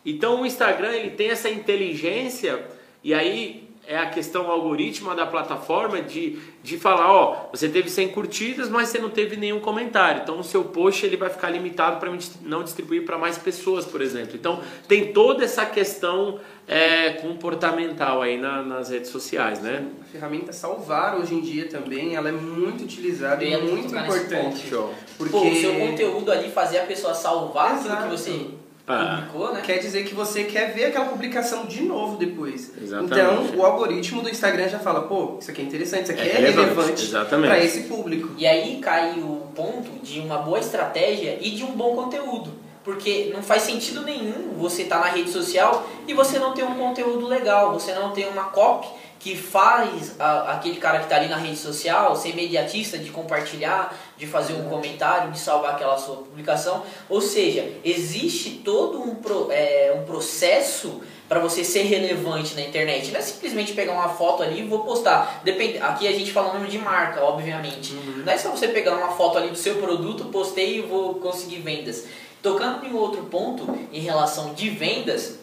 Então 0.05 0.43
o 0.43 0.47
Instagram 0.47 0.93
ele 0.93 1.11
tem 1.11 1.31
essa 1.31 1.49
inteligência 1.49 2.65
e 3.03 3.15
aí 3.15 3.68
é 3.89 3.97
a 3.97 4.11
questão 4.11 4.51
algorítmica 4.51 5.15
da 5.15 5.27
plataforma 5.27 6.03
de, 6.03 6.39
de 6.63 6.77
falar, 6.77 7.11
ó, 7.11 7.49
você 7.51 7.71
teve 7.71 7.89
100 7.89 8.09
curtidas, 8.09 8.69
mas 8.69 8.91
você 8.91 8.99
não 8.99 9.09
teve 9.09 9.35
nenhum 9.35 9.61
comentário. 9.61 10.21
Então 10.23 10.39
o 10.39 10.45
seu 10.45 10.63
post 10.63 11.07
ele 11.07 11.17
vai 11.17 11.31
ficar 11.31 11.49
limitado 11.49 11.99
para 11.99 12.13
não 12.43 12.63
distribuir 12.63 13.07
para 13.07 13.17
mais 13.17 13.39
pessoas, 13.39 13.87
por 13.87 14.03
exemplo. 14.03 14.37
Então 14.37 14.61
tem 14.87 15.11
toda 15.15 15.43
essa 15.43 15.65
questão 15.65 16.39
é, 16.67 17.13
comportamental 17.13 18.21
aí 18.21 18.37
na, 18.37 18.63
nas 18.63 18.91
redes 18.91 19.09
sociais, 19.09 19.63
né? 19.63 19.87
A 20.03 20.05
ferramenta 20.05 20.53
salvar 20.53 21.19
hoje 21.19 21.35
em 21.35 21.41
dia 21.41 21.67
também, 21.67 22.15
ela 22.15 22.29
é 22.29 22.33
muito 22.33 22.85
utilizada 22.85 23.43
e 23.43 23.55
é 23.55 23.59
muito 23.59 23.97
importante. 23.97 24.71
Porque 25.17 25.33
Pô, 25.33 25.49
o 25.49 25.55
seu 25.55 25.75
conteúdo 25.77 26.31
ali 26.31 26.51
fazer 26.51 26.81
a 26.81 26.85
pessoa 26.85 27.15
salvar 27.15 27.79
Exato. 27.79 27.91
aquilo 27.91 28.11
que 28.11 28.17
você 28.19 28.51
ah. 28.89 29.17
publicou, 29.17 29.53
né? 29.53 29.63
Quer 29.65 29.79
dizer 29.79 30.05
que 30.05 30.15
você 30.15 30.45
quer 30.45 30.73
ver 30.73 30.87
aquela 30.87 31.07
publicação 31.07 31.67
de 31.67 31.83
novo 31.83 32.17
depois. 32.17 32.73
Exatamente. 32.81 33.13
Então, 33.13 33.57
o 33.57 33.65
algoritmo 33.65 34.23
do 34.23 34.31
Instagram 34.31 34.69
já 34.69 34.79
fala, 34.79 35.03
pô, 35.03 35.37
isso 35.41 35.51
aqui 35.51 35.61
é 35.61 35.65
interessante, 35.65 36.05
isso 36.05 36.13
aqui 36.13 36.23
é, 36.23 36.33
é 36.33 36.51
relevante 36.51 37.09
para 37.09 37.59
esse 37.59 37.83
público. 37.83 38.31
E 38.37 38.47
aí 38.47 38.79
cai 38.81 39.19
o 39.19 39.49
ponto 39.55 39.91
de 40.03 40.21
uma 40.21 40.39
boa 40.39 40.59
estratégia 40.59 41.39
e 41.41 41.51
de 41.51 41.65
um 41.65 41.73
bom 41.73 41.95
conteúdo. 41.95 42.51
Porque 42.83 43.31
não 43.35 43.43
faz 43.43 43.63
sentido 43.63 44.03
nenhum 44.03 44.55
você 44.57 44.83
estar 44.83 45.01
tá 45.01 45.07
na 45.07 45.13
rede 45.13 45.31
social 45.31 45.87
e 46.07 46.15
você 46.15 46.39
não 46.39 46.55
ter 46.55 46.65
um 46.65 46.75
conteúdo 46.75 47.27
legal, 47.27 47.73
você 47.73 47.93
não 47.93 48.13
ter 48.13 48.27
uma 48.29 48.45
copy 48.45 48.89
que 49.19 49.37
faz 49.37 50.19
a, 50.19 50.53
aquele 50.53 50.77
cara 50.77 50.99
que 50.99 51.05
está 51.05 51.17
ali 51.17 51.29
na 51.29 51.37
rede 51.37 51.57
social 51.57 52.15
ser 52.15 52.31
imediatista 52.31 52.99
de 52.99 53.11
compartilhar, 53.11 53.97
de 54.17 54.27
fazer 54.27 54.55
um 54.55 54.69
comentário, 54.69 55.31
de 55.33 55.39
salvar 55.39 55.75
aquela 55.75 55.99
sua 55.99 56.17
publicação. 56.17 56.85
Ou 57.09 57.21
seja, 57.21 57.69
existe 57.85 58.63
todo 58.65 59.03
um, 59.03 59.17
pro, 59.17 59.49
é, 59.51 59.93
um 59.97 60.05
processo 60.05 61.03
para 61.29 61.41
você 61.41 61.63
ser 61.63 61.83
relevante 61.83 62.55
na 62.55 62.63
internet. 62.63 63.11
Não 63.11 63.19
é 63.19 63.23
simplesmente 63.23 63.73
pegar 63.73 63.93
uma 63.93 64.09
foto 64.09 64.43
ali 64.43 64.61
e 64.61 64.65
vou 64.65 64.81
postar. 64.81 65.43
Depende, 65.45 65.79
aqui 65.79 66.09
a 66.09 66.13
gente 66.13 66.33
falando 66.33 66.67
de 66.67 66.79
marca, 66.79 67.23
obviamente. 67.23 67.93
Uhum. 67.93 68.23
Não 68.25 68.33
é 68.33 68.39
só 68.39 68.51
você 68.51 68.69
pegar 68.69 68.97
uma 68.97 69.11
foto 69.11 69.37
ali 69.37 69.51
do 69.51 69.59
seu 69.59 69.77
produto, 69.77 70.27
postei 70.27 70.79
e 70.79 70.83
vou 70.83 71.17
conseguir 71.17 71.59
vendas. 71.59 72.07
Tocando 72.41 72.87
em 72.87 72.95
outro 72.95 73.25
ponto 73.25 73.79
em 73.93 74.01
relação 74.01 74.55
de 74.55 74.71
vendas, 74.71 75.39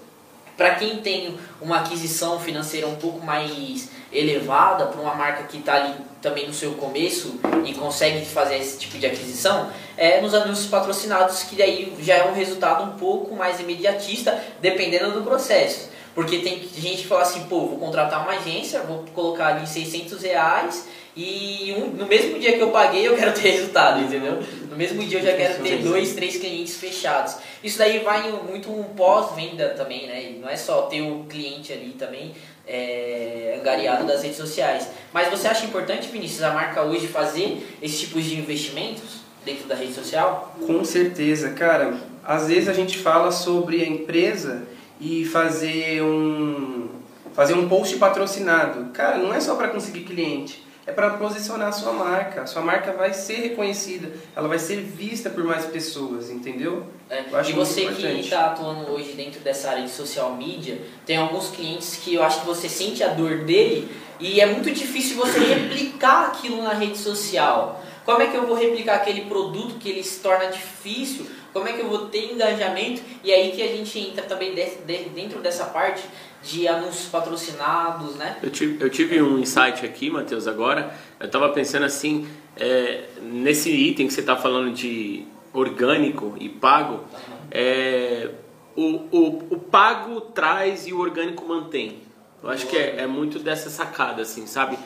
para 0.58 0.76
quem 0.76 0.98
tem 0.98 1.38
uma 1.62 1.80
aquisição 1.80 2.40
financeira 2.40 2.88
um 2.88 2.96
pouco 2.96 3.26
mais 3.26 3.90
elevada, 4.12 4.86
para 4.86 5.02
uma 5.02 5.14
marca 5.14 5.44
que 5.44 5.58
está 5.58 5.76
ali 5.76 5.96
também 6.22 6.48
no 6.48 6.54
seu 6.54 6.74
começo 6.74 7.40
e 7.66 7.74
consegue 7.74 8.26
fazer 8.26 8.58
esse 8.58 8.80
tipo 8.80 8.98
de 8.98 9.06
aquisição, 9.06 9.70
é 9.98 10.22
nos 10.22 10.34
anúncios 10.34 10.68
patrocinados, 10.68 11.44
que 11.44 11.56
daí 11.56 11.96
já 12.00 12.16
é 12.16 12.30
um 12.30 12.34
resultado 12.34 12.84
um 12.84 12.98
pouco 12.98 13.36
mais 13.36 13.60
imediatista, 13.60 14.42
dependendo 14.62 15.12
do 15.12 15.22
processo. 15.22 15.90
Porque 16.16 16.40
tem 16.40 16.68
gente 16.76 17.02
que 17.02 17.08
fala 17.08 17.24
assim, 17.24 17.44
pô, 17.44 17.68
vou 17.68 17.78
contratar 17.78 18.22
uma 18.22 18.32
agência, 18.32 18.82
vou 18.82 19.04
colocar 19.14 19.48
ali 19.48 19.68
600 19.68 20.24
reais 20.24 20.88
e 21.16 21.74
um, 21.78 21.92
no 21.92 22.06
mesmo 22.06 22.38
dia 22.38 22.54
que 22.54 22.60
eu 22.60 22.72
paguei 22.72 23.08
eu 23.08 23.16
quero 23.16 23.32
ter 23.34 23.52
resultado, 23.52 24.02
entendeu? 24.02 24.44
No 24.70 24.76
mesmo 24.76 25.02
dia 25.06 25.20
eu 25.20 25.24
já 25.24 25.34
quero 25.34 25.64
ter 25.64 25.78
dois, 25.78 26.14
três 26.14 26.36
clientes 26.36 26.76
fechados. 26.76 27.38
Isso 27.64 27.78
daí 27.78 28.00
vai 28.00 28.30
muito 28.32 28.70
um 28.70 28.84
pós-venda 28.84 29.70
também, 29.70 30.08
né? 30.08 30.32
E 30.32 30.40
não 30.40 30.50
é 30.50 30.58
só 30.58 30.84
ter 30.84 31.02
o 31.02 31.24
cliente 31.30 31.72
ali 31.72 31.96
também 31.98 32.34
é, 32.68 33.58
angariado 33.62 34.06
das 34.06 34.24
redes 34.24 34.38
sociais. 34.38 34.90
Mas 35.14 35.30
você 35.30 35.48
acha 35.48 35.66
importante, 35.66 36.10
Vinícius, 36.10 36.44
a 36.44 36.52
marca 36.52 36.82
hoje 36.82 37.08
fazer 37.08 37.66
esse 37.82 38.00
tipo 38.00 38.22
de 38.22 38.38
investimentos 38.38 39.22
dentro 39.46 39.68
da 39.68 39.76
rede 39.76 39.94
social? 39.94 40.54
Com 40.66 40.84
certeza, 40.84 41.52
cara. 41.52 41.94
Às 42.26 42.50
vezes 42.50 42.68
a 42.68 42.74
gente 42.74 42.98
fala 42.98 43.32
sobre 43.32 43.82
a 43.82 43.88
empresa 43.88 44.64
e 45.00 45.24
fazer 45.24 46.02
um 46.02 46.90
fazer 47.34 47.54
um 47.54 47.70
post 47.70 47.98
patrocinado. 47.98 48.92
Cara, 48.92 49.18
não 49.18 49.34
é 49.34 49.40
só 49.40 49.56
para 49.56 49.68
conseguir 49.68 50.02
cliente 50.02 50.65
é 50.88 50.92
para 50.92 51.12
posicionar 51.12 51.70
a 51.70 51.72
sua 51.72 51.94
marca. 51.94 52.44
A 52.44 52.48
sua 52.48 52.62
marca 52.62 52.92
vai 52.94 53.14
ser 53.14 53.36
reconhecida, 53.36 54.12
ela 54.36 54.48
vai 54.48 54.60
ser 54.60 54.82
vista 54.82 55.30
por 55.30 55.44
mais 55.44 55.66
pessoas, 55.66 56.30
entendeu? 56.30 56.86
É. 57.10 57.24
e 57.48 57.54
você 57.54 57.86
que 57.88 58.06
está 58.20 58.48
atuando 58.48 58.92
hoje 58.92 59.14
dentro 59.14 59.40
dessa 59.40 59.70
área 59.70 59.84
de 59.84 59.90
social 59.90 60.36
media, 60.36 60.82
tem 61.06 61.18
alguns 61.18 61.50
clientes 61.50 62.00
que 62.04 62.16
eu 62.16 62.24
acho 62.24 62.42
que 62.42 62.46
você 62.46 62.68
sente 62.70 63.04
a 63.04 63.10
dor 63.10 63.40
dele 63.40 63.90
e 64.20 64.40
é 64.40 64.46
muito 64.46 64.72
difícil 64.72 65.18
você 65.18 65.40
replicar 65.40 66.28
aquilo 66.28 66.62
na 66.62 66.74
rede 66.74 66.98
social. 66.98 67.84
Como 68.06 68.22
é 68.22 68.28
que 68.28 68.38
eu 68.38 68.46
vou 68.46 68.56
replicar 68.56 68.96
aquele 68.96 69.22
produto 69.22 69.76
que 69.80 69.90
ele 69.90 70.04
se 70.04 70.20
torna 70.20 70.46
difícil? 70.46 71.26
Como 71.56 71.70
é 71.70 71.72
que 71.72 71.80
eu 71.80 71.88
vou 71.88 72.08
ter 72.08 72.34
engajamento? 72.34 73.02
E 73.24 73.32
aí 73.32 73.54
que 73.54 73.64
a 73.64 73.68
gente 73.68 73.98
entra 73.98 74.24
também 74.24 74.54
dentro 74.54 75.40
dessa 75.40 75.64
parte 75.64 76.04
de 76.44 76.68
anúncios 76.68 77.08
patrocinados, 77.08 78.16
né? 78.18 78.38
Eu 78.44 78.50
tive, 78.50 78.84
eu 78.84 78.90
tive 78.90 79.22
um 79.22 79.40
insight 79.40 79.86
aqui, 79.86 80.10
Matheus, 80.10 80.50
agora. 80.50 80.94
Eu 81.18 81.28
estava 81.28 81.48
pensando 81.48 81.86
assim, 81.86 82.28
é, 82.58 83.06
nesse 83.22 83.72
item 83.72 84.06
que 84.06 84.14
você 84.14 84.20
está 84.20 84.36
falando 84.36 84.74
de 84.74 85.26
orgânico 85.54 86.36
e 86.42 86.50
pago, 86.50 87.06
é, 87.50 88.32
o, 88.76 88.84
o, 89.10 89.28
o 89.52 89.58
pago 89.58 90.20
traz 90.20 90.86
e 90.86 90.92
o 90.92 91.00
orgânico 91.00 91.48
mantém. 91.48 92.00
Eu 92.44 92.50
acho 92.50 92.68
que 92.68 92.76
é, 92.76 92.98
é 92.98 93.08
muito 93.08 93.40
dessa 93.40 93.70
sacada, 93.70 94.24
assim, 94.24 94.46
sabe? 94.46 94.78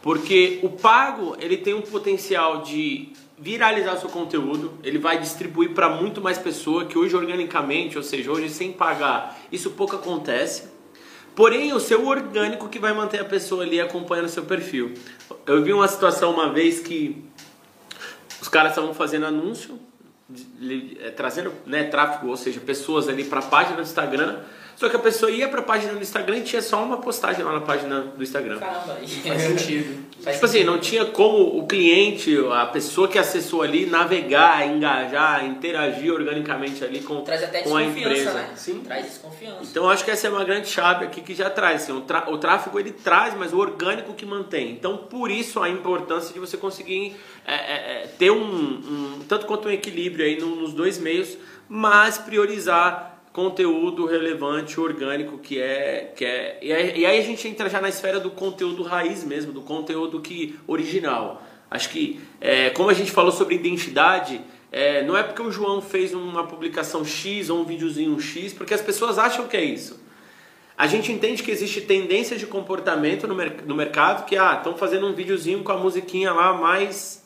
Porque 0.00 0.58
o 0.62 0.70
pago, 0.70 1.36
ele 1.38 1.58
tem 1.58 1.74
um 1.74 1.82
potencial 1.82 2.62
de 2.62 3.12
viralizar 3.38 3.96
seu 3.96 4.08
conteúdo, 4.08 4.74
ele 4.82 4.98
vai 4.98 5.18
distribuir 5.18 5.74
para 5.74 5.88
muito 5.88 6.20
mais 6.20 6.38
pessoa 6.38 6.84
que 6.84 6.96
hoje 6.96 7.16
organicamente, 7.16 7.96
ou 7.96 8.02
seja, 8.02 8.30
hoje 8.30 8.48
sem 8.48 8.72
pagar, 8.72 9.38
isso 9.50 9.70
pouco 9.72 9.96
acontece. 9.96 10.68
Porém, 11.34 11.72
o 11.72 11.80
seu 11.80 12.06
orgânico 12.06 12.68
que 12.68 12.78
vai 12.78 12.92
manter 12.92 13.20
a 13.20 13.24
pessoa 13.24 13.64
ali 13.64 13.80
acompanhando 13.80 14.26
o 14.26 14.28
seu 14.30 14.44
perfil. 14.44 14.94
Eu 15.46 15.64
vi 15.64 15.72
uma 15.72 15.88
situação 15.88 16.32
uma 16.32 16.52
vez 16.52 16.78
que 16.78 17.24
os 18.40 18.48
caras 18.48 18.70
estavam 18.70 18.94
fazendo 18.94 19.26
anúncio, 19.26 19.78
é, 21.00 21.10
trazendo 21.10 21.52
né, 21.66 21.84
tráfego, 21.84 22.28
ou 22.28 22.36
seja, 22.36 22.60
pessoas 22.60 23.08
ali 23.08 23.24
para 23.24 23.40
a 23.40 23.42
página 23.42 23.76
do 23.76 23.82
Instagram 23.82 24.38
só 24.76 24.88
que 24.88 24.96
a 24.96 24.98
pessoa 24.98 25.30
ia 25.30 25.48
para 25.48 25.60
a 25.60 25.62
página 25.62 25.92
do 25.92 26.02
Instagram 26.02 26.38
e 26.38 26.42
tinha 26.42 26.60
só 26.60 26.82
uma 26.82 26.96
postagem 26.96 27.44
lá 27.44 27.52
na 27.52 27.60
página 27.60 28.00
do 28.00 28.22
Instagram. 28.22 28.58
Caramba, 28.58 28.96
faz 28.96 29.42
sentido. 29.42 30.04
tipo 30.32 30.44
assim, 30.44 30.64
não 30.64 30.78
tinha 30.78 31.04
como 31.04 31.58
o 31.58 31.66
cliente, 31.66 32.36
a 32.52 32.66
pessoa 32.66 33.06
que 33.06 33.18
acessou 33.18 33.62
ali, 33.62 33.86
navegar, 33.86 34.66
engajar, 34.66 35.44
interagir 35.44 36.12
organicamente 36.12 36.84
ali 36.84 37.00
com, 37.00 37.20
Traz 37.22 37.44
até 37.44 37.62
com 37.62 37.76
a 37.76 37.82
empresa. 37.82 38.32
Né? 38.32 38.50
Sim. 38.56 38.80
Traz 38.80 39.06
desconfiança. 39.06 39.60
Então 39.62 39.88
acho 39.88 40.04
que 40.04 40.10
essa 40.10 40.26
é 40.26 40.30
uma 40.30 40.44
grande 40.44 40.68
chave 40.68 41.04
aqui 41.04 41.20
que 41.20 41.34
já 41.34 41.48
traz. 41.48 41.82
Assim, 41.82 41.92
o, 41.92 42.32
o 42.32 42.38
tráfego 42.38 42.78
ele 42.78 42.90
traz, 42.90 43.34
mas 43.34 43.52
o 43.52 43.58
orgânico 43.58 44.12
que 44.12 44.26
mantém. 44.26 44.72
Então 44.72 44.96
por 44.96 45.30
isso 45.30 45.62
a 45.62 45.68
importância 45.68 46.32
de 46.32 46.40
você 46.40 46.56
conseguir 46.56 47.16
é, 47.46 47.54
é, 47.54 48.02
é 48.02 48.06
ter 48.18 48.30
um, 48.30 48.44
um, 48.44 49.20
tanto 49.28 49.46
quanto 49.46 49.68
um 49.68 49.70
equilíbrio 49.70 50.24
aí 50.24 50.40
nos 50.40 50.72
dois 50.72 50.98
meios, 50.98 51.36
mas 51.68 52.18
priorizar 52.18 53.13
conteúdo 53.34 54.06
relevante, 54.06 54.78
orgânico, 54.78 55.38
que 55.38 55.60
é. 55.60 56.12
Que 56.16 56.24
é 56.24 56.58
e, 56.62 56.72
aí, 56.72 57.00
e 57.00 57.04
aí 57.04 57.18
a 57.18 57.22
gente 57.22 57.46
entra 57.48 57.68
já 57.68 57.80
na 57.80 57.88
esfera 57.88 58.20
do 58.20 58.30
conteúdo 58.30 58.84
raiz 58.84 59.24
mesmo, 59.24 59.52
do 59.52 59.60
conteúdo 59.60 60.20
que 60.20 60.56
original. 60.68 61.42
Acho 61.68 61.90
que, 61.90 62.20
é, 62.40 62.70
como 62.70 62.90
a 62.90 62.94
gente 62.94 63.10
falou 63.10 63.32
sobre 63.32 63.56
identidade, 63.56 64.40
é, 64.70 65.02
não 65.02 65.16
é 65.16 65.22
porque 65.24 65.42
o 65.42 65.50
João 65.50 65.82
fez 65.82 66.14
uma 66.14 66.46
publicação 66.46 67.04
X 67.04 67.50
ou 67.50 67.60
um 67.60 67.64
videozinho 67.64 68.18
X, 68.20 68.52
porque 68.52 68.72
as 68.72 68.80
pessoas 68.80 69.18
acham 69.18 69.48
que 69.48 69.56
é 69.56 69.64
isso. 69.64 70.00
A 70.78 70.86
gente 70.86 71.10
entende 71.10 71.42
que 71.42 71.50
existe 71.50 71.80
tendência 71.80 72.36
de 72.36 72.46
comportamento 72.46 73.26
no, 73.26 73.34
mer 73.34 73.64
no 73.66 73.74
mercado, 73.74 74.26
que 74.26 74.36
ah, 74.36 74.54
estão 74.58 74.76
fazendo 74.76 75.08
um 75.08 75.12
videozinho 75.12 75.64
com 75.64 75.72
a 75.72 75.76
musiquinha 75.76 76.32
lá 76.32 76.52
mais. 76.52 77.24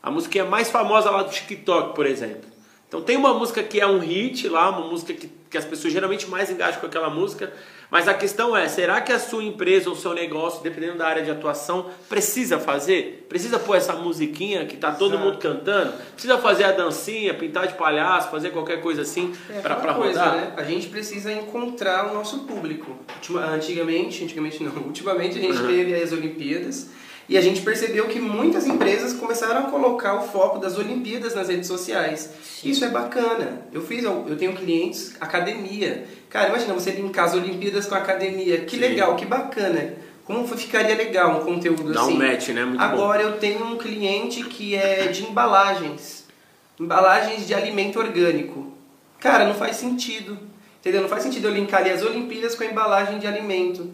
A 0.00 0.12
musiquinha 0.12 0.44
mais 0.44 0.70
famosa 0.70 1.10
lá 1.10 1.24
do 1.24 1.30
TikTok, 1.30 1.96
por 1.96 2.06
exemplo. 2.06 2.48
Então 2.86 3.02
tem 3.02 3.16
uma 3.16 3.34
música 3.34 3.64
que 3.64 3.80
é 3.80 3.86
um 3.86 3.98
hit 3.98 4.48
lá, 4.48 4.70
uma 4.70 4.88
música 4.88 5.12
que, 5.12 5.39
que 5.50 5.58
as 5.58 5.64
pessoas 5.64 5.92
geralmente 5.92 6.28
mais 6.28 6.48
engajam 6.48 6.80
com 6.80 6.86
aquela 6.86 7.10
música, 7.10 7.52
mas 7.90 8.06
a 8.06 8.14
questão 8.14 8.56
é, 8.56 8.68
será 8.68 9.00
que 9.00 9.12
a 9.12 9.18
sua 9.18 9.42
empresa 9.42 9.90
ou 9.90 9.96
seu 9.96 10.14
negócio, 10.14 10.62
dependendo 10.62 10.98
da 10.98 11.08
área 11.08 11.24
de 11.24 11.30
atuação, 11.30 11.90
precisa 12.08 12.60
fazer? 12.60 13.26
Precisa 13.28 13.58
pôr 13.58 13.76
essa 13.76 13.94
musiquinha 13.94 14.64
que 14.64 14.76
tá 14.76 14.92
todo 14.92 15.14
Exato. 15.14 15.24
mundo 15.24 15.38
cantando? 15.38 15.92
Precisa 16.12 16.38
fazer 16.38 16.64
a 16.64 16.72
dancinha, 16.72 17.34
pintar 17.34 17.66
de 17.66 17.74
palhaço, 17.74 18.30
fazer 18.30 18.50
qualquer 18.50 18.80
coisa 18.80 19.02
assim 19.02 19.34
é, 19.50 19.60
para 19.60 19.90
rodar? 19.90 20.36
Né? 20.36 20.54
A 20.56 20.62
gente 20.62 20.86
precisa 20.86 21.32
encontrar 21.32 22.12
o 22.12 22.14
nosso 22.14 22.44
público. 22.44 22.96
Antigamente, 23.52 24.22
antigamente 24.22 24.62
não, 24.62 24.72
ultimamente 24.86 25.36
a 25.36 25.40
gente 25.40 25.58
uhum. 25.58 25.66
teve 25.66 25.94
as 26.00 26.12
Olimpíadas 26.12 26.88
e 27.30 27.38
a 27.38 27.40
gente 27.40 27.60
percebeu 27.60 28.08
que 28.08 28.18
muitas 28.18 28.66
empresas 28.66 29.12
começaram 29.12 29.60
a 29.60 29.70
colocar 29.70 30.14
o 30.14 30.22
foco 30.22 30.58
das 30.58 30.76
Olimpíadas 30.76 31.32
nas 31.32 31.46
redes 31.46 31.68
sociais. 31.68 32.28
Sim. 32.42 32.70
Isso 32.70 32.84
é 32.84 32.88
bacana. 32.88 33.62
Eu 33.72 33.80
fiz, 33.82 34.02
eu 34.02 34.36
tenho 34.36 34.52
clientes, 34.52 35.14
academia. 35.20 36.08
Cara, 36.28 36.48
imagina 36.48 36.74
você 36.74 36.90
linkar 36.90 37.26
as 37.26 37.34
Olimpíadas 37.34 37.86
com 37.86 37.94
a 37.94 37.98
academia. 37.98 38.62
Que 38.62 38.74
Sim. 38.74 38.82
legal, 38.82 39.14
que 39.14 39.24
bacana. 39.24 39.94
Como 40.24 40.44
ficaria 40.48 40.96
legal 40.96 41.40
um 41.40 41.44
conteúdo 41.44 41.92
Dá 41.92 42.00
assim? 42.00 42.18
Dá 42.18 42.24
um 42.24 42.28
match, 42.28 42.48
né? 42.48 42.64
Muito 42.64 42.82
Agora 42.82 43.22
bom. 43.22 43.28
eu 43.28 43.38
tenho 43.38 43.64
um 43.64 43.78
cliente 43.78 44.42
que 44.42 44.74
é 44.74 45.06
de 45.06 45.22
embalagens. 45.22 46.24
Embalagens 46.80 47.46
de 47.46 47.54
alimento 47.54 48.00
orgânico. 48.00 48.72
Cara, 49.20 49.46
não 49.46 49.54
faz 49.54 49.76
sentido. 49.76 50.36
Entendeu? 50.80 51.02
Não 51.02 51.08
faz 51.08 51.22
sentido 51.22 51.46
eu 51.46 51.54
linkar 51.54 51.82
ali 51.82 51.90
as 51.90 52.02
Olimpíadas 52.02 52.56
com 52.56 52.64
a 52.64 52.66
embalagem 52.66 53.20
de 53.20 53.26
alimento. 53.28 53.88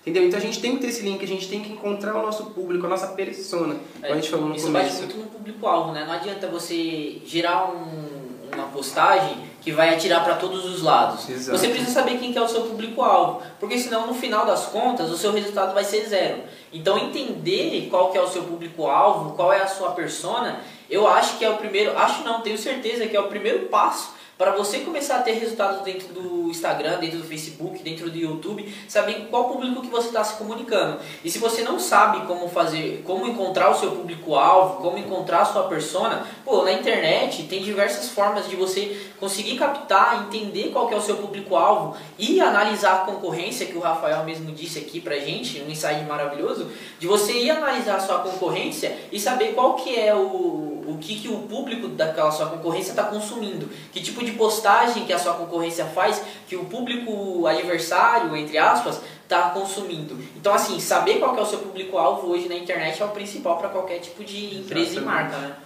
Entendeu? 0.00 0.26
Então 0.26 0.38
a 0.38 0.42
gente 0.42 0.60
tem 0.60 0.76
que 0.76 0.80
ter 0.80 0.88
esse 0.88 1.02
link, 1.02 1.22
a 1.22 1.28
gente 1.28 1.48
tem 1.48 1.62
que 1.62 1.72
encontrar 1.72 2.14
o 2.16 2.22
nosso 2.22 2.46
público, 2.46 2.86
a 2.86 2.88
nossa 2.88 3.08
persona. 3.08 3.76
É, 4.02 4.12
a 4.12 4.14
gente 4.14 4.30
falou 4.30 4.48
no 4.48 4.56
isso 4.56 4.66
começo. 4.66 4.86
bate 4.86 4.98
muito 4.98 5.16
no 5.16 5.26
público-alvo, 5.26 5.92
né? 5.92 6.04
Não 6.06 6.14
adianta 6.14 6.46
você 6.46 7.20
gerar 7.26 7.70
um, 7.70 8.54
uma 8.54 8.68
postagem 8.68 9.48
que 9.60 9.72
vai 9.72 9.94
atirar 9.94 10.24
para 10.24 10.36
todos 10.36 10.64
os 10.64 10.82
lados. 10.82 11.28
Exato. 11.28 11.58
Você 11.58 11.68
precisa 11.68 11.90
saber 11.90 12.18
quem 12.18 12.32
que 12.32 12.38
é 12.38 12.42
o 12.42 12.48
seu 12.48 12.62
público-alvo, 12.62 13.42
porque 13.60 13.76
senão 13.78 14.06
no 14.06 14.14
final 14.14 14.46
das 14.46 14.66
contas 14.66 15.10
o 15.10 15.16
seu 15.16 15.32
resultado 15.32 15.74
vai 15.74 15.84
ser 15.84 16.06
zero. 16.06 16.42
Então 16.72 16.96
entender 16.96 17.88
qual 17.90 18.10
que 18.10 18.16
é 18.16 18.22
o 18.22 18.28
seu 18.28 18.44
público-alvo, 18.44 19.34
qual 19.34 19.52
é 19.52 19.60
a 19.60 19.66
sua 19.66 19.90
persona, 19.90 20.60
eu 20.88 21.06
acho 21.06 21.36
que 21.36 21.44
é 21.44 21.50
o 21.50 21.56
primeiro, 21.56 21.98
acho 21.98 22.22
não, 22.24 22.40
tenho 22.40 22.56
certeza 22.56 23.06
que 23.06 23.16
é 23.16 23.20
o 23.20 23.28
primeiro 23.28 23.66
passo 23.66 24.16
para 24.38 24.52
você 24.52 24.78
começar 24.78 25.16
a 25.16 25.22
ter 25.22 25.32
resultados 25.32 25.82
dentro 25.82 26.14
do 26.14 26.48
Instagram, 26.48 27.00
dentro 27.00 27.18
do 27.18 27.24
Facebook, 27.24 27.82
dentro 27.82 28.08
do 28.08 28.16
YouTube, 28.16 28.72
saber 28.86 29.26
qual 29.28 29.48
público 29.48 29.82
que 29.82 29.88
você 29.88 30.06
está 30.08 30.22
se 30.22 30.36
comunicando. 30.36 31.00
E 31.24 31.30
se 31.30 31.40
você 31.40 31.62
não 31.62 31.80
sabe 31.80 32.24
como 32.24 32.48
fazer, 32.48 33.02
como 33.04 33.26
encontrar 33.26 33.70
o 33.70 33.74
seu 33.74 33.90
público-alvo, 33.90 34.80
como 34.80 34.96
encontrar 34.96 35.40
a 35.40 35.44
sua 35.44 35.64
persona, 35.64 36.24
pô, 36.44 36.62
na 36.62 36.72
internet 36.72 37.42
tem 37.44 37.60
diversas 37.60 38.10
formas 38.10 38.48
de 38.48 38.54
você 38.54 39.08
conseguir 39.18 39.58
captar, 39.58 40.26
entender 40.28 40.70
qual 40.70 40.86
que 40.86 40.94
é 40.94 40.96
o 40.96 41.02
seu 41.02 41.16
público-alvo 41.16 41.96
e 42.16 42.40
analisar 42.40 42.94
a 42.94 42.98
concorrência, 42.98 43.66
que 43.66 43.76
o 43.76 43.80
Rafael 43.80 44.22
mesmo 44.22 44.52
disse 44.52 44.78
aqui 44.78 45.00
pra 45.00 45.18
gente, 45.18 45.60
um 45.60 45.68
insight 45.68 46.04
maravilhoso, 46.04 46.70
de 47.00 47.08
você 47.08 47.32
ir 47.32 47.50
analisar 47.50 47.96
a 47.96 48.00
sua 48.00 48.20
concorrência 48.20 48.96
e 49.10 49.18
saber 49.18 49.54
qual 49.54 49.74
que 49.74 49.98
é 49.98 50.14
o 50.14 50.78
o 50.88 50.96
que, 50.96 51.20
que 51.20 51.28
o 51.28 51.40
público 51.40 51.86
daquela 51.88 52.30
sua 52.30 52.46
concorrência 52.46 52.90
está 52.90 53.04
consumindo, 53.04 53.68
que 53.92 54.00
tipo 54.00 54.24
de 54.24 54.27
postagem 54.32 55.04
que 55.04 55.12
a 55.12 55.18
sua 55.18 55.34
concorrência 55.34 55.84
faz, 55.86 56.22
que 56.48 56.56
o 56.56 56.64
público 56.64 57.46
adversário, 57.46 58.36
entre 58.36 58.58
aspas, 58.58 59.00
está 59.22 59.50
consumindo. 59.50 60.16
Então, 60.36 60.52
assim, 60.54 60.80
saber 60.80 61.18
qual 61.18 61.36
é 61.36 61.40
o 61.40 61.46
seu 61.46 61.58
público-alvo 61.58 62.28
hoje 62.28 62.48
na 62.48 62.54
internet 62.54 63.00
é 63.02 63.04
o 63.04 63.10
principal 63.10 63.58
para 63.58 63.68
qualquer 63.68 63.98
tipo 63.98 64.24
de 64.24 64.60
empresa 64.60 64.92
Exatamente. 64.92 64.98
e 64.98 65.04
marca, 65.04 65.36
né? 65.36 65.56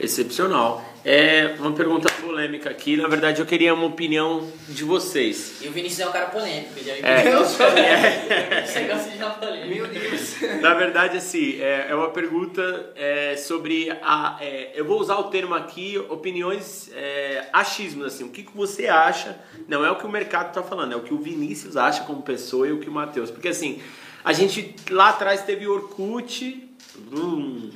Excepcional. 0.00 0.82
É 1.04 1.54
uma 1.58 1.72
pergunta 1.72 2.10
polêmica 2.20 2.70
aqui. 2.70 2.96
Na 2.96 3.06
verdade, 3.06 3.40
eu 3.40 3.46
queria 3.46 3.72
uma 3.72 3.86
opinião 3.86 4.50
de 4.68 4.84
vocês. 4.84 5.60
E 5.62 5.68
o 5.68 5.72
Vinícius 5.72 6.00
é 6.00 6.08
um 6.08 6.12
cara 6.12 6.26
polêmico. 6.26 6.72
Já 6.82 6.92
é, 6.92 7.34
eu 7.34 7.44
sou. 7.44 7.66
É. 7.80 8.64
Você 8.66 8.84
gosta 8.84 9.10
de 9.10 9.16
uma 9.16 9.30
polêmica. 9.30 9.66
Meu 9.66 9.86
Deus. 9.86 10.36
Na 10.60 10.74
verdade, 10.74 11.18
assim, 11.18 11.60
é, 11.60 11.86
é 11.90 11.94
uma 11.94 12.10
pergunta 12.10 12.92
é, 12.96 13.36
sobre 13.36 13.90
a... 14.02 14.38
É, 14.40 14.72
eu 14.74 14.84
vou 14.84 15.00
usar 15.00 15.16
o 15.16 15.24
termo 15.24 15.54
aqui, 15.54 15.98
opiniões, 16.08 16.90
é, 16.94 17.46
achismos, 17.52 18.06
assim. 18.06 18.24
O 18.24 18.30
que, 18.30 18.42
que 18.42 18.56
você 18.56 18.86
acha? 18.86 19.38
Não 19.68 19.84
é 19.84 19.90
o 19.90 19.96
que 19.96 20.06
o 20.06 20.10
mercado 20.10 20.48
está 20.48 20.62
falando, 20.62 20.92
é 20.92 20.96
o 20.96 21.02
que 21.02 21.14
o 21.14 21.18
Vinícius 21.18 21.76
acha 21.76 22.04
como 22.04 22.22
pessoa 22.22 22.66
e 22.68 22.72
o 22.72 22.78
que 22.78 22.88
o 22.88 22.92
Matheus. 22.92 23.30
Porque, 23.30 23.48
assim, 23.48 23.80
a 24.24 24.32
gente 24.32 24.74
lá 24.90 25.10
atrás 25.10 25.42
teve 25.42 25.66
Orkut... 25.66 26.68
Hum, 27.12 27.70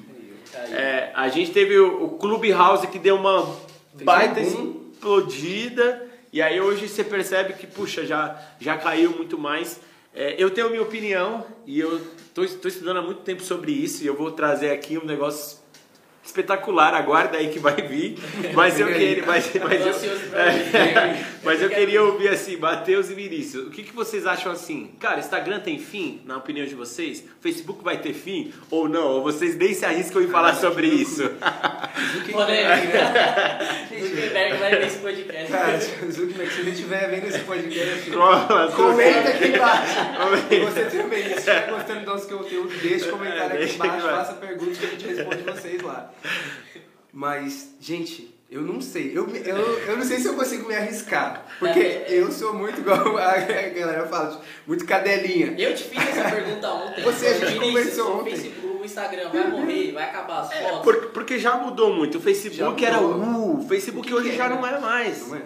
é, 0.73 1.11
a 1.15 1.29
gente 1.29 1.53
teve 1.53 1.79
o, 1.79 2.05
o 2.05 2.09
Clubhouse 2.19 2.87
que 2.87 2.99
deu 2.99 3.17
uma 3.17 3.45
Fez 3.95 4.05
baita 4.05 4.41
um 4.41 4.91
explodida. 4.93 6.09
E 6.33 6.43
aí 6.43 6.61
hoje 6.61 6.89
você 6.89 7.05
percebe 7.05 7.53
que, 7.53 7.67
puxa, 7.67 8.05
já, 8.05 8.41
já 8.59 8.77
caiu 8.77 9.11
muito 9.11 9.39
mais. 9.39 9.81
É, 10.15 10.35
eu 10.39 10.51
tenho 10.51 10.71
minha 10.71 10.83
opinião 10.83 11.45
e 11.67 11.79
eu 11.79 12.01
estou 12.27 12.45
estudando 12.45 12.99
há 12.99 13.03
muito 13.03 13.21
tempo 13.21 13.43
sobre 13.43 13.73
isso 13.73 14.03
e 14.03 14.07
eu 14.07 14.15
vou 14.15 14.31
trazer 14.33 14.71
aqui 14.71 14.97
um 14.97 15.05
negócio 15.05 15.59
espetacular, 16.25 16.95
aguarda 16.95 17.37
aí 17.37 17.49
que 17.49 17.59
vai 17.59 17.77
vir. 17.77 18.19
Mas 18.55 18.81
eu 18.81 18.87
queria, 18.87 19.25
mas, 19.27 19.51
mas, 19.63 20.03
eu, 20.03 20.39
é, 20.39 21.25
mas 21.45 21.63
eu 21.63 21.69
queria 21.69 22.03
ouvir 22.03 22.29
assim, 22.29 22.57
Matheus 22.57 23.11
e 23.11 23.15
Vinícius, 23.15 23.67
o 23.67 23.71
que, 23.71 23.83
que 23.83 23.95
vocês 23.95 24.27
acham 24.27 24.51
assim? 24.51 24.91
Cara, 24.99 25.21
Instagram 25.21 25.61
tem 25.61 25.79
fim, 25.79 26.23
na 26.25 26.37
opinião 26.37 26.67
de 26.67 26.75
vocês? 26.75 27.25
Facebook 27.41 27.85
vai 27.85 27.99
ter 27.99 28.15
fim 28.15 28.53
ou 28.71 28.89
não? 28.89 29.09
Ou 29.09 29.23
vocês 29.23 29.57
nem 29.57 29.75
se 29.75 29.85
arriscam 29.85 30.23
em 30.23 30.29
falar 30.29 30.55
sobre 30.55 30.87
isso? 30.87 31.23
Polêmica. 32.33 33.59
Zuckerberg 34.01 34.57
vai 34.57 34.71
vendo 34.71 34.87
esse 34.87 34.99
podcast. 34.99 35.53
Cara, 35.53 35.81
Zuckerberg, 35.81 36.53
se 36.53 36.61
ele 36.61 36.71
estiver 36.71 37.11
vendo 37.11 37.27
esse 37.29 37.41
podcast, 37.41 38.11
comenta 38.75 39.29
aqui 39.29 39.49
embaixo. 39.49 39.95
Você 40.65 40.85
também, 40.85 41.23
se 41.25 41.35
estiver 41.35 41.71
gostando 41.71 42.01
do 42.01 42.07
nosso 42.07 42.29
conteúdo, 42.29 42.75
deixa 42.81 43.09
o 43.09 43.11
comentário 43.11 43.63
aqui 43.63 43.75
embaixo, 43.75 43.97
embaixo. 43.99 44.17
faça 44.17 44.35
perguntas 44.35 44.79
que 44.79 44.87
a 44.87 44.89
gente 44.89 45.07
responde 45.07 45.43
vocês 45.43 45.83
lá. 45.83 46.14
Mas, 47.13 47.75
gente, 47.81 48.35
eu 48.51 48.61
não 48.63 48.81
sei. 48.81 49.13
Eu, 49.17 49.29
eu, 49.29 49.57
eu 49.57 49.97
não 49.97 50.05
sei 50.05 50.19
se 50.19 50.27
eu 50.27 50.35
consigo 50.35 50.67
me 50.67 50.75
arriscar. 50.75 51.47
Porque 51.59 51.79
É. 51.79 52.07
eu 52.11 52.31
sou 52.33 52.53
muito 52.55 52.81
igual 52.81 53.17
a 53.19 53.37
galera 53.39 54.07
fala, 54.09 54.41
muito 54.67 54.85
cadelinha. 54.85 55.55
Eu 55.59 55.75
te 55.75 55.85
fiz 55.85 56.09
essa 56.09 56.29
pergunta 56.31 56.69
ontem. 56.73 57.03
Você, 57.03 57.27
a 57.29 57.33
gente 57.47 57.61
conversou 57.61 58.21
ontem. 58.21 58.31
Facebook, 58.37 58.67
o 58.67 58.85
Instagram 58.85 59.31
vai 59.31 59.49
morrer, 59.49 59.93
vai 59.93 60.05
acabar 60.05 60.41
as 60.41 60.53
fotos. 60.53 60.81
Por- 60.83 61.07
porque 61.11 61.39
já 61.39 61.57
mudou 61.57 61.95
muito. 61.95 62.19
O 62.19 62.21
Facebook 62.21 62.81
Já 62.81 62.87
era 62.89 63.01
o 63.01 63.61
o 63.61 63.69
Facebook 63.69 64.01
O 64.07 64.11
que 64.11 64.15
hoje 64.15 64.31
que 64.31 64.37
já 64.37 64.47
é, 64.47 64.49
não 64.49 64.61
né? 64.61 64.75
é 64.77 64.81
mais. 64.81 65.29
Não 65.29 65.37
é? 65.37 65.43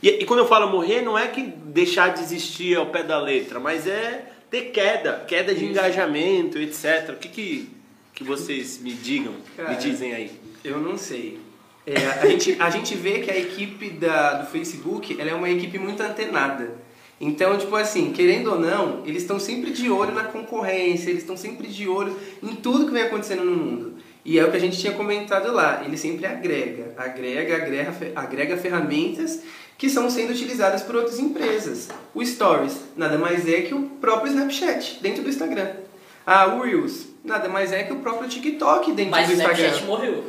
E, 0.00 0.08
e 0.10 0.24
quando 0.24 0.40
eu 0.40 0.46
falo 0.46 0.70
morrer, 0.70 1.02
não 1.02 1.18
é 1.18 1.26
que 1.26 1.42
deixar 1.42 2.14
de 2.14 2.20
existir 2.22 2.76
ao 2.76 2.86
pé 2.86 3.02
da 3.02 3.20
letra, 3.20 3.58
mas 3.58 3.84
é 3.84 4.30
ter 4.48 4.66
queda, 4.70 5.24
queda 5.26 5.52
de 5.52 5.62
Isso. 5.64 5.72
engajamento, 5.72 6.56
etc. 6.56 7.10
O 7.10 7.16
que, 7.16 7.28
que, 7.28 7.70
que 8.18 8.24
vocês 8.24 8.80
me 8.80 8.92
digam, 8.92 9.32
Cara, 9.56 9.70
me 9.70 9.76
dizem 9.76 10.12
aí? 10.12 10.32
Eu 10.64 10.80
não 10.80 10.98
sei. 10.98 11.38
É, 11.86 11.94
a, 12.20 12.26
gente, 12.26 12.56
a 12.58 12.68
gente 12.68 12.96
vê 12.96 13.20
que 13.20 13.30
a 13.30 13.38
equipe 13.38 13.90
da, 13.90 14.42
do 14.42 14.50
Facebook 14.50 15.16
ela 15.20 15.30
é 15.30 15.34
uma 15.34 15.48
equipe 15.48 15.78
muito 15.78 16.02
antenada. 16.02 16.74
Então, 17.20 17.56
tipo 17.56 17.76
assim, 17.76 18.12
querendo 18.12 18.50
ou 18.50 18.58
não, 18.58 19.04
eles 19.06 19.22
estão 19.22 19.38
sempre 19.38 19.70
de 19.70 19.88
olho 19.88 20.12
na 20.12 20.24
concorrência, 20.24 21.10
eles 21.10 21.22
estão 21.22 21.36
sempre 21.36 21.68
de 21.68 21.86
olho 21.86 22.18
em 22.42 22.56
tudo 22.56 22.86
que 22.86 22.92
vem 22.92 23.04
acontecendo 23.04 23.44
no 23.44 23.56
mundo. 23.56 23.94
E 24.24 24.36
é 24.36 24.44
o 24.44 24.50
que 24.50 24.56
a 24.56 24.60
gente 24.60 24.76
tinha 24.76 24.94
comentado 24.94 25.52
lá, 25.52 25.84
ele 25.86 25.96
sempre 25.96 26.26
agrega, 26.26 26.94
agrega, 26.96 27.54
agrega, 27.54 28.12
agrega 28.16 28.56
ferramentas 28.56 29.42
que 29.78 29.88
são 29.88 30.10
sendo 30.10 30.32
utilizadas 30.32 30.82
por 30.82 30.96
outras 30.96 31.20
empresas. 31.20 31.88
O 32.12 32.24
Stories 32.24 32.80
nada 32.96 33.16
mais 33.16 33.48
é 33.48 33.62
que 33.62 33.74
o 33.74 33.82
próprio 34.00 34.32
Snapchat 34.32 34.98
dentro 35.00 35.22
do 35.22 35.28
Instagram. 35.28 35.70
Ah, 36.26 36.46
o 36.56 36.62
Reels 36.62 37.06
nada 37.28 37.48
mais 37.48 37.72
é 37.72 37.84
que 37.84 37.92
o 37.92 37.96
próprio 37.96 38.28
TikTok 38.28 38.92
dentro 38.92 39.12
Mas 39.12 39.28
do 39.28 39.32
o 39.32 39.36
Instagram. 39.36 39.56
Snapchat 39.58 39.86
morreu. 39.86 40.24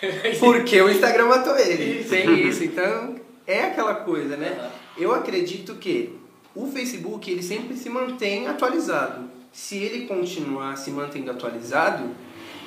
Porque 0.40 0.80
o 0.80 0.88
Instagram 0.90 1.26
matou 1.26 1.56
ele. 1.56 2.04
Tem 2.04 2.48
isso. 2.48 2.64
Então, 2.64 3.16
é 3.46 3.66
aquela 3.66 3.94
coisa, 3.94 4.36
né? 4.36 4.56
Aham. 4.58 4.70
Eu 4.98 5.14
acredito 5.14 5.76
que 5.76 6.14
o 6.54 6.66
Facebook, 6.66 7.30
ele 7.30 7.42
sempre 7.42 7.76
se 7.76 7.88
mantém 7.88 8.48
atualizado. 8.48 9.30
Se 9.52 9.76
ele 9.78 10.06
continuar 10.06 10.76
se 10.76 10.90
mantendo 10.90 11.30
atualizado, 11.30 12.10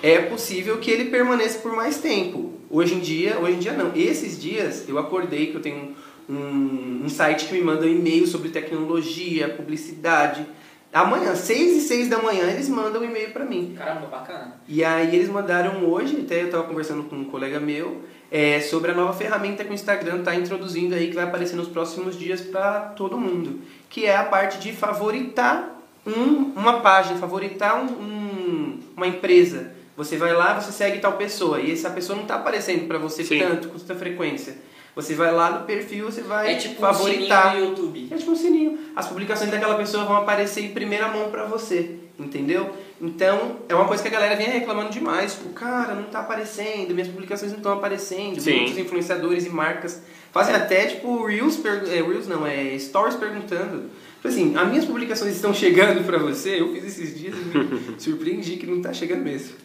é 0.01 0.19
possível 0.19 0.77
que 0.79 0.89
ele 0.89 1.05
permaneça 1.05 1.59
por 1.59 1.75
mais 1.75 1.97
tempo. 1.97 2.53
Hoje 2.69 2.95
em 2.95 2.99
dia, 2.99 3.37
hoje 3.39 3.53
em 3.53 3.59
dia 3.59 3.73
não. 3.73 3.91
Esses 3.95 4.41
dias, 4.41 4.87
eu 4.87 4.97
acordei 4.97 5.47
que 5.47 5.55
eu 5.55 5.61
tenho 5.61 5.95
um, 6.27 7.03
um 7.05 7.09
site 7.09 7.45
que 7.45 7.53
me 7.53 7.61
manda 7.61 7.85
um 7.85 7.89
e-mail 7.89 8.25
sobre 8.25 8.49
tecnologia, 8.49 9.49
publicidade. 9.49 10.45
Amanhã, 10.93 11.35
6 11.35 11.77
e 11.77 11.81
6 11.81 12.07
da 12.07 12.21
manhã, 12.21 12.43
eles 12.51 12.69
mandam 12.69 13.01
um 13.01 13.05
e-mail 13.05 13.31
para 13.31 13.43
mim. 13.43 13.73
Caramba, 13.75 14.05
bacana. 14.05 14.55
E 14.67 14.83
aí 14.83 15.15
eles 15.15 15.27
mandaram 15.27 15.83
hoje, 15.85 16.21
até 16.23 16.41
eu 16.41 16.45
estava 16.45 16.63
conversando 16.65 17.03
com 17.03 17.15
um 17.15 17.25
colega 17.25 17.59
meu, 17.59 18.01
é, 18.31 18.61
sobre 18.61 18.91
a 18.91 18.93
nova 18.93 19.11
ferramenta 19.13 19.63
que 19.63 19.71
o 19.71 19.73
Instagram 19.73 20.19
está 20.19 20.35
introduzindo 20.35 20.93
aí, 20.93 21.07
que 21.09 21.15
vai 21.15 21.23
aparecer 21.23 21.55
nos 21.55 21.67
próximos 21.67 22.17
dias 22.17 22.41
para 22.41 22.79
todo 22.95 23.17
mundo. 23.17 23.59
Que 23.89 24.05
é 24.05 24.15
a 24.15 24.23
parte 24.23 24.59
de 24.59 24.71
favoritar 24.71 25.79
um- 26.05 26.53
uma 26.55 26.81
página, 26.81 27.17
favoritar 27.17 27.75
um- 27.83 27.87
um- 27.91 28.79
uma 28.95 29.07
empresa. 29.07 29.71
Você 29.97 30.17
vai 30.17 30.33
lá, 30.33 30.59
você 30.59 30.71
segue 30.71 30.99
tal 30.99 31.13
pessoa, 31.13 31.59
e 31.59 31.71
essa 31.71 31.89
pessoa 31.89 32.15
não 32.15 32.23
está 32.23 32.35
aparecendo 32.35 32.87
para 32.87 32.97
você 32.97 33.23
Sim. 33.23 33.39
tanto, 33.39 33.69
com 33.69 33.79
tanta 33.79 33.95
frequência. 33.95 34.55
Você 34.95 35.15
vai 35.15 35.31
lá 35.31 35.49
no 35.59 35.65
perfil, 35.65 36.05
você 36.05 36.21
vai 36.21 36.53
É 36.53 36.55
tipo 36.55 36.75
um 36.75 36.79
favoritar. 36.93 37.51
sininho 37.53 37.63
no 37.65 37.69
YouTube. 37.71 38.07
É 38.11 38.15
tipo 38.15 38.31
um 38.31 38.35
sininho. 38.35 38.79
As 38.95 39.07
publicações 39.07 39.49
daquela 39.49 39.75
pessoa 39.75 40.05
vão 40.05 40.17
aparecer 40.17 40.61
em 40.65 40.69
primeira 40.71 41.07
mão 41.07 41.31
pra 41.31 41.45
você, 41.45 41.95
entendeu? 42.19 42.69
Então, 43.01 43.57
é 43.67 43.73
uma 43.73 43.85
coisa 43.85 44.03
que 44.03 44.07
a 44.07 44.11
galera 44.11 44.35
vem 44.35 44.45
reclamando 44.47 44.91
demais. 44.91 45.33
Tipo, 45.33 45.49
cara, 45.49 45.95
não 45.95 46.03
tá 46.03 46.19
aparecendo, 46.19 46.93
minhas 46.93 47.07
publicações 47.07 47.51
não 47.51 47.57
estão 47.57 47.73
aparecendo. 47.73 48.39
Sim. 48.39 48.57
Muitos 48.61 48.77
influenciadores 48.77 49.45
e 49.45 49.49
marcas 49.49 50.01
fazem 50.31 50.53
até, 50.55 50.85
tipo, 50.85 51.25
Reels, 51.25 51.57
per- 51.57 51.83
é, 51.87 52.01
Reels 52.01 52.27
não, 52.27 52.45
é 52.45 52.77
Stories 52.77 53.15
perguntando. 53.15 53.89
Tipo 54.17 54.27
assim, 54.27 54.55
as 54.55 54.67
minhas 54.69 54.85
publicações 54.85 55.35
estão 55.35 55.53
chegando 55.53 56.05
pra 56.05 56.17
você? 56.17 56.61
Eu 56.61 56.71
fiz 56.71 56.85
esses 56.85 57.19
dias 57.19 57.35
e 57.35 57.39
me 57.57 57.95
surpreendi 57.99 58.55
que 58.57 58.65
não 58.67 58.79
tá 58.81 58.93
chegando 58.93 59.21
mesmo. 59.23 59.55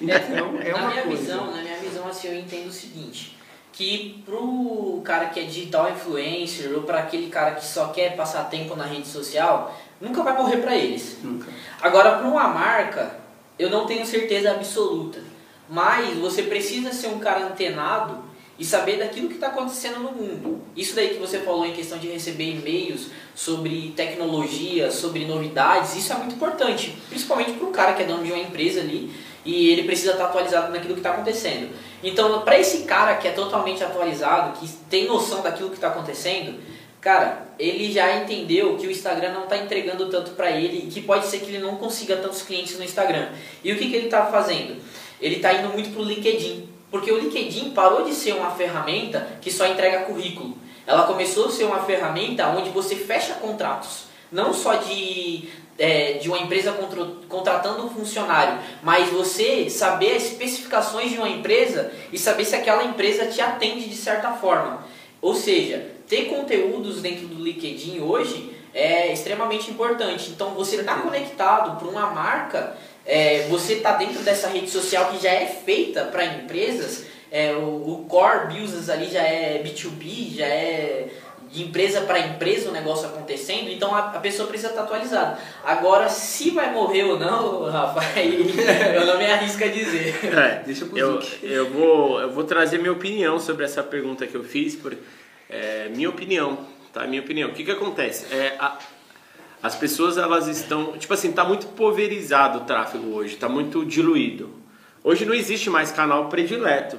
Então, 0.00 0.56
é 0.60 0.70
na 0.72 0.78
uma 0.78 0.90
minha 0.90 1.02
coisa. 1.02 1.20
visão, 1.22 1.50
na 1.50 1.62
minha 1.62 1.76
visão, 1.78 2.06
assim, 2.08 2.28
eu 2.28 2.38
entendo 2.38 2.68
o 2.68 2.72
seguinte, 2.72 3.36
que 3.78 4.24
pro 4.26 5.00
cara 5.04 5.26
que 5.26 5.38
é 5.38 5.44
digital 5.44 5.88
influencer 5.88 6.74
ou 6.74 6.82
para 6.82 6.98
aquele 6.98 7.28
cara 7.28 7.52
que 7.52 7.64
só 7.64 7.86
quer 7.86 8.16
passar 8.16 8.50
tempo 8.50 8.74
na 8.74 8.84
rede 8.84 9.06
social, 9.06 9.72
nunca 10.00 10.20
vai 10.24 10.36
morrer 10.36 10.56
para 10.56 10.74
eles. 10.74 11.18
Nunca. 11.22 11.46
Agora, 11.80 12.18
para 12.18 12.26
uma 12.26 12.48
marca, 12.48 13.14
eu 13.56 13.70
não 13.70 13.86
tenho 13.86 14.04
certeza 14.04 14.50
absoluta, 14.50 15.22
mas 15.70 16.18
você 16.18 16.42
precisa 16.42 16.92
ser 16.92 17.06
um 17.06 17.20
cara 17.20 17.46
antenado 17.46 18.18
e 18.58 18.64
saber 18.64 18.98
daquilo 18.98 19.28
que 19.28 19.34
está 19.34 19.46
acontecendo 19.46 20.00
no 20.00 20.10
mundo. 20.10 20.60
Isso 20.76 20.96
daí 20.96 21.10
que 21.10 21.20
você 21.20 21.38
falou 21.38 21.64
em 21.64 21.72
questão 21.72 21.98
de 21.98 22.08
receber 22.08 22.50
e-mails 22.50 23.06
sobre 23.32 23.92
tecnologia, 23.94 24.90
sobre 24.90 25.24
novidades, 25.24 25.94
isso 25.94 26.12
é 26.12 26.16
muito 26.16 26.34
importante, 26.34 26.98
principalmente 27.08 27.52
para 27.52 27.68
um 27.68 27.70
cara 27.70 27.92
que 27.92 28.02
é 28.02 28.06
dono 28.06 28.24
de 28.24 28.32
uma 28.32 28.42
empresa 28.42 28.80
ali 28.80 29.27
e 29.44 29.70
ele 29.70 29.84
precisa 29.84 30.12
estar 30.12 30.26
atualizado 30.26 30.72
naquilo 30.72 30.94
que 30.94 31.00
está 31.00 31.10
acontecendo. 31.10 31.74
Então, 32.02 32.42
para 32.42 32.58
esse 32.58 32.84
cara 32.84 33.16
que 33.16 33.28
é 33.28 33.30
totalmente 33.30 33.82
atualizado, 33.82 34.58
que 34.58 34.68
tem 34.90 35.06
noção 35.06 35.42
daquilo 35.42 35.70
que 35.70 35.76
está 35.76 35.88
acontecendo, 35.88 36.58
cara, 37.00 37.48
ele 37.58 37.92
já 37.92 38.16
entendeu 38.16 38.76
que 38.76 38.86
o 38.86 38.90
Instagram 38.90 39.32
não 39.32 39.44
está 39.44 39.56
entregando 39.56 40.08
tanto 40.08 40.32
para 40.32 40.50
ele 40.50 40.86
e 40.86 40.90
que 40.90 41.00
pode 41.00 41.26
ser 41.26 41.38
que 41.38 41.46
ele 41.46 41.58
não 41.58 41.76
consiga 41.76 42.16
tantos 42.16 42.42
clientes 42.42 42.78
no 42.78 42.84
Instagram. 42.84 43.30
E 43.64 43.72
o 43.72 43.78
que, 43.78 43.88
que 43.88 43.96
ele 43.96 44.06
está 44.06 44.26
fazendo? 44.26 44.76
Ele 45.20 45.36
está 45.36 45.52
indo 45.52 45.68
muito 45.70 45.90
para 45.90 46.02
o 46.02 46.04
LinkedIn, 46.04 46.68
porque 46.90 47.10
o 47.10 47.18
LinkedIn 47.18 47.70
parou 47.70 48.04
de 48.04 48.14
ser 48.14 48.34
uma 48.34 48.50
ferramenta 48.52 49.26
que 49.40 49.50
só 49.50 49.66
entrega 49.66 50.04
currículo. 50.04 50.56
Ela 50.86 51.02
começou 51.02 51.46
a 51.46 51.50
ser 51.50 51.64
uma 51.64 51.80
ferramenta 51.80 52.48
onde 52.48 52.70
você 52.70 52.94
fecha 52.94 53.34
contratos, 53.34 54.04
não 54.30 54.54
só 54.54 54.76
de 54.76 55.48
é, 55.78 56.14
de 56.14 56.28
uma 56.28 56.38
empresa 56.38 56.72
contro- 56.72 57.18
contratando 57.28 57.86
um 57.86 57.90
funcionário, 57.90 58.58
mas 58.82 59.08
você 59.10 59.70
saber 59.70 60.16
as 60.16 60.24
especificações 60.24 61.10
de 61.10 61.18
uma 61.18 61.28
empresa 61.28 61.92
e 62.12 62.18
saber 62.18 62.44
se 62.44 62.56
aquela 62.56 62.84
empresa 62.84 63.26
te 63.26 63.40
atende 63.40 63.88
de 63.88 63.96
certa 63.96 64.32
forma. 64.32 64.84
Ou 65.22 65.34
seja, 65.34 65.86
ter 66.08 66.24
conteúdos 66.26 67.00
dentro 67.00 67.26
do 67.26 67.42
LinkedIn 67.42 68.00
hoje 68.00 68.52
é 68.74 69.12
extremamente 69.12 69.70
importante. 69.70 70.30
Então 70.30 70.50
você 70.50 70.76
está 70.76 70.96
conectado 70.96 71.78
para 71.78 71.88
uma 71.88 72.06
marca, 72.10 72.76
é, 73.06 73.46
você 73.48 73.74
está 73.74 73.92
dentro 73.92 74.22
dessa 74.22 74.48
rede 74.48 74.70
social 74.70 75.10
que 75.10 75.22
já 75.22 75.30
é 75.30 75.46
feita 75.46 76.04
para 76.04 76.24
empresas, 76.24 77.06
é, 77.30 77.52
o, 77.52 78.02
o 78.02 78.06
core 78.08 78.58
business 78.58 78.88
ali 78.88 79.10
já 79.10 79.22
é 79.22 79.62
B2B, 79.62 80.34
já 80.36 80.46
é 80.46 81.08
de 81.50 81.62
empresa 81.62 82.02
para 82.02 82.18
empresa 82.20 82.68
o 82.68 82.72
negócio 82.72 83.06
acontecendo, 83.08 83.68
então 83.70 83.94
a, 83.94 84.00
a 84.10 84.20
pessoa 84.20 84.46
precisa 84.48 84.70
estar 84.70 84.82
atualizada. 84.82 85.38
Agora, 85.64 86.08
se 86.08 86.50
vai 86.50 86.72
morrer 86.72 87.04
ou 87.04 87.18
não, 87.18 87.64
Rafa, 87.70 88.00
aí 88.18 88.54
eu 88.94 89.06
não 89.06 89.18
me 89.18 89.26
arrisco 89.26 89.64
a 89.64 89.68
dizer. 89.68 90.14
É, 90.24 90.62
Deixa 90.66 90.84
pro 90.86 90.98
eu, 90.98 91.22
eu, 91.42 91.70
vou, 91.70 92.20
eu 92.20 92.30
vou 92.30 92.44
trazer 92.44 92.78
minha 92.78 92.92
opinião 92.92 93.38
sobre 93.38 93.64
essa 93.64 93.82
pergunta 93.82 94.26
que 94.26 94.34
eu 94.34 94.44
fiz, 94.44 94.76
por, 94.76 94.94
é, 95.48 95.88
minha 95.88 96.10
opinião, 96.10 96.58
tá? 96.92 97.06
Minha 97.06 97.22
opinião. 97.22 97.50
O 97.50 97.52
que 97.54 97.64
que 97.64 97.70
acontece? 97.70 98.26
É, 98.34 98.54
a- 98.58 98.76
as 99.62 99.74
pessoas, 99.74 100.16
elas 100.18 100.46
estão, 100.46 100.96
tipo 100.98 101.12
assim, 101.14 101.32
tá 101.32 101.44
muito 101.44 101.66
pulverizado 101.68 102.58
o 102.58 102.60
tráfego 102.64 103.12
hoje, 103.14 103.36
tá 103.36 103.48
muito 103.48 103.84
diluído. 103.84 104.52
Hoje 105.02 105.24
não 105.24 105.34
existe 105.34 105.68
mais 105.70 105.90
canal 105.90 106.28
predileto. 106.28 106.98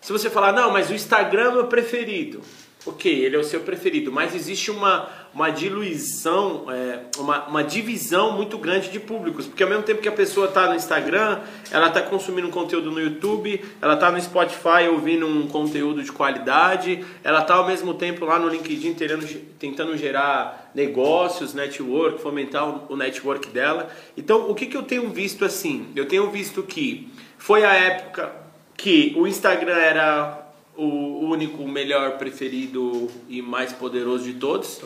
Se 0.00 0.12
você 0.12 0.28
falar, 0.28 0.52
não, 0.52 0.70
mas 0.70 0.90
o 0.90 0.94
Instagram 0.94 1.44
é 1.44 1.48
o 1.48 1.52
meu 1.54 1.66
preferido. 1.66 2.42
Ok, 2.86 3.10
ele 3.10 3.34
é 3.34 3.38
o 3.38 3.44
seu 3.44 3.60
preferido, 3.60 4.12
mas 4.12 4.34
existe 4.34 4.70
uma, 4.70 5.08
uma 5.32 5.48
diluição, 5.48 6.66
é, 6.70 7.00
uma, 7.16 7.46
uma 7.46 7.64
divisão 7.64 8.32
muito 8.32 8.58
grande 8.58 8.90
de 8.90 9.00
públicos. 9.00 9.46
Porque 9.46 9.62
ao 9.62 9.68
mesmo 9.70 9.84
tempo 9.84 10.02
que 10.02 10.08
a 10.08 10.12
pessoa 10.12 10.48
está 10.48 10.68
no 10.68 10.74
Instagram, 10.74 11.40
ela 11.70 11.88
está 11.88 12.02
consumindo 12.02 12.46
um 12.46 12.50
conteúdo 12.50 12.90
no 12.90 13.00
YouTube, 13.00 13.64
ela 13.80 13.94
está 13.94 14.10
no 14.10 14.20
Spotify 14.20 14.86
ouvindo 14.90 15.26
um 15.26 15.48
conteúdo 15.48 16.02
de 16.02 16.12
qualidade, 16.12 17.02
ela 17.24 17.40
está 17.40 17.54
ao 17.54 17.66
mesmo 17.66 17.94
tempo 17.94 18.26
lá 18.26 18.38
no 18.38 18.50
LinkedIn 18.50 18.92
tentando, 18.92 19.26
tentando 19.58 19.96
gerar 19.96 20.70
negócios, 20.74 21.54
network, 21.54 22.20
fomentar 22.20 22.92
o, 22.92 22.96
network 22.96 23.48
dela. 23.48 23.88
Então, 24.14 24.50
o 24.50 24.54
que, 24.54 24.66
que 24.66 24.76
eu 24.76 24.82
tenho 24.82 25.08
visto 25.08 25.42
assim? 25.42 25.86
Eu 25.96 26.06
tenho 26.06 26.30
visto 26.30 26.62
que 26.62 27.08
foi 27.38 27.64
a 27.64 27.72
época 27.72 28.30
que 28.76 29.14
o 29.16 29.26
Instagram 29.26 29.76
era 29.76 30.43
o 30.76 31.26
único, 31.30 31.66
melhor, 31.68 32.18
preferido 32.18 33.08
e 33.28 33.40
mais 33.40 33.72
poderoso 33.72 34.24
de 34.24 34.34
todos. 34.34 34.80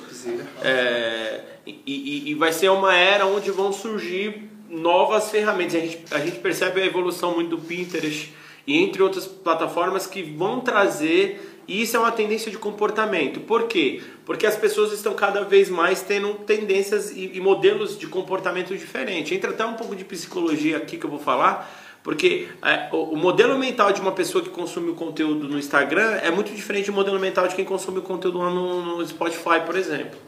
É, 0.62 1.40
e, 1.66 1.80
e- 1.86 2.30
e 2.30 2.34
vai 2.34 2.52
ser 2.52 2.68
uma 2.70 2.94
era 2.94 3.26
onde 3.26 3.50
vão 3.50 3.72
surgir 3.72 4.48
novas 4.68 5.30
ferramentas. 5.30 5.74
A 5.76 5.80
gente, 5.80 5.98
a 6.10 6.18
gente 6.18 6.38
percebe 6.38 6.80
a 6.82 6.86
evolução 6.86 7.34
muito 7.34 7.50
do 7.56 7.58
Pinterest 7.58 8.32
e 8.66 8.76
entre 8.78 9.02
outras 9.02 9.26
plataformas 9.26 10.06
que 10.06 10.22
vão 10.22 10.60
trazer 10.60 11.54
e 11.66 11.82
isso 11.82 11.96
é 11.96 12.00
uma 12.00 12.12
tendência 12.12 12.50
de 12.50 12.56
comportamento. 12.56 13.40
Por 13.40 13.64
quê? 13.64 14.02
Porque 14.24 14.46
as 14.46 14.56
pessoas 14.56 14.90
estão 14.90 15.12
cada 15.14 15.42
vez 15.44 15.68
mais 15.68 16.00
tendo 16.00 16.32
tendências 16.34 17.10
e, 17.10 17.32
e 17.34 17.40
modelos 17.40 17.98
de 17.98 18.06
comportamento 18.06 18.74
diferentes. 18.76 19.32
Entra 19.32 19.50
até 19.50 19.64
um 19.66 19.74
pouco 19.74 19.94
de 19.94 20.02
psicologia 20.04 20.78
aqui 20.78 20.96
que 20.96 21.04
eu 21.04 21.10
vou 21.10 21.18
falar, 21.18 21.70
porque 22.02 22.48
é, 22.62 22.88
o, 22.92 23.12
o, 23.12 23.16
modelo 23.16 23.58
mental 23.58 23.92
de 23.92 24.00
uma 24.00 24.12
pessoa 24.12 24.42
que 24.42 24.50
consome 24.50 24.90
o 24.90 24.94
conteúdo 24.94 25.48
no 25.48 25.58
Instagram 25.58 26.18
é 26.22 26.30
muito 26.30 26.52
diferente 26.54 26.86
do 26.86 26.92
modelo 26.92 27.18
mental 27.18 27.48
de 27.48 27.54
quem 27.54 27.64
consome 27.64 27.98
o 27.98 28.02
conteúdo 28.02 28.38
no, 28.38 28.96
no 28.96 29.06
Spotify, 29.06 29.60
por 29.64 29.76
exemplo. 29.76 30.18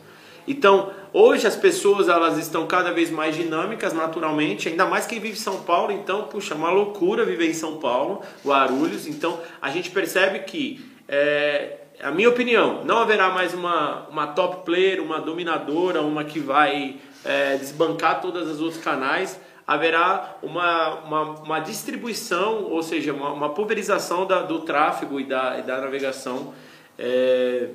Então, 0.46 0.90
hoje 1.12 1.46
as 1.46 1.54
pessoas 1.54 2.08
elas 2.08 2.36
estão 2.38 2.66
cada 2.66 2.92
vez 2.92 3.10
mais 3.10 3.36
dinâmicas 3.36 3.92
naturalmente, 3.92 4.68
ainda 4.68 4.86
mais 4.86 5.06
quem 5.06 5.20
vive 5.20 5.34
em 5.34 5.40
São 5.40 5.62
Paulo, 5.62 5.92
então, 5.92 6.24
puxa, 6.24 6.54
é 6.54 6.56
uma 6.56 6.70
loucura 6.70 7.24
viver 7.24 7.48
em 7.48 7.54
São 7.54 7.76
Paulo, 7.76 8.22
Guarulhos. 8.44 9.06
Então, 9.06 9.38
a 9.60 9.70
gente 9.70 9.90
percebe 9.90 10.40
que, 10.40 10.84
é, 11.06 11.78
a 12.02 12.10
minha 12.10 12.28
opinião, 12.28 12.84
não 12.84 12.98
haverá 12.98 13.30
mais 13.30 13.54
uma, 13.54 14.08
uma 14.08 14.26
top 14.28 14.64
player, 14.64 15.02
uma 15.02 15.20
dominadora, 15.20 16.02
uma 16.02 16.24
que 16.24 16.40
vai 16.40 16.96
é, 17.24 17.56
desbancar 17.56 18.20
todos 18.20 18.48
os 18.48 18.60
outros 18.60 18.82
canais. 18.82 19.38
Haverá 19.72 20.36
uma, 20.42 20.94
uma, 21.00 21.22
uma 21.42 21.60
distribuição, 21.60 22.64
ou 22.64 22.82
seja, 22.82 23.12
uma, 23.12 23.32
uma 23.32 23.50
pulverização 23.50 24.26
da, 24.26 24.42
do 24.42 24.60
tráfego 24.60 25.20
e 25.20 25.24
da, 25.24 25.58
e 25.58 25.62
da 25.62 25.80
navegação. 25.80 26.52
É, 26.98 27.68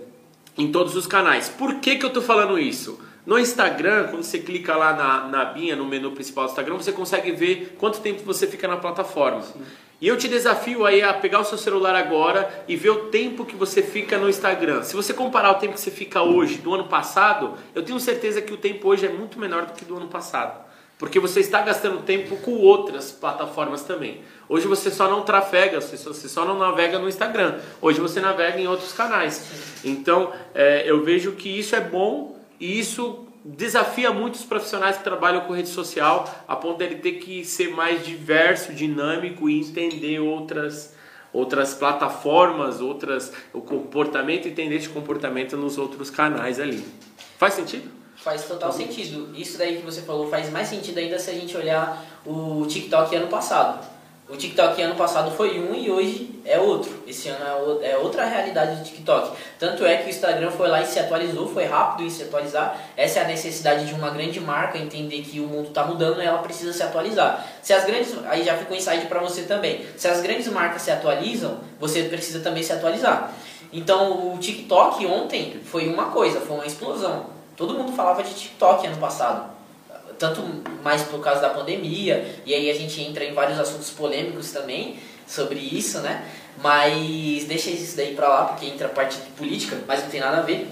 em 0.58 0.72
todos 0.72 0.96
os 0.96 1.06
canais. 1.06 1.50
Por 1.50 1.76
que, 1.76 1.98
que 1.98 2.06
eu 2.06 2.10
estou 2.10 2.24
falando 2.24 2.58
isso? 2.58 3.00
No 3.26 3.40
Instagram, 3.40 4.08
quando 4.10 4.24
você 4.24 4.40
clica 4.40 4.76
lá 4.76 4.94
na, 4.94 5.28
na 5.28 5.46
binha, 5.46 5.76
no 5.76 5.86
menu 5.86 6.12
principal 6.12 6.46
do 6.46 6.50
Instagram, 6.52 6.76
você 6.76 6.92
consegue 6.92 7.32
ver 7.32 7.76
quanto 7.80 8.00
tempo 8.00 8.22
você 8.24 8.46
fica 8.46 8.68
na 8.68 8.78
plataforma. 8.78 9.42
Sim. 9.42 9.62
E 10.00 10.08
eu 10.08 10.18
te 10.18 10.28
desafio 10.28 10.86
aí 10.86 11.02
a 11.02 11.14
pegar 11.14 11.40
o 11.40 11.46
seu 11.46 11.58
celular 11.58 11.96
agora 11.96 12.66
e 12.68 12.76
ver 12.76 12.90
o 12.90 13.06
tempo 13.06 13.46
que 13.46 13.56
você 13.56 13.82
fica 13.82 14.18
no 14.18 14.30
Instagram. 14.30 14.84
Se 14.84 14.96
você 14.96 15.14
comparar 15.14 15.52
o 15.52 15.56
tempo 15.56 15.74
que 15.74 15.80
você 15.80 15.90
fica 15.90 16.22
hoje 16.22 16.58
do 16.58 16.74
ano 16.76 16.84
passado, 16.84 17.54
eu 17.74 17.82
tenho 17.82 18.00
certeza 18.00 18.42
que 18.42 18.54
o 18.54 18.58
tempo 18.58 18.90
hoje 18.90 19.06
é 19.06 19.10
muito 19.10 19.40
menor 19.40 19.66
do 19.66 19.74
que 19.74 19.86
do 19.86 19.96
ano 19.96 20.08
passado. 20.08 20.65
Porque 20.98 21.20
você 21.20 21.42
está 21.42 21.62
gastando 21.62 22.04
tempo 22.04 22.38
com 22.38 22.54
outras 22.54 23.12
plataformas 23.12 23.84
também. 23.84 24.22
Hoje 24.48 24.66
você 24.66 24.90
só 24.90 25.10
não 25.10 25.24
trafega, 25.24 25.82
você 25.82 26.30
só 26.30 26.46
não 26.46 26.58
navega 26.58 26.98
no 27.00 27.10
Instagram. 27.10 27.60
Hoje 27.82 28.00
você 28.00 28.22
navega 28.22 28.60
em 28.60 28.68
outros 28.68 28.94
canais. 28.94 29.80
Então 29.84 30.32
é, 30.54 30.90
eu 30.90 31.04
vejo 31.04 31.34
que 31.34 31.50
isso 31.50 31.76
é 31.76 31.82
bom 31.82 32.40
e 32.60 32.80
isso 32.80 33.28
desafia 33.44 34.12
muitos 34.12 34.44
profissionais 34.44 34.98
que 34.98 35.04
trabalham 35.04 35.42
com 35.42 35.54
rede 35.54 35.70
social 35.70 36.28
a 36.48 36.56
ponto 36.56 36.80
dele 36.80 36.96
ter 36.96 37.14
que 37.14 37.44
ser 37.44 37.70
mais 37.70 38.04
diverso, 38.04 38.74
dinâmico 38.74 39.50
e 39.50 39.60
entender 39.60 40.20
outras 40.20 40.96
outras 41.34 41.74
plataformas, 41.74 42.80
outras 42.80 43.34
o 43.52 43.60
comportamento 43.60 44.48
e 44.48 44.52
de 44.52 44.88
comportamento 44.88 45.58
nos 45.58 45.78
outros 45.78 46.10
canais 46.10 46.62
ali. 46.62 46.82
Faz 47.38 47.56
sentido? 47.56 48.05
Faz 48.26 48.44
total 48.46 48.72
sentido. 48.72 49.30
Isso 49.38 49.56
daí 49.56 49.78
que 49.78 49.86
você 49.86 50.02
falou 50.02 50.28
faz 50.32 50.50
mais 50.50 50.68
sentido 50.68 50.98
ainda 50.98 51.20
se 51.20 51.30
a 51.30 51.34
gente 51.36 51.56
olhar 51.56 52.04
o 52.26 52.66
TikTok 52.66 53.16
ano 53.16 53.28
passado. 53.28 53.88
O 54.28 54.36
TikTok 54.36 54.82
ano 54.82 54.96
passado 54.96 55.30
foi 55.30 55.60
um 55.60 55.76
e 55.76 55.92
hoje 55.92 56.42
é 56.44 56.58
outro. 56.58 56.92
Esse 57.06 57.30
ano 57.30 57.80
é, 57.84 57.92
é 57.92 57.98
outra 57.98 58.26
realidade 58.26 58.78
do 58.78 58.84
TikTok. 58.84 59.38
Tanto 59.60 59.86
é 59.86 59.98
que 59.98 60.08
o 60.08 60.10
Instagram 60.10 60.50
foi 60.50 60.68
lá 60.68 60.82
e 60.82 60.88
se 60.88 60.98
atualizou, 60.98 61.48
foi 61.48 61.66
rápido 61.66 62.04
em 62.04 62.10
se 62.10 62.24
atualizar. 62.24 62.76
Essa 62.98 63.20
é 63.20 63.26
a 63.26 63.28
necessidade 63.28 63.86
de 63.86 63.94
uma 63.94 64.10
grande 64.10 64.40
marca 64.40 64.80
entender 64.80 65.22
que 65.22 65.40
o 65.40 65.46
mundo 65.46 65.68
está 65.68 65.86
mudando 65.86 66.20
e 66.20 66.26
ela 66.26 66.40
precisa 66.40 66.74
se 66.74 66.82
atualizar. 66.82 67.46
Se 67.62 67.74
as 67.74 67.86
grandes, 67.86 68.16
aí 68.26 68.44
já 68.44 68.58
fica 68.58 68.74
um 68.74 68.76
insight 68.76 69.06
para 69.06 69.20
você 69.20 69.44
também. 69.44 69.86
Se 69.96 70.08
as 70.08 70.20
grandes 70.22 70.48
marcas 70.48 70.82
se 70.82 70.90
atualizam, 70.90 71.60
você 71.80 72.02
precisa 72.06 72.40
também 72.40 72.64
se 72.64 72.74
atualizar. 72.74 73.32
Então 73.72 74.34
o 74.34 74.40
TikTok 74.40 75.06
ontem 75.06 75.62
foi 75.64 75.88
uma 75.88 76.06
coisa, 76.06 76.42
foi 76.42 76.56
uma 76.56 76.66
explosão. 76.66 77.35
Todo 77.56 77.74
mundo 77.74 77.94
falava 77.94 78.24
de 78.24 78.34
TikTok 78.34 78.88
ano 78.88 78.98
passado. 78.98 79.54
Tanto 80.18 80.42
mais 80.84 81.04
por 81.04 81.20
causa 81.20 81.42
da 81.42 81.50
pandemia, 81.50 82.40
e 82.46 82.54
aí 82.54 82.70
a 82.70 82.74
gente 82.74 83.02
entra 83.02 83.24
em 83.26 83.34
vários 83.34 83.60
assuntos 83.60 83.90
polêmicos 83.90 84.52
também 84.52 84.98
sobre 85.28 85.60
isso, 85.60 86.00
né? 86.00 86.26
Mas 86.62 87.44
deixa 87.46 87.70
isso 87.70 87.98
daí 87.98 88.16
pra 88.16 88.30
lá, 88.30 88.46
porque 88.46 88.66
entra 88.66 88.88
a 88.88 88.90
parte 88.90 89.18
de 89.18 89.30
política, 89.32 89.78
mas 89.86 90.04
não 90.04 90.10
tem 90.10 90.22
nada 90.22 90.38
a 90.38 90.42
ver. 90.42 90.70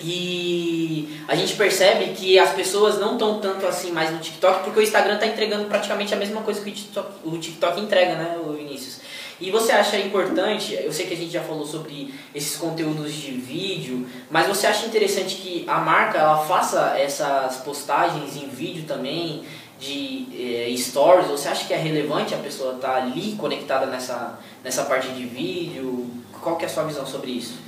E 0.00 1.22
a 1.26 1.34
gente 1.34 1.54
percebe 1.56 2.12
que 2.12 2.38
as 2.38 2.52
pessoas 2.52 2.98
não 2.98 3.14
estão 3.14 3.38
tanto 3.38 3.66
assim 3.66 3.92
mais 3.92 4.10
no 4.10 4.18
TikTok, 4.18 4.64
porque 4.64 4.80
o 4.80 4.82
Instagram 4.82 5.14
está 5.14 5.26
entregando 5.26 5.64
praticamente 5.66 6.12
a 6.12 6.16
mesma 6.16 6.42
coisa 6.42 6.60
que 6.60 6.70
o 6.70 6.72
TikTok, 6.72 7.08
o 7.24 7.38
TikTok 7.38 7.80
entrega, 7.80 8.14
né, 8.14 8.38
Vinícius? 8.56 9.00
E 9.38 9.50
você 9.50 9.72
acha 9.72 9.98
importante, 9.98 10.72
eu 10.72 10.90
sei 10.90 11.06
que 11.06 11.12
a 11.12 11.16
gente 11.16 11.30
já 11.30 11.42
falou 11.42 11.66
sobre 11.66 12.14
esses 12.34 12.56
conteúdos 12.56 13.12
de 13.12 13.32
vídeo, 13.32 14.06
mas 14.30 14.46
você 14.46 14.66
acha 14.66 14.86
interessante 14.86 15.36
que 15.36 15.64
a 15.68 15.78
marca 15.78 16.16
ela 16.16 16.38
faça 16.38 16.96
essas 16.98 17.56
postagens 17.58 18.34
em 18.34 18.48
vídeo 18.48 18.84
também, 18.86 19.44
de 19.78 20.26
eh, 20.32 20.74
stories? 20.78 21.28
Você 21.28 21.48
acha 21.48 21.66
que 21.66 21.74
é 21.74 21.76
relevante 21.76 22.34
a 22.34 22.38
pessoa 22.38 22.76
estar 22.76 22.88
tá 22.88 22.96
ali 22.96 23.36
conectada 23.36 23.84
nessa, 23.84 24.38
nessa 24.64 24.84
parte 24.84 25.08
de 25.08 25.26
vídeo? 25.26 26.10
Qual 26.40 26.56
que 26.56 26.64
é 26.64 26.66
a 26.66 26.70
sua 26.70 26.84
visão 26.84 27.04
sobre 27.04 27.32
isso? 27.32 27.58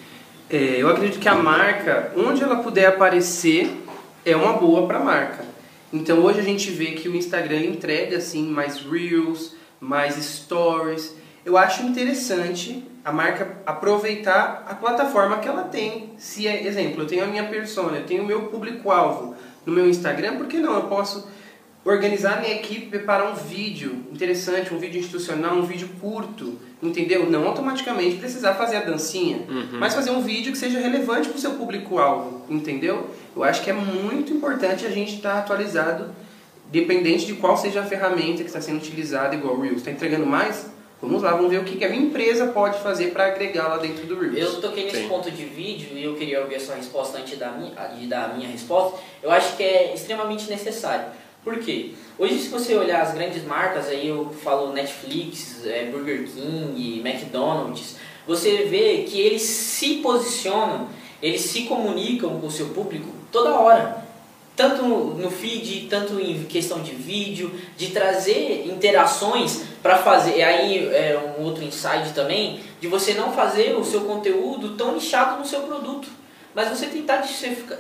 É, 0.49 0.57
eu 0.57 0.89
acredito 0.89 1.21
que 1.21 1.29
a 1.29 1.35
marca, 1.35 2.15
onde 2.17 2.43
ela 2.43 2.63
puder 2.63 2.87
aparecer, 2.87 3.85
é 4.25 4.35
uma 4.35 4.55
boa 4.55 4.87
para 4.87 5.01
a 5.01 5.05
marca. 5.05 5.45
Então 5.93 6.21
hoje 6.21 6.41
a 6.41 6.43
gente 6.43 6.71
vê 6.71 6.93
que 6.93 7.11
o 7.11 7.15
Instagram 7.15 7.61
entrega 7.61 8.17
assim 8.17 8.47
mais 8.47 8.81
reels, 8.81 9.55
mais 9.79 10.15
stories 10.15 11.15
eu 11.45 11.57
acho 11.57 11.83
interessante 11.83 12.85
a 13.05 13.13
marca 13.13 13.57
aproveitar 13.65 14.67
a 14.69 14.75
plataforma 14.75 15.39
que 15.39 15.49
ela 15.49 15.65
tem. 15.65 16.11
Se 16.19 16.47
é, 16.47 16.67
exemplo, 16.67 17.03
eu 17.03 17.07
tenho 17.07 17.25
a 17.25 17.27
minha 17.27 17.45
persona, 17.45 17.99
eu 17.99 18.07
tenho 18.07 18.23
o 18.23 18.27
meu 18.27 18.47
público-alvo 18.47 19.35
no 19.65 19.73
meu 19.73 19.89
Instagram, 19.89 20.37
por 20.37 20.47
que 20.47 20.59
não? 20.59 20.75
Eu 20.75 20.85
posso 20.85 21.29
organizar 21.85 22.39
a 22.39 22.41
minha 22.41 22.55
equipe, 22.55 22.87
preparar 22.87 23.33
um 23.33 23.35
vídeo 23.35 24.05
interessante, 24.13 24.75
um 24.75 24.79
vídeo 24.79 24.99
institucional, 24.99 25.55
um 25.55 25.63
vídeo 25.63 25.89
curto, 26.01 26.59
entendeu? 26.83 27.31
Não 27.31 27.47
automaticamente 27.47 28.17
precisar 28.17 28.55
fazer 28.55 28.77
a 28.77 28.81
dancinha, 28.81 29.39
uhum. 29.49 29.79
mas 29.79 29.95
fazer 29.95 30.11
um 30.11 30.21
vídeo 30.21 30.53
que 30.53 30.59
seja 30.59 30.79
relevante 30.79 31.29
para 31.29 31.39
o 31.39 31.41
seu 31.41 31.53
público-alvo, 31.53 32.45
entendeu? 32.51 33.09
Eu 33.35 33.43
acho 33.43 33.63
que 33.63 33.71
é 33.71 33.73
muito 33.73 34.33
importante 34.33 34.85
a 34.85 34.91
gente 34.91 35.15
estar 35.15 35.33
tá 35.33 35.39
atualizado, 35.39 36.11
dependente 36.71 37.25
de 37.25 37.35
qual 37.35 37.57
seja 37.57 37.81
a 37.81 37.85
ferramenta 37.85 38.43
que 38.43 38.49
está 38.49 38.61
sendo 38.61 38.77
utilizada, 38.77 39.35
igual 39.35 39.55
o 39.55 39.63
Reels. 39.63 39.79
Está 39.79 39.91
entregando 39.91 40.27
mais? 40.27 40.67
Vamos 41.01 41.23
lá, 41.23 41.31
vamos 41.31 41.51
ver 41.51 41.61
o 41.61 41.65
que 41.65 41.85
a 41.85 41.89
minha 41.89 42.03
empresa 42.03 42.49
pode 42.49 42.81
fazer 42.81 43.13
para 43.13 43.27
agregar 43.27 43.69
lá 43.69 43.77
dentro 43.77 44.05
do 44.05 44.19
Reels. 44.19 44.55
Eu 44.55 44.61
toquei 44.61 44.87
nesse 44.87 45.03
Sim. 45.03 45.09
ponto 45.09 45.31
de 45.31 45.45
vídeo 45.45 45.97
e 45.97 46.03
eu 46.03 46.17
queria 46.17 46.41
ouvir 46.41 46.57
a 46.57 46.61
sua 46.61 46.75
resposta 46.75 47.19
antes 47.19 47.39
da 47.39 47.53
minha, 47.53 47.73
de 47.73 48.07
dar 48.09 48.31
a 48.31 48.35
minha 48.35 48.49
resposta. 48.49 48.99
Eu 49.23 49.31
acho 49.31 49.57
que 49.57 49.63
é 49.63 49.95
extremamente 49.95 50.51
necessário. 50.51 51.13
Por 51.45 51.57
quê? 51.61 51.93
Hoje, 52.19 52.41
se 52.41 52.49
você 52.49 52.75
olhar 52.75 53.01
as 53.01 53.15
grandes 53.15 53.45
marcas, 53.45 53.89
aí 53.89 54.09
eu 54.09 54.29
falo 54.43 54.73
Netflix, 54.73 55.65
é, 55.65 55.85
Burger 55.85 56.25
King, 56.25 57.01
McDonald's, 57.09 57.95
você 58.27 58.65
vê 58.65 59.05
que 59.09 59.21
eles 59.21 59.43
se 59.43 59.99
posicionam, 59.99 60.89
eles 61.23 61.43
se 61.43 61.63
comunicam 61.63 62.41
com 62.41 62.49
o 62.49 62.51
seu 62.51 62.71
público 62.71 63.07
toda 63.31 63.59
hora 63.61 64.08
tanto 64.59 64.83
no 64.85 65.31
feed, 65.31 65.87
tanto 65.89 66.19
em 66.19 66.43
questão 66.43 66.83
de 66.83 66.91
vídeo, 66.91 67.55
de 67.77 67.93
trazer 67.93 68.67
interações 68.67 69.63
para 69.81 69.99
fazer. 69.99 70.43
Aí 70.43 70.85
é 70.89 71.17
um 71.39 71.45
outro 71.45 71.63
insight 71.63 72.13
também, 72.13 72.61
de 72.81 72.89
você 72.89 73.15
não 73.15 73.33
fazer 73.33 73.77
o 73.77 73.85
seu 73.85 74.01
conteúdo 74.01 74.77
tão 74.77 74.95
nichado 74.95 75.39
no 75.39 75.47
seu 75.47 75.61
produto. 75.61 76.09
Mas 76.53 76.69
você 76.71 76.87
tentar 76.87 77.19
diversificar, 77.19 77.79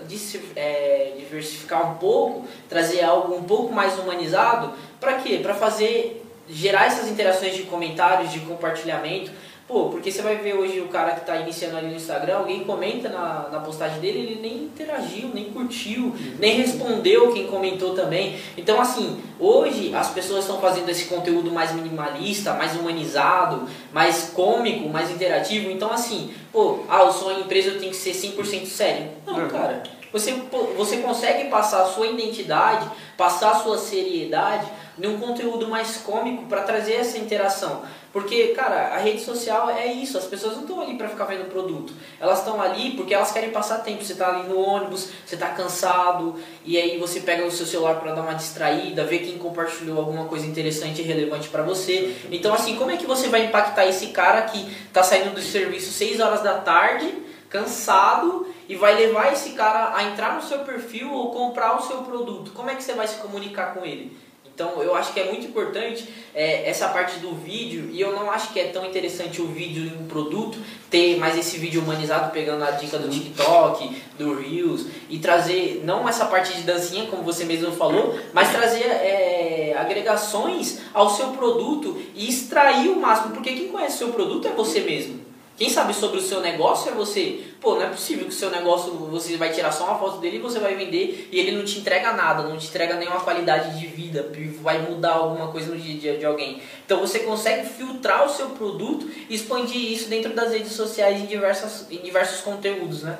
é, 0.54 1.14
diversificar 1.18 1.90
um 1.90 1.96
pouco, 1.96 2.46
trazer 2.68 3.02
algo 3.02 3.34
um 3.34 3.42
pouco 3.42 3.74
mais 3.74 3.98
humanizado, 3.98 4.72
para 5.00 5.14
quê? 5.14 5.40
Para 5.42 5.54
fazer 5.54 6.24
gerar 6.48 6.86
essas 6.86 7.08
interações 7.08 7.56
de 7.56 7.64
comentários, 7.64 8.30
de 8.30 8.38
compartilhamento, 8.40 9.32
Pô, 9.68 9.90
porque 9.90 10.10
você 10.10 10.22
vai 10.22 10.36
ver 10.36 10.54
hoje 10.54 10.80
o 10.80 10.88
cara 10.88 11.10
que 11.10 11.20
está 11.20 11.36
iniciando 11.36 11.76
ali 11.76 11.88
no 11.88 11.94
Instagram, 11.94 12.38
alguém 12.38 12.64
comenta 12.64 13.10
na, 13.10 13.50
na 13.52 13.60
postagem 13.60 14.00
dele, 14.00 14.20
ele 14.20 14.38
nem 14.40 14.64
interagiu, 14.64 15.28
nem 15.34 15.44
curtiu, 15.52 16.16
nem 16.38 16.56
respondeu 16.56 17.34
quem 17.34 17.46
comentou 17.48 17.94
também. 17.94 18.38
Então, 18.56 18.80
assim, 18.80 19.22
hoje 19.38 19.94
as 19.94 20.08
pessoas 20.08 20.46
estão 20.46 20.58
fazendo 20.58 20.88
esse 20.88 21.04
conteúdo 21.04 21.50
mais 21.50 21.72
minimalista, 21.74 22.54
mais 22.54 22.74
humanizado, 22.76 23.68
mais 23.92 24.30
cômico, 24.34 24.88
mais 24.88 25.10
interativo. 25.10 25.70
Então, 25.70 25.92
assim, 25.92 26.32
pô, 26.50 26.78
ah, 26.88 27.02
eu 27.02 27.12
sou 27.12 27.28
uma 27.28 27.40
empresa, 27.40 27.68
eu 27.68 27.78
tenho 27.78 27.92
que 27.92 27.98
ser 27.98 28.12
100% 28.12 28.64
sério. 28.64 29.08
Não, 29.26 29.44
é. 29.44 29.48
cara. 29.48 29.82
Você, 30.10 30.32
você 30.78 30.96
consegue 30.96 31.50
passar 31.50 31.82
a 31.82 31.86
sua 31.88 32.06
identidade, 32.06 32.88
passar 33.18 33.50
a 33.50 33.56
sua 33.56 33.76
seriedade 33.76 34.66
num 34.98 35.18
conteúdo 35.18 35.68
mais 35.68 35.98
cômico 35.98 36.44
para 36.46 36.62
trazer 36.62 36.94
essa 36.94 37.18
interação. 37.18 37.82
Porque, 38.12 38.48
cara, 38.48 38.94
a 38.94 38.98
rede 38.98 39.20
social 39.20 39.68
é 39.68 39.86
isso, 39.86 40.16
as 40.16 40.24
pessoas 40.24 40.54
não 40.54 40.62
estão 40.62 40.80
ali 40.80 40.96
para 40.96 41.08
ficar 41.08 41.26
vendo 41.26 41.50
produto. 41.50 41.92
Elas 42.18 42.38
estão 42.38 42.60
ali 42.60 42.92
porque 42.92 43.12
elas 43.12 43.30
querem 43.30 43.50
passar 43.50 43.78
tempo. 43.78 44.02
Você 44.02 44.14
está 44.14 44.28
ali 44.30 44.48
no 44.48 44.58
ônibus, 44.58 45.10
você 45.24 45.34
está 45.34 45.48
cansado, 45.48 46.34
e 46.64 46.78
aí 46.78 46.98
você 46.98 47.20
pega 47.20 47.46
o 47.46 47.50
seu 47.50 47.66
celular 47.66 48.00
para 48.00 48.14
dar 48.14 48.22
uma 48.22 48.34
distraída, 48.34 49.04
ver 49.04 49.18
quem 49.18 49.36
compartilhou 49.38 49.98
alguma 49.98 50.24
coisa 50.24 50.46
interessante 50.46 51.02
e 51.02 51.04
relevante 51.04 51.48
para 51.48 51.62
você. 51.62 52.16
Então, 52.30 52.54
assim, 52.54 52.76
como 52.76 52.90
é 52.90 52.96
que 52.96 53.06
você 53.06 53.28
vai 53.28 53.44
impactar 53.44 53.86
esse 53.86 54.08
cara 54.08 54.42
que 54.42 54.68
está 54.86 55.02
saindo 55.02 55.34
do 55.34 55.42
serviço 55.42 55.92
6 55.92 56.18
horas 56.20 56.42
da 56.42 56.54
tarde, 56.54 57.12
cansado, 57.50 58.46
e 58.68 58.74
vai 58.74 58.94
levar 58.94 59.32
esse 59.32 59.50
cara 59.50 59.94
a 59.94 60.04
entrar 60.04 60.34
no 60.34 60.42
seu 60.42 60.60
perfil 60.60 61.12
ou 61.12 61.30
comprar 61.30 61.76
o 61.76 61.82
seu 61.82 61.98
produto? 61.98 62.52
Como 62.52 62.70
é 62.70 62.74
que 62.74 62.82
você 62.82 62.94
vai 62.94 63.06
se 63.06 63.16
comunicar 63.16 63.74
com 63.74 63.84
ele? 63.84 64.16
Então 64.58 64.82
eu 64.82 64.92
acho 64.96 65.12
que 65.12 65.20
é 65.20 65.24
muito 65.26 65.46
importante 65.46 66.08
é, 66.34 66.68
essa 66.68 66.88
parte 66.88 67.20
do 67.20 67.32
vídeo 67.32 67.90
e 67.92 68.00
eu 68.00 68.10
não 68.10 68.28
acho 68.28 68.52
que 68.52 68.58
é 68.58 68.64
tão 68.64 68.84
interessante 68.84 69.40
o 69.40 69.46
vídeo 69.46 69.84
em 69.84 70.02
um 70.02 70.08
produto 70.08 70.58
ter 70.90 71.16
mais 71.16 71.38
esse 71.38 71.58
vídeo 71.58 71.80
humanizado 71.80 72.32
pegando 72.32 72.64
a 72.64 72.72
dica 72.72 72.98
do 72.98 73.08
TikTok, 73.08 74.02
do 74.18 74.34
Reels 74.34 74.86
e 75.08 75.20
trazer 75.20 75.82
não 75.84 76.08
essa 76.08 76.26
parte 76.26 76.56
de 76.56 76.62
dancinha 76.62 77.06
como 77.06 77.22
você 77.22 77.44
mesmo 77.44 77.70
falou, 77.70 78.18
mas 78.32 78.50
trazer 78.50 78.82
é, 78.82 79.76
agregações 79.78 80.80
ao 80.92 81.08
seu 81.08 81.28
produto 81.28 81.96
e 82.16 82.28
extrair 82.28 82.88
o 82.88 83.00
máximo, 83.00 83.34
porque 83.34 83.52
quem 83.52 83.68
conhece 83.68 83.94
o 83.94 83.98
seu 83.98 84.08
produto 84.08 84.48
é 84.48 84.50
você 84.50 84.80
mesmo. 84.80 85.27
Quem 85.58 85.68
sabe 85.68 85.92
sobre 85.92 86.18
o 86.18 86.22
seu 86.22 86.40
negócio 86.40 86.88
é 86.88 86.94
você. 86.94 87.40
Pô, 87.60 87.74
não 87.74 87.82
é 87.82 87.88
possível 87.88 88.26
que 88.26 88.30
o 88.30 88.36
seu 88.36 88.48
negócio 88.48 88.92
você 88.92 89.36
vai 89.36 89.50
tirar 89.50 89.72
só 89.72 89.86
uma 89.86 89.98
foto 89.98 90.18
dele 90.18 90.36
e 90.36 90.40
você 90.40 90.60
vai 90.60 90.76
vender 90.76 91.28
e 91.32 91.40
ele 91.40 91.50
não 91.50 91.64
te 91.64 91.80
entrega 91.80 92.12
nada, 92.12 92.44
não 92.44 92.56
te 92.56 92.68
entrega 92.68 92.94
nenhuma 92.94 93.18
qualidade 93.18 93.76
de 93.76 93.86
vida, 93.88 94.30
vai 94.62 94.78
mudar 94.78 95.14
alguma 95.14 95.48
coisa 95.48 95.74
no 95.74 95.76
dia 95.76 95.96
a 95.96 95.98
dia 95.98 96.16
de 96.16 96.24
alguém. 96.24 96.62
Então 96.86 97.00
você 97.00 97.18
consegue 97.20 97.68
filtrar 97.68 98.24
o 98.24 98.28
seu 98.28 98.50
produto 98.50 99.10
e 99.28 99.34
expandir 99.34 99.92
isso 99.92 100.08
dentro 100.08 100.32
das 100.32 100.52
redes 100.52 100.72
sociais 100.72 101.20
em, 101.20 101.26
diversas, 101.26 101.88
em 101.90 101.98
diversos 101.98 102.40
conteúdos, 102.40 103.02
né? 103.02 103.18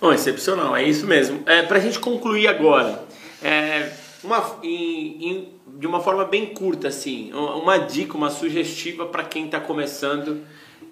Bom, 0.00 0.12
excepcional, 0.12 0.76
é 0.76 0.82
isso 0.82 1.06
mesmo. 1.06 1.44
É, 1.46 1.62
pra 1.62 1.78
gente 1.78 2.00
concluir 2.00 2.48
agora, 2.48 3.04
é, 3.40 3.92
uma, 4.24 4.58
em, 4.64 5.30
em, 5.30 5.55
de 5.78 5.86
uma 5.86 6.00
forma 6.00 6.24
bem 6.24 6.46
curta, 6.46 6.88
assim, 6.88 7.30
uma 7.32 7.76
dica, 7.78 8.16
uma 8.16 8.30
sugestiva 8.30 9.06
para 9.06 9.24
quem 9.24 9.46
está 9.46 9.60
começando. 9.60 10.42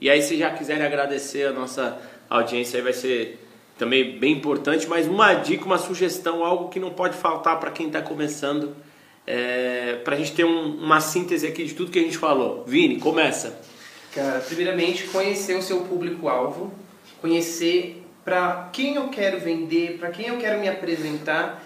E 0.00 0.10
aí, 0.10 0.20
se 0.20 0.36
já 0.36 0.50
quiserem 0.50 0.84
agradecer 0.84 1.46
a 1.46 1.52
nossa 1.52 1.98
audiência, 2.28 2.78
aí 2.78 2.82
vai 2.82 2.92
ser 2.92 3.38
também 3.78 4.18
bem 4.18 4.32
importante. 4.32 4.86
Mas 4.86 5.06
uma 5.06 5.32
dica, 5.34 5.64
uma 5.64 5.78
sugestão, 5.78 6.44
algo 6.44 6.68
que 6.68 6.78
não 6.78 6.90
pode 6.90 7.16
faltar 7.16 7.58
para 7.58 7.70
quem 7.70 7.86
está 7.86 8.02
começando, 8.02 8.76
é, 9.26 10.00
para 10.04 10.14
a 10.14 10.18
gente 10.18 10.32
ter 10.32 10.44
um, 10.44 10.76
uma 10.76 11.00
síntese 11.00 11.46
aqui 11.46 11.64
de 11.64 11.74
tudo 11.74 11.90
que 11.90 11.98
a 11.98 12.02
gente 12.02 12.18
falou. 12.18 12.64
Vini, 12.66 12.98
começa. 12.98 13.58
Cara, 14.14 14.40
primeiramente, 14.40 15.04
conhecer 15.04 15.56
o 15.56 15.62
seu 15.62 15.80
público-alvo, 15.80 16.72
conhecer 17.20 18.02
para 18.24 18.68
quem 18.72 18.96
eu 18.96 19.08
quero 19.08 19.40
vender, 19.40 19.98
para 19.98 20.10
quem 20.10 20.28
eu 20.28 20.36
quero 20.36 20.60
me 20.60 20.68
apresentar 20.68 21.62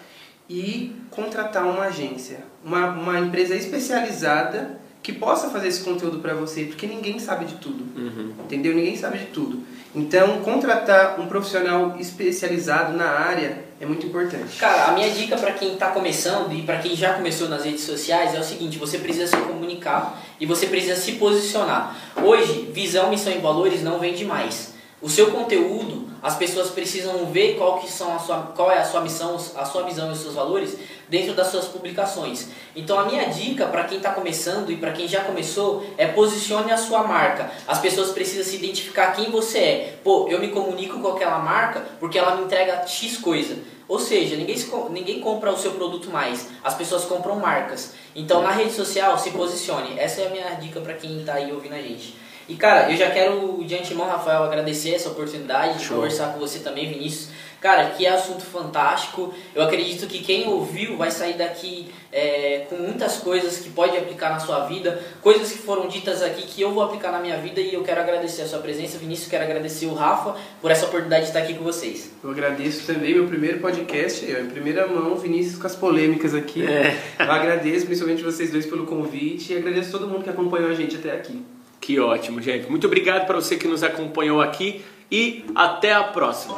e 0.48 0.96
contratar 1.10 1.64
uma 1.64 1.84
agência, 1.84 2.44
uma, 2.64 2.88
uma 2.88 3.20
empresa 3.20 3.54
especializada 3.54 4.78
que 5.02 5.12
possa 5.12 5.48
fazer 5.50 5.68
esse 5.68 5.82
conteúdo 5.82 6.18
para 6.18 6.34
você, 6.34 6.64
porque 6.64 6.86
ninguém 6.86 7.18
sabe 7.18 7.44
de 7.44 7.54
tudo, 7.54 7.84
uhum. 7.96 8.32
entendeu? 8.44 8.74
Ninguém 8.74 8.96
sabe 8.96 9.18
de 9.18 9.26
tudo. 9.26 9.62
Então, 9.94 10.40
contratar 10.40 11.18
um 11.18 11.26
profissional 11.26 11.96
especializado 11.98 12.96
na 12.96 13.08
área 13.08 13.64
é 13.80 13.86
muito 13.86 14.06
importante. 14.06 14.58
Cara, 14.58 14.86
a 14.90 14.92
minha 14.92 15.10
dica 15.10 15.36
para 15.36 15.52
quem 15.52 15.74
está 15.74 15.88
começando 15.88 16.52
e 16.52 16.62
para 16.62 16.78
quem 16.78 16.94
já 16.94 17.14
começou 17.14 17.48
nas 17.48 17.64
redes 17.64 17.82
sociais 17.82 18.34
é 18.34 18.40
o 18.40 18.44
seguinte: 18.44 18.76
você 18.76 18.98
precisa 18.98 19.28
se 19.28 19.36
comunicar 19.36 20.20
e 20.38 20.44
você 20.44 20.66
precisa 20.66 20.96
se 20.96 21.12
posicionar. 21.12 21.96
Hoje, 22.22 22.70
visão, 22.72 23.08
missão 23.08 23.32
e 23.32 23.38
valores 23.38 23.82
não 23.82 23.98
vende 23.98 24.24
mais. 24.24 24.74
O 25.00 25.08
seu 25.08 25.30
conteúdo, 25.30 26.08
as 26.20 26.34
pessoas 26.34 26.70
precisam 26.70 27.26
ver 27.26 27.56
qual, 27.56 27.78
que 27.78 27.88
são 27.88 28.16
a 28.16 28.18
sua, 28.18 28.52
qual 28.56 28.68
é 28.72 28.78
a 28.78 28.84
sua 28.84 29.00
missão, 29.00 29.36
a 29.54 29.64
sua 29.64 29.84
visão 29.84 30.08
e 30.08 30.12
os 30.12 30.18
seus 30.18 30.34
valores 30.34 30.76
dentro 31.08 31.34
das 31.34 31.46
suas 31.46 31.66
publicações. 31.66 32.48
Então 32.74 32.98
a 32.98 33.04
minha 33.04 33.26
dica 33.26 33.66
para 33.66 33.84
quem 33.84 33.98
está 33.98 34.10
começando 34.10 34.72
e 34.72 34.76
para 34.76 34.90
quem 34.90 35.06
já 35.06 35.22
começou 35.22 35.86
é 35.96 36.08
posicione 36.08 36.72
a 36.72 36.76
sua 36.76 37.04
marca. 37.04 37.48
As 37.68 37.78
pessoas 37.78 38.10
precisam 38.10 38.44
se 38.44 38.56
identificar 38.56 39.12
quem 39.12 39.30
você 39.30 39.58
é. 39.58 39.98
Pô, 40.02 40.26
eu 40.28 40.40
me 40.40 40.48
comunico 40.48 40.98
com 40.98 41.08
aquela 41.08 41.38
marca 41.38 41.86
porque 42.00 42.18
ela 42.18 42.34
me 42.34 42.44
entrega 42.44 42.84
X 42.84 43.18
coisa. 43.18 43.56
Ou 43.86 44.00
seja, 44.00 44.34
ninguém, 44.34 44.56
ninguém 44.90 45.20
compra 45.20 45.52
o 45.52 45.56
seu 45.56 45.72
produto 45.72 46.10
mais, 46.10 46.48
as 46.62 46.74
pessoas 46.74 47.04
compram 47.04 47.36
marcas. 47.36 47.94
Então 48.16 48.42
na 48.42 48.50
rede 48.50 48.72
social 48.72 49.16
se 49.16 49.30
posicione. 49.30 49.96
Essa 49.96 50.22
é 50.22 50.26
a 50.26 50.30
minha 50.30 50.50
dica 50.56 50.80
para 50.80 50.94
quem 50.94 51.20
está 51.20 51.34
aí 51.34 51.52
ouvindo 51.52 51.74
a 51.74 51.80
gente. 51.80 52.14
E 52.48 52.56
cara, 52.56 52.90
eu 52.90 52.96
já 52.96 53.10
quero 53.10 53.62
de 53.62 53.74
antemão, 53.74 54.06
Rafael, 54.06 54.42
agradecer 54.42 54.94
essa 54.94 55.10
oportunidade 55.10 55.78
de 55.78 55.84
Show. 55.84 55.96
conversar 55.96 56.32
com 56.32 56.38
você 56.38 56.60
também, 56.60 56.88
Vinícius. 56.88 57.28
Cara, 57.60 57.90
que 57.90 58.06
assunto 58.06 58.44
fantástico. 58.44 59.34
Eu 59.54 59.62
acredito 59.62 60.06
que 60.06 60.20
quem 60.20 60.46
ouviu 60.46 60.96
vai 60.96 61.10
sair 61.10 61.34
daqui 61.34 61.90
é, 62.12 62.66
com 62.70 62.76
muitas 62.76 63.16
coisas 63.16 63.58
que 63.58 63.68
pode 63.68 63.96
aplicar 63.96 64.30
na 64.30 64.38
sua 64.38 64.60
vida, 64.66 65.02
coisas 65.20 65.50
que 65.50 65.58
foram 65.58 65.88
ditas 65.88 66.22
aqui 66.22 66.42
que 66.42 66.62
eu 66.62 66.70
vou 66.70 66.84
aplicar 66.84 67.10
na 67.10 67.18
minha 67.18 67.36
vida 67.36 67.60
e 67.60 67.74
eu 67.74 67.82
quero 67.82 68.00
agradecer 68.00 68.42
a 68.42 68.46
sua 68.46 68.60
presença, 68.60 68.96
Vinícius. 68.96 69.28
Quero 69.28 69.44
agradecer 69.44 69.86
o 69.86 69.92
Rafa 69.92 70.36
por 70.62 70.70
essa 70.70 70.86
oportunidade 70.86 71.24
de 71.24 71.28
estar 71.30 71.40
aqui 71.40 71.54
com 71.54 71.64
vocês. 71.64 72.12
Eu 72.22 72.30
agradeço 72.30 72.86
também 72.86 73.12
meu 73.12 73.26
primeiro 73.26 73.58
podcast, 73.58 74.24
eu, 74.24 74.44
em 74.44 74.48
primeira 74.48 74.86
mão, 74.86 75.16
Vinícius 75.16 75.60
com 75.60 75.66
as 75.66 75.74
polêmicas 75.74 76.34
aqui. 76.34 76.64
É. 76.64 76.96
Eu 77.18 77.30
agradeço 77.30 77.86
principalmente 77.86 78.22
vocês 78.22 78.52
dois 78.52 78.64
pelo 78.64 78.86
convite 78.86 79.52
e 79.52 79.56
agradeço 79.56 79.90
todo 79.90 80.06
mundo 80.06 80.22
que 80.22 80.30
acompanhou 80.30 80.70
a 80.70 80.74
gente 80.74 80.96
até 80.96 81.10
aqui. 81.10 81.44
Que 81.80 81.98
ótimo, 81.98 82.40
gente. 82.40 82.68
Muito 82.68 82.86
obrigado 82.86 83.26
para 83.26 83.36
você 83.36 83.56
que 83.56 83.68
nos 83.68 83.82
acompanhou 83.82 84.40
aqui 84.40 84.84
e 85.10 85.44
até 85.54 85.92
a 85.92 86.04
próxima. 86.04 86.56